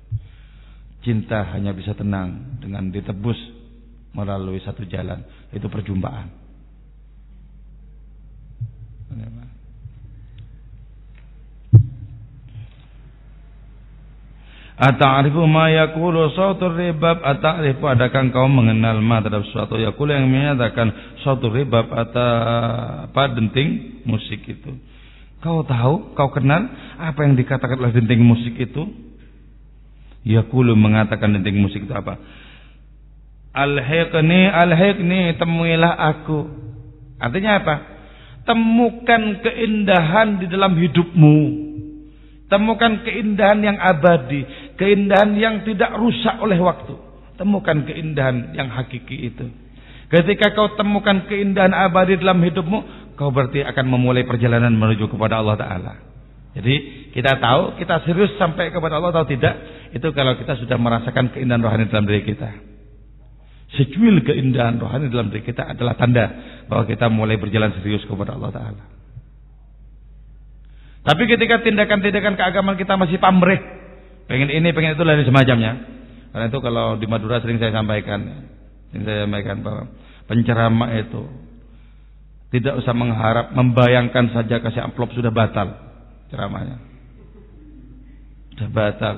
Cinta 1.03 1.45
hanya 1.51 1.75
bisa 1.75 1.91
tenang 1.93 2.57
dengan 2.63 2.87
ditebus 2.89 3.37
melalui 4.15 4.63
satu 4.63 4.87
jalan, 4.87 5.19
itu 5.51 5.67
perjumpaan. 5.67 6.45
Ata'rifu 14.75 15.47
ma 15.47 15.71
yaqulu 15.71 16.35
sautur 16.35 16.75
ribab 16.75 17.23
ata'rifu 17.23 17.87
adakah 17.87 18.27
kau 18.35 18.51
mengenal 18.51 18.99
ma 18.99 19.23
terhadap 19.23 19.47
suatu 19.55 19.79
yaqulu 19.79 20.11
yang 20.11 20.27
menyatakan 20.27 21.15
sautur 21.23 21.55
ribab 21.55 21.87
atau 21.87 22.27
apa 23.07 23.23
denting 23.39 24.03
musik 24.03 24.43
itu. 24.43 24.75
Kau 25.39 25.63
tahu, 25.63 26.11
kau 26.17 26.27
kenal 26.35 26.67
apa 26.99 27.23
yang 27.23 27.39
dikatakan 27.39 27.79
oleh 27.79 27.95
denting 27.95 28.19
musik 28.19 28.59
itu? 28.59 28.83
Yaqulu 30.27 30.75
mengatakan 30.75 31.31
denting 31.39 31.55
musik 31.55 31.87
itu 31.87 31.93
apa? 31.95 32.19
Al-hiqni 33.55 34.51
al-hiqni 34.51 35.39
temuilah 35.39 35.95
aku. 35.95 36.51
Artinya 37.15 37.63
apa? 37.63 37.75
Temukan 38.43 39.39
keindahan 39.39 40.43
di 40.43 40.51
dalam 40.51 40.75
hidupmu. 40.75 41.37
Temukan 42.45 43.01
keindahan 43.01 43.57
yang 43.57 43.77
abadi, 43.81 44.45
keindahan 44.75 45.35
yang 45.35 45.63
tidak 45.67 45.95
rusak 45.99 46.39
oleh 46.39 46.59
waktu. 46.59 46.95
Temukan 47.35 47.83
keindahan 47.83 48.55
yang 48.55 48.71
hakiki 48.71 49.27
itu. 49.27 49.51
Ketika 50.07 50.53
kau 50.55 50.71
temukan 50.77 51.25
keindahan 51.27 51.73
abadi 51.75 52.15
dalam 52.15 52.39
hidupmu, 52.39 53.11
kau 53.19 53.33
berarti 53.33 53.65
akan 53.65 53.85
memulai 53.89 54.23
perjalanan 54.23 54.71
menuju 54.71 55.11
kepada 55.11 55.41
Allah 55.41 55.57
Ta'ala. 55.59 55.93
Jadi 56.55 56.75
kita 57.11 57.35
tahu, 57.35 57.75
kita 57.75 58.07
serius 58.07 58.31
sampai 58.39 58.71
kepada 58.71 58.95
Allah 58.95 59.11
atau 59.11 59.27
tidak, 59.27 59.55
itu 59.91 60.07
kalau 60.15 60.39
kita 60.39 60.55
sudah 60.55 60.79
merasakan 60.79 61.35
keindahan 61.35 61.59
rohani 61.59 61.91
dalam 61.91 62.07
diri 62.07 62.23
kita. 62.23 62.47
Secuil 63.75 64.23
keindahan 64.23 64.79
rohani 64.79 65.11
dalam 65.11 65.27
diri 65.33 65.43
kita 65.43 65.75
adalah 65.75 65.99
tanda 65.99 66.31
bahwa 66.71 66.87
kita 66.87 67.11
mulai 67.11 67.35
berjalan 67.35 67.75
serius 67.81 68.07
kepada 68.07 68.39
Allah 68.39 68.51
Ta'ala. 68.55 68.83
Tapi 71.05 71.23
ketika 71.27 71.61
tindakan-tindakan 71.61 72.33
keagamaan 72.39 72.77
kita 72.79 72.95
masih 72.95 73.19
pamrih, 73.19 73.59
pengen 74.25 74.49
ini, 74.49 74.69
pengen 74.71 74.97
itu 74.97 75.03
dan 75.03 75.25
semacamnya. 75.25 75.73
Karena 76.35 76.45
itu 76.51 76.59
kalau 76.59 76.99
di 76.99 77.07
Madura 77.07 77.39
sering 77.39 77.57
saya 77.57 77.71
sampaikan, 77.71 78.49
sering 78.91 79.03
saya 79.07 79.23
sampaikan 79.23 79.63
bahwa 79.63 79.87
penceramah 80.27 80.89
itu 80.99 81.23
tidak 82.51 82.79
usah 82.79 82.93
mengharap, 82.95 83.51
membayangkan 83.55 84.31
saja 84.31 84.59
kasih 84.59 84.83
amplop 84.85 85.11
sudah 85.15 85.31
batal 85.31 85.75
ceramahnya. 86.31 86.77
Sudah 88.55 88.71
batal. 88.71 89.15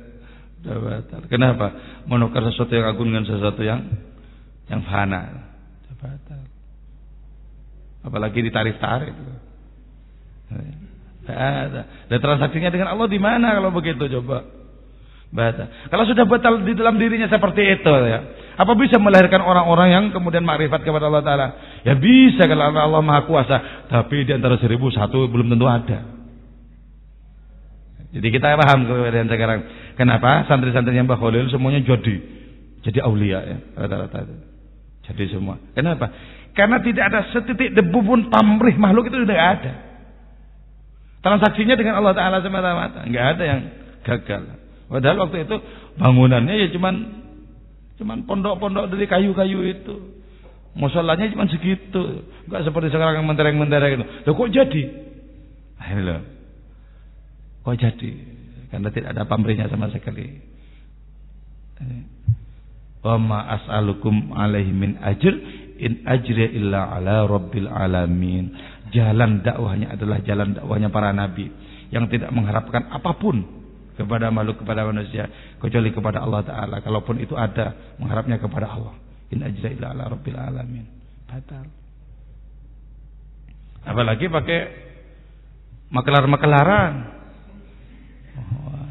sudah 0.60 0.78
batal. 0.80 1.20
Kenapa? 1.28 1.66
Menukar 2.08 2.40
sesuatu 2.48 2.72
yang 2.72 2.88
agung 2.88 3.12
dengan 3.12 3.28
sesuatu 3.28 3.60
yang 3.60 3.84
yang 4.72 4.80
fana. 4.88 5.52
Sudah 5.84 5.96
batal. 6.00 6.42
Apalagi 8.02 8.38
ditarik-tarik. 8.40 9.14
Ada. 11.26 12.10
Dan 12.10 12.18
transaksinya 12.18 12.70
dengan 12.74 12.90
Allah 12.94 13.06
di 13.06 13.18
mana 13.22 13.54
kalau 13.54 13.70
begitu 13.70 14.10
coba? 14.18 14.42
Batal. 15.32 15.64
Kalau 15.88 16.04
sudah 16.04 16.28
batal 16.28 16.60
di 16.60 16.76
dalam 16.76 17.00
dirinya 17.00 17.24
seperti 17.24 17.64
itu 17.64 17.88
ya. 17.88 18.20
Apa 18.60 18.76
bisa 18.76 19.00
melahirkan 19.00 19.40
orang-orang 19.40 19.88
yang 19.88 20.04
kemudian 20.12 20.44
makrifat 20.44 20.84
kepada 20.84 21.08
Allah 21.08 21.24
Ta'ala? 21.24 21.48
Ya 21.88 21.96
bisa 21.96 22.44
kalau 22.44 22.68
Allah 22.68 23.00
Maha 23.00 23.24
Kuasa. 23.24 23.88
Tapi 23.88 24.28
di 24.28 24.32
antara 24.36 24.60
seribu 24.60 24.92
satu 24.92 25.24
belum 25.32 25.48
tentu 25.56 25.64
ada. 25.64 25.98
Jadi 28.12 28.28
kita 28.28 28.60
paham 28.60 28.84
kemudian 28.84 29.24
sekarang. 29.24 29.60
Kenapa 29.96 30.44
santri-santri 30.52 30.92
yang 30.92 31.08
Khalil 31.08 31.48
semuanya 31.48 31.80
jadi. 31.80 32.16
Jadi 32.84 32.98
aulia 33.00 33.40
ya. 33.40 33.58
Rata-rata 33.72 34.28
itu. 34.28 34.34
Jadi 35.08 35.24
semua. 35.32 35.56
Kenapa? 35.72 36.12
Karena 36.52 36.76
tidak 36.84 37.08
ada 37.08 37.20
setitik 37.32 37.72
debu 37.72 38.04
pun 38.04 38.28
pamrih 38.28 38.76
makhluk 38.76 39.08
itu 39.08 39.24
sudah 39.24 39.38
ada. 39.40 39.91
Transaksinya 41.22 41.78
dengan 41.78 42.02
Allah 42.02 42.18
Ta'ala 42.18 42.42
semata-mata. 42.42 43.06
Nggak 43.06 43.26
ada 43.38 43.44
yang 43.46 43.60
gagal. 44.02 44.42
Padahal 44.90 45.16
waktu 45.24 45.46
itu 45.46 45.56
bangunannya 45.96 46.54
ya 46.66 46.68
cuman 46.74 46.94
cuman 47.96 48.18
pondok-pondok 48.26 48.90
dari 48.90 49.06
kayu-kayu 49.06 49.62
itu. 49.70 49.94
Musolanya 50.74 51.30
cuma 51.30 51.46
segitu. 51.46 52.26
Enggak 52.50 52.66
seperti 52.66 52.90
sekarang 52.90 53.22
yang 53.22 53.28
mentereng-mentereng 53.30 54.02
itu. 54.02 54.06
Loh 54.26 54.34
kok 54.34 54.50
jadi? 54.50 54.82
Ayo 55.78 56.18
Kok 57.62 57.76
jadi? 57.78 58.10
Karena 58.72 58.88
tidak 58.90 59.14
ada 59.14 59.22
pamrihnya 59.28 59.70
sama 59.70 59.92
sekali. 59.94 60.42
Wa 63.02 63.18
ma 63.18 63.46
as'alukum 63.58 64.34
alaihi 64.34 64.70
min 64.74 64.98
ajr 64.98 65.34
in 65.82 66.06
ajri 66.06 66.54
illa 66.54 66.94
ala 66.94 67.26
rabbil 67.26 67.66
alamin 67.66 68.54
jalan 68.92 69.40
dakwahnya 69.40 69.96
adalah 69.96 70.20
jalan 70.22 70.54
dakwahnya 70.54 70.92
para 70.92 71.10
nabi 71.10 71.48
yang 71.88 72.06
tidak 72.12 72.28
mengharapkan 72.30 72.88
apa 72.92 73.16
pun 73.16 73.44
kepada 73.96 74.32
makhluk 74.32 74.64
kepada 74.64 74.88
manusia 74.88 75.28
kecuali 75.60 75.92
kepada 75.92 76.24
Allah 76.24 76.40
taala 76.44 76.76
kalaupun 76.80 77.20
itu 77.20 77.36
ada 77.36 77.96
mengharapnya 78.00 78.40
kepada 78.40 78.68
Allah 78.68 78.94
in 79.32 79.44
ajra 79.44 79.68
illa 79.72 79.86
ala 79.92 80.12
rabbil 80.12 80.38
alamin 80.38 80.84
batal 81.28 81.66
apalagi 83.84 84.28
pakai 84.28 84.60
makelar-makelaran 85.92 86.92
oh. 88.40 88.86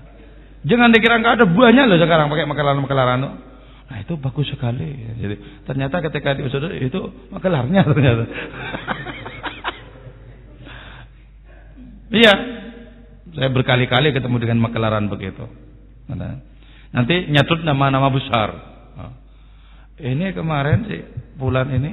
jangan 0.66 0.94
dikira 0.94 1.18
nggak 1.22 1.36
ada 1.42 1.46
buahnya 1.50 1.90
loh 1.90 1.98
sekarang 1.98 2.30
pakai 2.30 2.46
makelaran-makelaran 2.50 3.50
Nah 3.92 4.00
itu 4.00 4.16
bagus 4.16 4.48
sekali. 4.48 4.88
Jadi 5.20 5.68
ternyata 5.68 6.00
ketika 6.00 6.32
diusut 6.40 6.64
itu 6.80 7.28
makelarnya 7.28 7.84
ternyata. 7.84 8.24
Iya. 12.12 12.34
Saya 13.32 13.48
berkali-kali 13.48 14.12
ketemu 14.12 14.38
dengan 14.44 14.60
makelaran 14.68 15.08
begitu. 15.08 15.48
Nanti 16.92 17.32
nyatut 17.32 17.64
nama-nama 17.64 18.12
besar. 18.12 18.50
Oh. 19.00 19.12
Ini 19.96 20.36
kemarin 20.36 20.84
sih 20.92 21.02
bulan 21.40 21.72
ini 21.72 21.92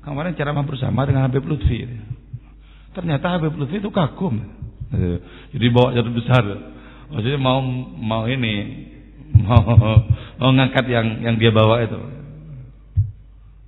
kemarin 0.00 0.32
ceramah 0.32 0.64
bersama 0.64 1.04
dengan 1.04 1.28
Habib 1.28 1.44
Lutfi. 1.44 1.84
Ternyata 2.96 3.36
Habib 3.36 3.52
Lutfi 3.60 3.84
itu 3.84 3.92
kagum. 3.92 4.40
Jadi 5.52 5.66
bawa 5.68 5.92
jatuh 5.92 6.14
besar. 6.16 6.42
Maksudnya 7.12 7.36
mau 7.36 7.60
mau 8.00 8.24
ini 8.24 8.88
mau 9.46 9.62
mau 10.40 10.50
ngangkat 10.56 10.88
yang 10.88 11.06
yang 11.20 11.36
dia 11.36 11.52
bawa 11.52 11.84
itu. 11.84 12.00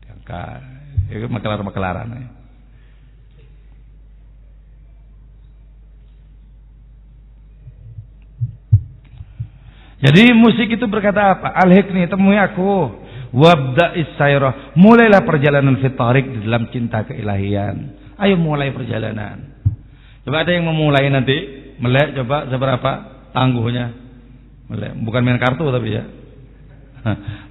Diangkat. 0.09 0.61
Itu 1.12 1.28
makelaran-makelaran. 1.28 2.09
Ya. 2.16 2.41
Jadi 10.03 10.34
musik 10.34 10.66
itu 10.66 10.82
berkata 10.90 11.38
apa? 11.38 11.55
Al-hikni 11.62 12.11
temui 12.11 12.34
aku. 12.34 12.90
Wabda 13.30 13.94
isairah. 13.94 14.74
Mulailah 14.74 15.22
perjalanan 15.22 15.78
fitarik 15.78 16.26
di 16.26 16.38
dalam 16.42 16.66
cinta 16.74 17.07
keilahian. 17.07 17.94
Ayo 18.18 18.34
mulai 18.34 18.74
perjalanan. 18.74 19.62
Coba 20.26 20.42
ada 20.42 20.50
yang 20.50 20.66
memulai 20.66 21.07
nanti. 21.07 21.62
Melek 21.78 22.18
coba 22.18 22.50
seberapa 22.50 22.90
tangguhnya. 23.30 23.94
Melek. 24.68 24.92
Bukan 25.07 25.22
main 25.22 25.38
kartu 25.38 25.70
tapi 25.70 25.94
ya. 25.94 26.05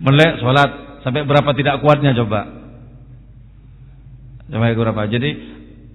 Melek 0.04 0.44
sholat. 0.44 1.02
Sampai 1.08 1.24
berapa 1.24 1.56
tidak 1.56 1.80
kuatnya 1.80 2.12
coba. 2.20 2.46
Coba 4.52 4.76
berapa. 4.76 5.02
Jadi 5.08 5.30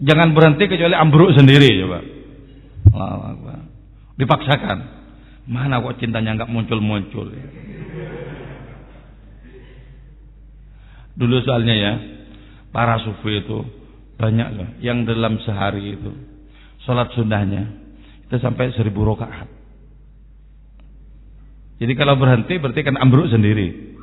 jangan 0.00 0.32
berhenti 0.32 0.64
kecuali 0.72 0.96
ambruk 0.96 1.36
sendiri 1.36 1.84
coba. 1.84 1.98
Dipaksakan. 4.16 4.96
Mana 5.47 5.78
kok 5.78 6.03
cintanya 6.03 6.34
nggak 6.34 6.51
muncul-muncul. 6.51 7.30
Dulu 11.16 11.36
soalnya 11.47 11.74
ya, 11.74 11.92
para 12.74 13.01
sufi 13.01 13.40
itu 13.40 13.64
banyak 14.20 14.49
loh 14.53 14.68
yang 14.84 15.05
dalam 15.09 15.40
sehari 15.44 15.97
itu 15.97 16.12
sholat 16.88 17.12
sunnahnya 17.12 17.68
itu 18.26 18.36
sampai 18.40 18.72
seribu 18.74 19.05
rakaat. 19.05 19.49
Jadi 21.76 21.92
kalau 21.92 22.16
berhenti 22.16 22.57
berarti 22.57 22.80
kan 22.80 22.97
ambruk 22.97 23.28
sendiri. 23.28 23.97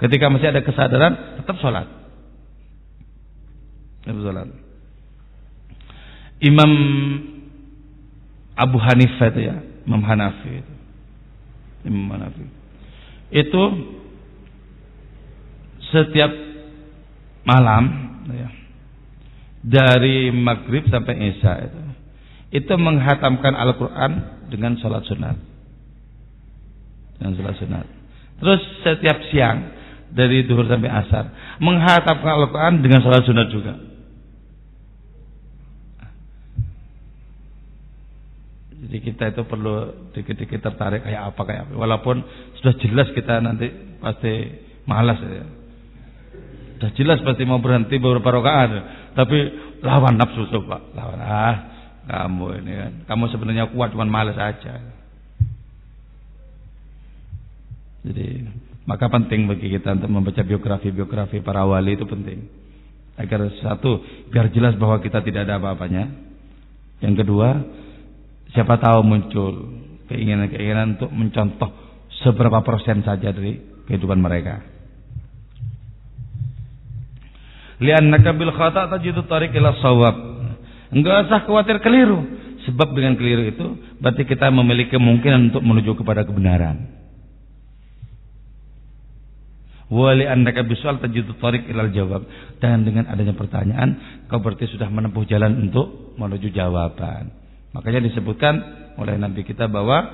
Ketika 0.00 0.32
masih 0.32 0.50
ada 0.50 0.64
kesadaran 0.64 1.40
tetap 1.40 1.60
sholat. 1.60 1.86
Tetap 4.02 4.18
sholat. 4.18 4.48
Imam 6.42 6.72
Abu 8.58 8.80
Hanifah 8.82 9.28
itu 9.30 9.40
ya, 9.46 9.56
Imam 9.86 10.02
Hanafi. 10.02 10.71
Imam 11.86 12.10
Hanafi. 12.14 12.46
Itu 13.32 13.62
setiap 15.92 16.32
malam 17.42 17.84
ya, 18.32 18.48
dari 19.62 20.30
maghrib 20.30 20.86
sampai 20.88 21.14
isya 21.32 21.52
itu 21.68 21.80
itu 22.52 22.74
menghatamkan 22.76 23.56
Al-Quran 23.56 24.12
dengan 24.52 24.76
sholat 24.76 25.08
sunat. 25.08 25.36
Dengan 27.16 27.32
sholat 27.40 27.56
sunat. 27.56 27.86
Terus 28.44 28.60
setiap 28.84 29.18
siang 29.32 29.72
dari 30.12 30.44
duhur 30.44 30.68
sampai 30.68 30.92
asar 30.92 31.56
menghatamkan 31.64 32.32
Al-Quran 32.44 32.84
dengan 32.84 33.00
sholat 33.00 33.24
sunat 33.24 33.48
juga. 33.48 33.91
Jadi 38.92 39.08
kita 39.08 39.32
itu 39.32 39.48
perlu 39.48 40.04
dikit-dikit 40.12 40.60
tertarik 40.60 41.00
kayak 41.00 41.32
apa 41.32 41.40
kayak 41.48 41.64
apa. 41.64 41.80
Walaupun 41.80 42.20
sudah 42.60 42.76
jelas 42.76 43.08
kita 43.16 43.40
nanti 43.40 43.72
pasti 43.96 44.52
malas 44.84 45.16
ya. 45.16 45.48
Sudah 46.76 46.92
jelas 47.00 47.24
pasti 47.24 47.48
mau 47.48 47.56
berhenti 47.56 47.96
beberapa 47.96 48.36
rakaat, 48.36 48.70
tapi 49.16 49.38
lawan 49.80 50.20
nafsu 50.20 50.44
coba, 50.52 50.92
lawan 50.92 51.24
ah 51.24 51.56
kamu 52.04 52.46
ini 52.60 52.72
kan. 52.76 52.92
Kamu 53.08 53.32
sebenarnya 53.32 53.72
kuat 53.72 53.96
cuma 53.96 54.04
malas 54.04 54.36
aja. 54.36 54.84
Jadi 58.04 58.44
maka 58.84 59.08
penting 59.08 59.48
bagi 59.48 59.72
kita 59.72 59.96
untuk 59.96 60.12
membaca 60.12 60.44
biografi-biografi 60.44 61.40
para 61.40 61.64
wali 61.64 61.96
itu 61.96 62.04
penting. 62.04 62.44
Agar 63.16 63.40
satu 63.56 64.04
biar 64.28 64.52
jelas 64.52 64.76
bahwa 64.76 65.00
kita 65.00 65.24
tidak 65.24 65.48
ada 65.48 65.56
apa-apanya. 65.56 66.12
Yang 67.00 67.24
kedua, 67.24 67.80
siapa 68.52 68.76
tahu 68.80 69.00
muncul 69.04 69.52
keinginan-keinginan 70.12 71.00
untuk 71.00 71.10
mencontoh 71.12 71.70
seberapa 72.20 72.60
persen 72.62 73.00
saja 73.02 73.32
dari 73.32 73.58
kehidupan 73.88 74.20
mereka. 74.20 74.62
Li'annaka 77.82 78.30
bil 78.38 78.54
khata' 78.54 78.92
tajidu 78.94 79.26
tariq 79.26 79.50
ila 79.58 79.74
sawab. 79.82 80.16
Enggak 80.94 81.26
usah 81.26 81.42
khawatir 81.48 81.82
keliru. 81.82 82.22
Sebab 82.62 82.94
dengan 82.94 83.18
keliru 83.18 83.42
itu 83.42 83.66
berarti 83.98 84.22
kita 84.22 84.46
memiliki 84.54 84.94
kemungkinan 84.94 85.50
untuk 85.50 85.66
menuju 85.66 85.98
kepada 85.98 86.22
kebenaran. 86.22 87.02
Wa 89.90 90.14
li'annaka 90.14 90.62
bisual 90.62 91.02
tajidu 91.02 91.34
tariq 91.42 91.66
ila 91.74 91.90
jawab. 91.90 92.22
Dan 92.62 92.86
dengan 92.86 93.10
adanya 93.10 93.34
pertanyaan, 93.34 94.22
kau 94.30 94.38
berarti 94.38 94.70
sudah 94.70 94.86
menempuh 94.86 95.26
jalan 95.26 95.66
untuk 95.66 96.14
menuju 96.22 96.54
jawaban. 96.54 97.41
Makanya 97.72 98.04
disebutkan 98.04 98.54
oleh 99.00 99.16
Nabi 99.16 99.44
kita 99.48 99.68
bahwa 99.68 100.04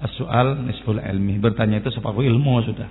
as-su'al 0.00 0.64
nisful 0.64 0.96
ilmi. 0.96 1.36
Bertanya 1.36 1.84
itu 1.84 1.92
separuh 1.92 2.24
ilmu 2.24 2.64
sudah. 2.64 2.88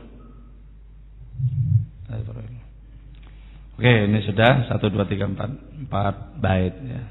Oke, 3.79 3.91
ini 4.11 4.19
sudah 4.27 4.67
satu 4.67 4.91
dua 4.91 5.07
tiga 5.07 5.23
empat 5.23 5.49
empat 5.87 6.15
bait 6.43 6.75
ya. 6.83 7.01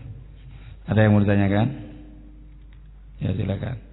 Ada 0.89 1.09
yang 1.09 1.17
mau 1.17 1.25
ditanyakan? 1.25 1.67
Ya 3.25 3.33
silakan. 3.33 3.88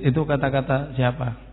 Itu 0.00 0.24
kata-kata 0.24 0.96
siapa? 0.96 1.51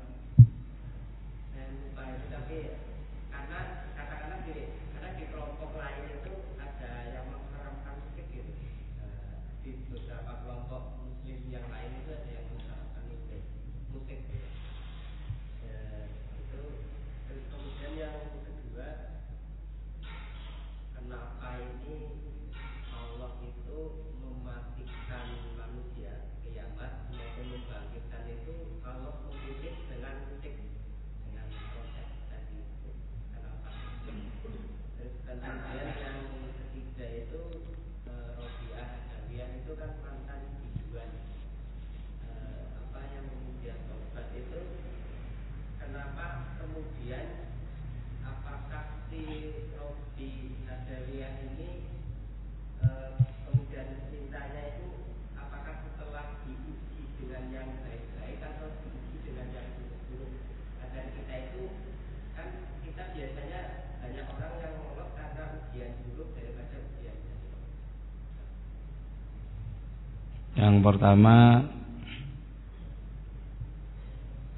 Yang 70.59 70.75
pertama 70.83 71.63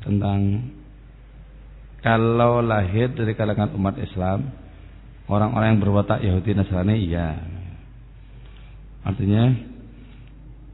tentang 0.01 0.39
kalau 2.01 2.66
lahir 2.66 3.14
dari 3.14 3.38
kalangan 3.38 3.78
umat 3.78 4.01
Islam, 4.01 4.49
orang-orang 5.30 5.78
yang 5.78 5.82
berwatak 5.86 6.26
Yahudi 6.26 6.57
Nasrani 6.57 6.97
iya. 7.05 7.38
Artinya 9.05 9.53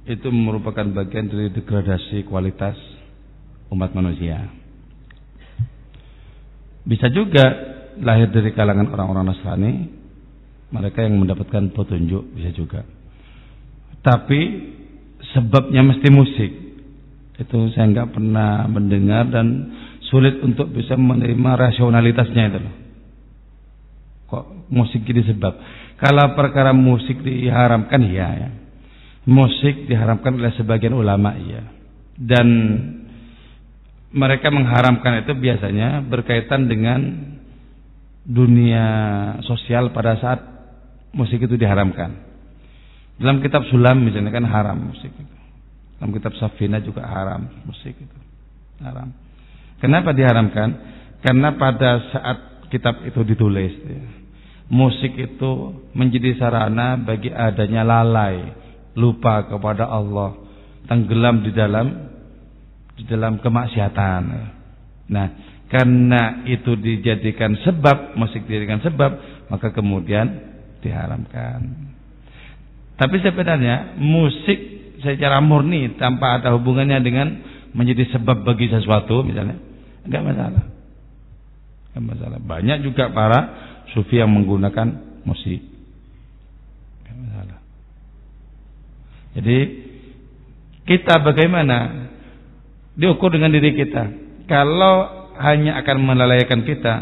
itu 0.08 0.32
merupakan 0.32 0.88
bagian 0.96 1.28
dari 1.28 1.52
degradasi 1.52 2.24
kualitas 2.32 2.80
umat 3.68 3.92
manusia. 3.92 4.48
Bisa 6.88 7.12
juga 7.12 7.77
lahir 8.02 8.30
dari 8.30 8.52
kalangan 8.54 8.90
orang-orang 8.94 9.32
Nasrani, 9.32 9.74
mereka 10.74 11.04
yang 11.04 11.16
mendapatkan 11.20 11.72
petunjuk 11.72 12.36
bisa 12.36 12.52
juga. 12.52 12.82
Tapi 14.04 14.42
sebabnya 15.36 15.84
mesti 15.84 16.08
musik. 16.12 16.52
Itu 17.38 17.70
saya 17.76 17.86
nggak 17.94 18.18
pernah 18.18 18.66
mendengar 18.66 19.30
dan 19.30 19.72
sulit 20.10 20.42
untuk 20.42 20.74
bisa 20.74 20.98
menerima 20.98 21.52
rasionalitasnya 21.54 22.44
itu 22.50 22.60
loh. 22.60 22.76
Kok 24.28 24.46
musik 24.74 25.06
ini 25.08 25.22
sebab? 25.24 25.54
Kalau 26.02 26.34
perkara 26.34 26.74
musik 26.74 27.22
diharamkan 27.22 28.02
iya 28.04 28.28
ya. 28.34 28.50
Musik 29.28 29.88
diharamkan 29.88 30.40
oleh 30.40 30.52
sebagian 30.56 30.96
ulama 30.96 31.36
iya. 31.38 31.64
Dan 32.18 32.48
mereka 34.12 34.50
mengharamkan 34.50 35.22
itu 35.22 35.36
biasanya 35.38 36.02
berkaitan 36.08 36.66
dengan 36.66 37.00
dunia 38.28 38.86
sosial 39.48 39.96
pada 39.96 40.20
saat 40.20 40.40
musik 41.16 41.40
itu 41.40 41.56
diharamkan. 41.56 42.28
Dalam 43.18 43.40
kitab 43.40 43.64
Sulam 43.72 44.04
misalnya 44.04 44.30
kan 44.36 44.46
haram 44.46 44.78
musik 44.92 45.10
itu. 45.10 45.36
Dalam 45.98 46.12
kitab 46.14 46.36
Safina 46.38 46.84
juga 46.84 47.08
haram 47.08 47.48
musik 47.66 47.96
itu. 47.96 48.18
Haram. 48.84 49.10
Kenapa 49.82 50.14
diharamkan? 50.14 50.70
Karena 51.24 51.56
pada 51.58 52.04
saat 52.14 52.70
kitab 52.70 53.02
itu 53.08 53.26
ditulis 53.26 53.74
ya, 53.74 54.04
musik 54.70 55.18
itu 55.18 55.82
menjadi 55.98 56.38
sarana 56.38 57.00
bagi 57.00 57.34
adanya 57.34 57.82
lalai, 57.82 58.54
lupa 58.94 59.50
kepada 59.50 59.90
Allah, 59.90 60.38
tenggelam 60.86 61.42
di 61.42 61.52
dalam 61.56 61.88
di 62.98 63.04
dalam 63.10 63.42
kemaksiatan. 63.42 64.22
Nah, 65.10 65.28
karena 65.68 66.48
itu 66.48 66.80
dijadikan 66.80 67.56
sebab, 67.64 68.16
musik 68.16 68.48
dijadikan 68.48 68.80
sebab, 68.80 69.12
maka 69.52 69.76
kemudian 69.76 70.28
diharamkan. 70.80 71.92
Tapi 72.98 73.18
sebenarnya 73.22 74.00
musik 74.00 74.60
secara 75.04 75.38
murni 75.44 76.00
tanpa 76.02 76.42
ada 76.42 76.56
hubungannya 76.58 76.98
dengan 77.04 77.28
menjadi 77.78 78.10
sebab 78.18 78.42
bagi 78.42 78.74
sesuatu 78.74 79.22
misalnya 79.22 79.62
enggak 80.02 80.24
masalah. 80.26 80.64
Enggak 81.94 82.04
masalah. 82.10 82.40
Banyak 82.42 82.78
juga 82.82 83.14
para 83.14 83.40
sufi 83.94 84.18
yang 84.18 84.34
menggunakan 84.34 85.22
musik. 85.30 85.62
Enggak 87.06 87.16
masalah. 87.22 87.60
Jadi 89.38 89.58
kita 90.90 91.22
bagaimana 91.22 92.08
Diukur 92.98 93.30
dengan 93.30 93.54
diri 93.54 93.78
kita. 93.78 94.10
Kalau 94.50 95.17
hanya 95.42 95.78
akan 95.82 95.98
melalaikan 96.04 96.66
kita, 96.66 96.96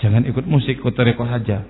jangan 0.00 0.24
ikut 0.28 0.44
musik, 0.48 0.80
ikut 0.80 0.96
reko 0.96 1.24
saja. 1.28 1.64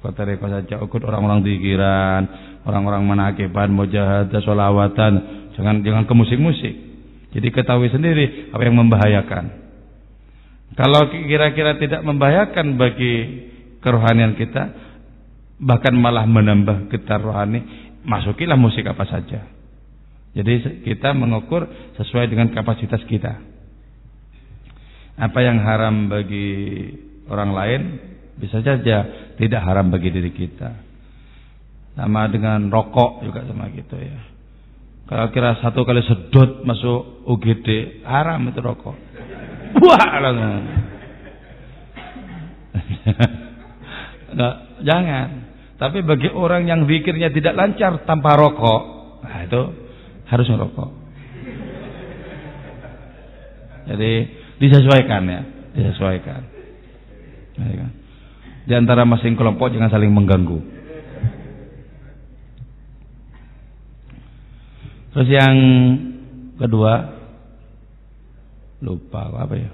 Ikut 0.00 0.16
reko 0.16 0.46
saja, 0.48 0.74
ikut 0.80 1.02
orang-orang 1.04 1.44
dikiran, 1.44 2.22
orang-orang 2.64 3.02
manakiban, 3.04 3.68
mujahadah, 3.72 4.40
solawatan. 4.40 5.12
Jangan 5.56 5.84
jangan 5.84 6.04
ke 6.08 6.14
musik-musik. 6.16 6.74
Jadi 7.30 7.48
ketahui 7.54 7.92
sendiri 7.92 8.50
apa 8.50 8.62
yang 8.64 8.80
membahayakan. 8.80 9.44
Kalau 10.74 11.10
kira-kira 11.10 11.76
tidak 11.82 12.00
membahayakan 12.06 12.78
bagi 12.78 13.14
kerohanian 13.82 14.38
kita, 14.38 14.70
bahkan 15.60 15.92
malah 15.92 16.24
menambah 16.24 16.88
getar 16.88 17.20
rohani, 17.20 17.60
masukilah 18.06 18.56
musik 18.56 18.86
apa 18.86 19.04
saja. 19.04 19.44
Jadi 20.30 20.86
kita 20.86 21.10
mengukur 21.10 21.66
sesuai 21.98 22.30
dengan 22.30 22.54
kapasitas 22.54 23.02
kita. 23.10 23.49
Apa 25.20 25.44
yang 25.44 25.60
haram 25.60 26.08
bagi 26.08 26.48
orang 27.28 27.52
lain 27.52 28.00
bisa 28.40 28.64
saja 28.64 29.04
tidak 29.36 29.60
haram 29.60 29.92
bagi 29.92 30.08
diri 30.08 30.32
kita. 30.32 30.72
Sama 31.92 32.24
dengan 32.32 32.72
rokok 32.72 33.28
juga 33.28 33.44
sama 33.44 33.68
gitu 33.68 34.00
ya. 34.00 34.16
Kalau 35.04 35.28
kira 35.28 35.60
satu 35.60 35.84
kali 35.84 36.00
sedot 36.06 36.64
masuk 36.64 37.28
UGD 37.28 38.00
haram 38.08 38.40
itu 38.48 38.64
rokok. 38.64 38.96
Wah, 39.84 40.00
Nggak, 44.30 44.54
jangan. 44.86 45.28
Tapi 45.76 46.02
bagi 46.06 46.30
orang 46.30 46.68
yang 46.68 46.86
pikirnya 46.86 47.32
tidak 47.34 47.58
lancar 47.58 47.98
tanpa 48.06 48.38
rokok, 48.38 48.82
nah 49.26 49.42
itu 49.44 49.62
harus 50.30 50.46
merokok. 50.48 50.90
Jadi 53.90 54.39
disesuaikan 54.60 55.22
ya, 55.24 55.40
disesuaikan. 55.74 56.40
Di 58.68 58.72
antara 58.76 59.08
masing 59.08 59.34
kelompok 59.34 59.72
jangan 59.72 59.90
saling 59.90 60.12
mengganggu. 60.12 60.60
Terus 65.10 65.26
yang 65.26 65.56
kedua 66.54 67.18
lupa 68.78 69.26
apa 69.34 69.54
ya? 69.58 69.70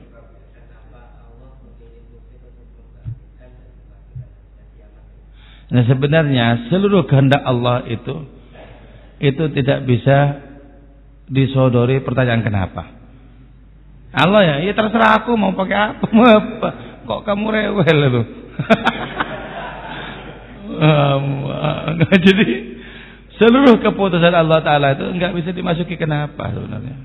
Nah 5.66 5.82
sebenarnya 5.84 6.70
seluruh 6.72 7.04
kehendak 7.04 7.42
Allah 7.42 7.84
itu 7.90 8.24
itu 9.20 9.44
tidak 9.52 9.84
bisa 9.84 10.40
disodori 11.28 12.00
pertanyaan 12.00 12.40
kenapa. 12.40 12.95
Allah 14.14 14.40
ya, 14.44 14.54
ya 14.66 14.72
terserah 14.74 15.22
aku 15.22 15.34
mau 15.34 15.54
pakai 15.56 15.76
apa, 15.96 16.04
mau 16.14 16.26
apa. 16.26 16.68
Kok 17.06 17.20
kamu 17.26 17.44
rewel 17.54 17.98
itu? 18.10 18.22
Jadi 22.26 22.46
seluruh 23.36 23.80
keputusan 23.80 24.32
Allah 24.32 24.60
Taala 24.64 24.96
itu 24.96 25.04
nggak 25.08 25.32
bisa 25.36 25.50
dimasuki 25.52 25.96
kenapa 25.96 26.52
sebenarnya. 26.52 26.96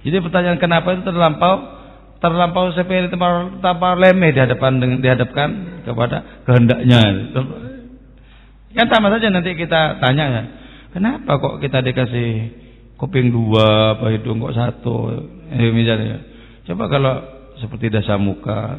Jadi 0.00 0.16
pertanyaan 0.24 0.58
kenapa 0.60 0.96
itu 0.96 1.02
terlampau 1.04 1.80
terlampau 2.20 2.72
sepele 2.76 3.08
tanpa 3.08 3.96
lemeh 3.96 4.30
di 4.32 4.40
hadapan 4.40 5.00
dihadapkan 5.00 5.48
kepada 5.84 6.44
kehendaknya. 6.44 7.00
Kan 8.70 8.86
sama 8.86 9.10
saja 9.10 9.32
nanti 9.34 9.58
kita 9.58 9.98
tanya 9.98 10.24
ya, 10.30 10.42
kenapa 10.94 11.42
kok 11.42 11.58
kita 11.58 11.82
dikasih 11.82 12.54
kuping 13.00 13.32
dua, 13.34 13.98
apa 13.98 14.14
hidung 14.14 14.38
kok 14.38 14.54
satu, 14.54 15.26
eh, 15.50 15.72
misalnya. 15.74 16.29
Coba 16.70 16.86
kalau 16.86 17.14
seperti 17.58 17.90
dasar 17.90 18.14
muka, 18.14 18.78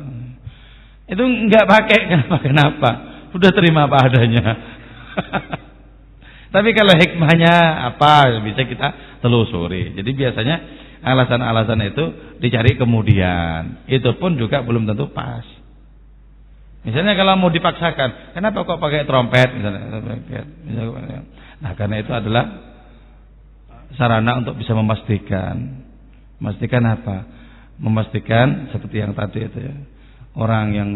itu 1.11 1.19
nggak 1.19 1.67
pakai 1.67 1.99
kenapa 2.15 2.37
kenapa, 2.39 2.89
sudah 3.35 3.51
terima 3.51 3.91
apa 3.91 4.07
adanya. 4.07 4.47
Tapi 6.55 6.71
kalau 6.71 6.95
hikmahnya 6.95 7.55
apa 7.91 8.39
bisa 8.47 8.63
kita 8.63 9.19
telusuri. 9.19 9.91
Jadi 9.91 10.07
biasanya 10.15 10.55
alasan-alasan 11.03 11.83
itu 11.91 12.03
dicari 12.39 12.79
kemudian. 12.79 13.83
Itu 13.91 14.15
pun 14.15 14.39
juga 14.39 14.63
belum 14.63 14.87
tentu 14.87 15.11
pas. 15.11 15.43
Misalnya 16.87 17.19
kalau 17.19 17.35
mau 17.35 17.51
dipaksakan, 17.51 18.35
kenapa 18.35 18.63
kok 18.63 18.79
pakai 18.79 19.03
trompet 19.03 19.51
misalnya? 19.51 19.83
Nah, 21.59 21.71
karena 21.75 21.95
itu 21.99 22.11
adalah 22.11 22.45
sarana 23.99 24.39
untuk 24.39 24.55
bisa 24.55 24.71
memastikan. 24.75 25.85
Memastikan 26.39 26.83
apa? 26.87 27.40
Memastikan 27.81 28.69
seperti 28.69 29.01
yang 29.01 29.17
tadi 29.17 29.41
itu 29.41 29.57
ya. 29.57 29.75
Orang 30.37 30.71
yang 30.71 30.89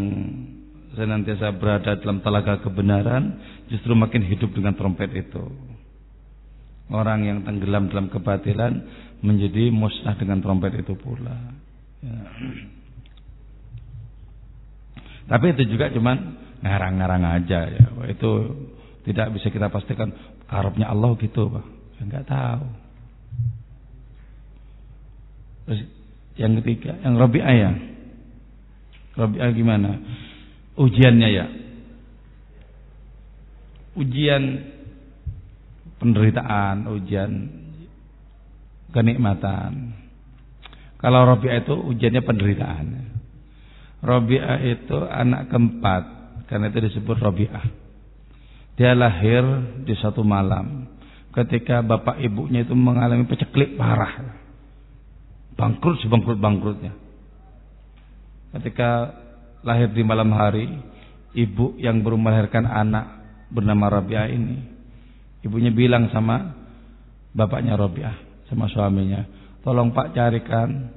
senantiasa 0.95 1.51
berada 1.57 1.99
dalam 1.99 2.23
telaga 2.23 2.61
kebenaran 2.63 3.41
justru 3.67 3.91
makin 3.97 4.23
hidup 4.23 4.53
dengan 4.53 4.77
trompet 4.77 5.11
itu. 5.11 5.43
Orang 6.93 7.25
yang 7.25 7.41
tenggelam 7.41 7.89
dalam 7.89 8.07
kebatilan 8.13 8.85
menjadi 9.25 9.73
musnah 9.73 10.13
dengan 10.15 10.39
trompet 10.39 10.77
itu 10.77 10.93
pula. 10.93 11.35
Ya. 12.05 12.19
Tapi 15.25 15.57
itu 15.57 15.73
juga 15.73 15.89
cuman 15.89 16.37
ngarang-ngarang 16.61 17.23
aja 17.25 17.59
ya. 17.65 17.85
Itu 18.13 18.53
tidak 19.09 19.33
bisa 19.33 19.49
kita 19.49 19.73
pastikan 19.73 20.13
karepnya 20.45 20.93
Allah 20.93 21.17
gitu, 21.17 21.49
Pak. 21.49 21.65
Enggak 22.05 22.29
tahu. 22.29 22.65
Yang 26.35 26.59
ketiga, 26.59 26.99
yang 26.99 27.15
Rabi'ah 27.15 27.55
ya. 27.55 27.71
Rabi'ah 29.15 29.49
gimana? 29.55 29.91
Ujiannya 30.75 31.29
ya. 31.31 31.45
Ujian 33.95 34.43
penderitaan, 36.03 36.91
ujian 36.91 37.31
kenikmatan. 38.91 39.95
Kalau 40.99 41.23
Rabi'ah 41.23 41.63
itu 41.63 41.75
ujiannya 41.75 42.23
penderitaan. 42.27 42.87
Rabi'ah 44.03 44.59
itu 44.59 44.97
anak 45.07 45.47
keempat, 45.47 46.03
karena 46.51 46.67
itu 46.67 46.79
disebut 46.91 47.15
Rabi'ah. 47.15 47.65
Dia 48.75 48.91
lahir 48.91 49.43
di 49.87 49.95
satu 49.95 50.19
malam 50.19 50.91
ketika 51.31 51.79
bapak 51.79 52.19
ibunya 52.19 52.67
itu 52.67 52.75
mengalami 52.75 53.23
peceklik 53.23 53.79
parah 53.79 54.44
bangkrut 55.55 55.99
sebangkrut 56.03 56.39
bangkrutnya. 56.39 56.93
Ketika 58.55 59.11
lahir 59.63 59.91
di 59.91 60.03
malam 60.03 60.31
hari, 60.31 60.67
ibu 61.35 61.75
yang 61.75 61.99
baru 62.03 62.15
melahirkan 62.15 62.63
anak 62.63 63.05
bernama 63.51 63.91
Rabi'ah 63.99 64.31
ini, 64.31 64.57
ibunya 65.43 65.71
bilang 65.71 66.07
sama 66.11 66.55
bapaknya 67.35 67.75
Rabi'ah, 67.75 68.47
sama 68.47 68.71
suaminya, 68.71 69.27
tolong 69.63 69.91
Pak 69.91 70.15
carikan 70.15 70.91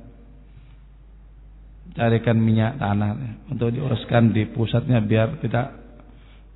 carikan 1.98 2.38
minyak 2.38 2.78
tanah 2.78 3.42
untuk 3.50 3.74
diuruskan 3.74 4.30
di 4.30 4.46
pusatnya 4.54 5.02
biar 5.02 5.42
tidak 5.42 5.66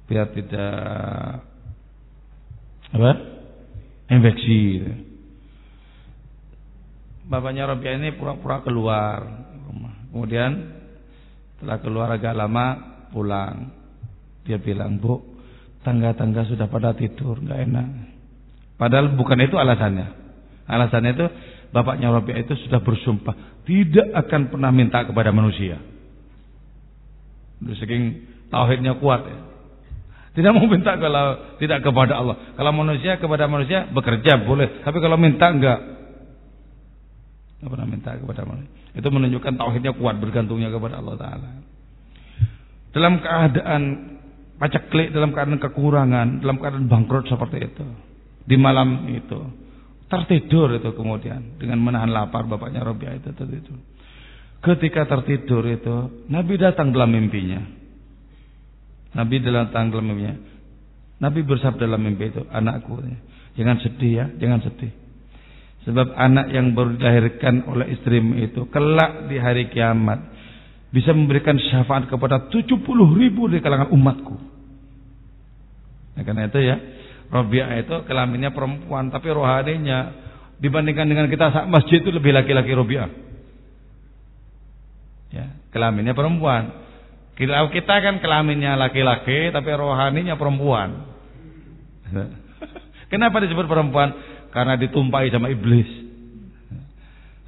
biar 0.07 0.30
tidak 0.30 0.76
apa 2.92 3.12
infeksi 4.12 4.61
bapaknya 7.26 7.68
Rabi'ah 7.70 7.94
ini 7.98 8.14
pura-pura 8.16 8.62
keluar 8.62 9.22
rumah. 9.68 9.94
Kemudian 10.10 10.50
setelah 11.56 11.78
keluar 11.78 12.08
agak 12.10 12.34
lama 12.34 12.66
pulang. 13.10 13.70
Dia 14.42 14.58
bilang, 14.58 14.98
"Bu, 14.98 15.22
tangga-tangga 15.86 16.46
sudah 16.50 16.66
pada 16.66 16.94
tidur, 16.94 17.38
nggak 17.38 17.60
enak." 17.70 17.88
Padahal 18.74 19.14
bukan 19.14 19.38
itu 19.42 19.54
alasannya. 19.54 20.08
Alasannya 20.66 21.10
itu 21.14 21.26
bapaknya 21.70 22.10
Rabi'ah 22.10 22.42
itu 22.42 22.54
sudah 22.66 22.82
bersumpah 22.82 23.52
tidak 23.62 24.08
akan 24.26 24.50
pernah 24.50 24.70
minta 24.74 25.06
kepada 25.06 25.30
manusia. 25.30 25.78
Saking 27.62 28.26
tauhidnya 28.50 28.98
kuat 28.98 29.22
ya. 29.22 29.38
Tidak 30.32 30.50
mau 30.50 30.64
minta 30.64 30.96
kalau 30.96 31.56
tidak 31.60 31.84
kepada 31.84 32.16
Allah. 32.16 32.56
Kalau 32.56 32.72
manusia 32.72 33.20
kepada 33.20 33.44
manusia 33.46 33.84
bekerja 33.92 34.40
boleh, 34.48 34.80
tapi 34.80 34.98
kalau 34.98 35.20
minta 35.20 35.52
enggak. 35.52 35.91
Tidak 37.62 37.70
pernah 37.70 37.86
minta 37.86 38.10
kepada 38.18 38.42
manusia. 38.42 38.74
Itu 38.90 39.06
menunjukkan 39.06 39.54
tauhidnya 39.54 39.94
kuat 39.94 40.18
bergantungnya 40.18 40.66
kepada 40.74 40.98
Allah 40.98 41.14
Taala. 41.14 41.50
Dalam 42.90 43.22
keadaan 43.22 43.82
paceklik, 44.58 45.14
dalam 45.14 45.30
keadaan 45.30 45.62
kekurangan, 45.62 46.42
dalam 46.42 46.58
keadaan 46.58 46.90
bangkrut 46.90 47.30
seperti 47.30 47.62
itu, 47.62 47.86
di 48.50 48.58
malam 48.58 49.06
itu 49.14 49.38
tertidur 50.10 50.74
itu 50.74 50.90
kemudian 50.90 51.54
dengan 51.56 51.78
menahan 51.78 52.10
lapar 52.10 52.50
bapaknya 52.50 52.82
Robiah 52.82 53.14
itu 53.14 53.30
tertidur. 53.30 53.78
Ketika 54.58 55.06
tertidur 55.06 55.62
itu 55.70 56.26
Nabi 56.26 56.58
datang 56.58 56.90
dalam 56.90 57.14
mimpinya. 57.14 57.62
Nabi 59.14 59.38
datang 59.38 59.94
dalam 59.94 60.10
mimpinya. 60.10 60.34
Nabi 61.22 61.46
bersabda 61.46 61.86
dalam 61.86 62.02
mimpi 62.02 62.34
itu, 62.34 62.42
anakku, 62.50 62.98
jangan 63.54 63.78
sedih 63.78 64.12
ya, 64.18 64.26
jangan 64.42 64.66
sedih. 64.66 64.90
Sebab 65.83 66.14
anak 66.14 66.47
yang 66.55 66.78
baru 66.78 66.95
dilahirkan 66.95 67.66
oleh 67.66 67.91
istrimu 67.99 68.39
itu 68.39 68.70
kelak 68.70 69.26
di 69.26 69.35
hari 69.35 69.66
kiamat 69.66 70.30
bisa 70.95 71.11
memberikan 71.11 71.59
syafaat 71.59 72.07
kepada 72.07 72.47
70 72.53 72.78
ribu 73.18 73.51
di 73.51 73.59
kalangan 73.59 73.91
umatku. 73.91 74.37
Nah, 76.12 76.22
karena 76.22 76.47
itu 76.47 76.61
ya, 76.61 76.76
Robiah 77.33 77.80
itu 77.80 77.97
kelaminnya 78.05 78.53
perempuan, 78.53 79.09
tapi 79.09 79.33
rohaninya 79.33 80.12
dibandingkan 80.61 81.09
dengan 81.09 81.26
kita 81.26 81.51
saat 81.51 81.66
masjid 81.66 81.99
itu 82.05 82.12
lebih 82.12 82.30
laki-laki 82.30 82.70
Robiah. 82.76 83.09
Ya, 85.33 85.57
kelaminnya 85.72 86.12
perempuan. 86.12 86.85
Kita, 87.33 87.64
kita 87.72 87.95
kan 88.05 88.20
kelaminnya 88.20 88.76
laki-laki, 88.76 89.49
tapi 89.51 89.72
rohaninya 89.72 90.37
perempuan. 90.37 91.11
Kenapa 93.12 93.41
disebut 93.41 93.64
perempuan? 93.64 94.12
Karena 94.53 94.76
ditumpai 94.76 95.32
sama 95.32 95.48
iblis. 95.48 95.88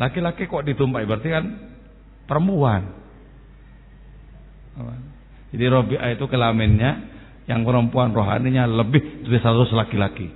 Laki-laki 0.00 0.48
kok 0.48 0.64
ditumpai? 0.64 1.04
Berarti 1.04 1.28
kan 1.30 1.44
perempuan. 2.26 2.82
Jadi 5.54 5.64
Robi'ah 5.70 6.10
itu 6.16 6.26
kelaminnya 6.26 7.14
yang 7.46 7.62
perempuan 7.62 8.10
rohaninya 8.10 8.66
lebih 8.66 9.22
dari 9.28 9.38
100 9.38 9.70
laki-laki. 9.70 10.28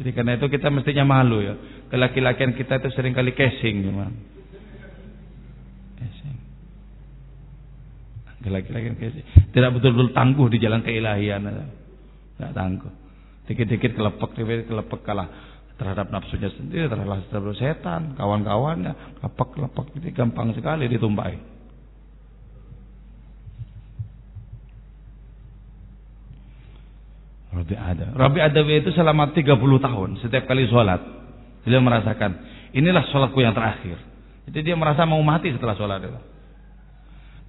Jadi 0.00 0.10
karena 0.16 0.40
itu 0.40 0.48
kita 0.48 0.72
mestinya 0.72 1.04
malu 1.04 1.44
ya. 1.44 1.54
Kelaki-lakian 1.92 2.56
kita 2.56 2.80
itu 2.80 2.88
sering 2.96 3.12
kali 3.12 3.36
casing 3.36 3.84
gimana. 3.84 4.16
Casing. 6.00 6.36
Kelaki-lakian 8.48 8.96
casing. 8.96 9.24
Tidak 9.52 9.70
betul-betul 9.76 10.16
tangguh 10.16 10.48
di 10.48 10.56
jalan 10.56 10.80
keilahian. 10.80 11.44
Tidak 12.40 12.56
tangguh. 12.56 12.92
Dikit-dikit 13.44 13.92
kelepek, 14.00 14.32
dikit 14.32 14.72
kelepek 14.72 15.00
kalah 15.04 15.28
terhadap 15.76 16.08
nafsunya 16.08 16.48
sendiri, 16.56 16.88
terhadap 16.88 17.28
setan, 17.60 18.16
kawan-kawannya, 18.16 19.20
kelepek-kelepek 19.20 19.86
itu 20.00 20.08
gampang 20.16 20.56
sekali 20.56 20.88
ditumpai. 20.88 21.36
Rabi 27.50 27.74
ada. 27.76 28.06
Rabi 28.14 28.40
Adawi 28.40 28.74
itu 28.80 28.94
selama 28.94 29.34
30 29.36 29.58
tahun 29.58 30.08
setiap 30.22 30.46
kali 30.46 30.70
sholat 30.70 31.02
dia 31.66 31.82
merasakan 31.82 32.40
inilah 32.72 33.04
sholatku 33.10 33.42
yang 33.42 33.52
terakhir. 33.52 33.98
Jadi 34.48 34.70
dia 34.70 34.76
merasa 34.78 35.02
mau 35.04 35.20
mati 35.20 35.50
setelah 35.50 35.74
sholat 35.74 36.00
itu. 36.00 36.20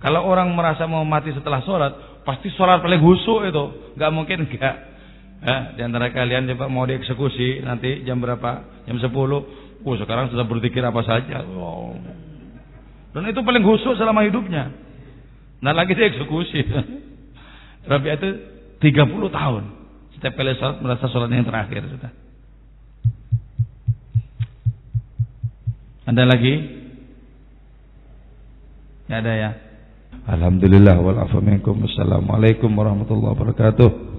Kalau 0.02 0.26
orang 0.26 0.50
merasa 0.58 0.90
mau 0.90 1.06
mati 1.06 1.30
setelah 1.30 1.62
sholat, 1.62 2.26
pasti 2.26 2.50
sholat 2.58 2.82
paling 2.82 2.98
husuk 2.98 3.46
itu, 3.46 3.64
nggak 3.94 4.12
mungkin 4.12 4.50
enggak. 4.50 4.76
Eh, 5.42 5.62
di 5.78 5.82
antara 5.82 6.10
kalian 6.14 6.50
coba 6.54 6.70
mau 6.70 6.86
dieksekusi 6.86 7.66
nanti 7.66 8.06
jam 8.06 8.22
berapa? 8.22 8.86
Jam 8.86 8.98
10. 8.98 9.10
Oh, 9.82 9.96
sekarang 9.98 10.30
sudah 10.30 10.46
berpikir 10.46 10.86
apa 10.86 11.02
saja. 11.02 11.42
Oh. 11.58 11.98
Dan 13.14 13.26
itu 13.26 13.42
paling 13.42 13.66
husuk 13.66 13.98
selama 13.98 14.22
hidupnya. 14.26 14.70
Nah 15.62 15.74
lagi 15.74 15.98
dieksekusi. 15.98 16.62
Rabi 17.90 18.08
itu 18.14 18.30
30 18.86 19.10
tahun. 19.34 19.64
Setiap 20.18 20.34
kali 20.38 20.54
sholat 20.58 20.78
merasa 20.82 21.10
sholatnya 21.10 21.42
yang 21.42 21.50
terakhir 21.50 21.82
sudah. 21.90 22.12
Ada 26.06 26.24
lagi? 26.26 26.54
Ya 29.10 29.26
ada 29.26 29.34
ya. 29.34 29.71
Alhamdulillah 30.28 31.00
wal 31.02 31.18
Assalamualaikum 31.88 32.70
warahmatullahi 32.72 33.32
wabarakatuh. 33.34 34.11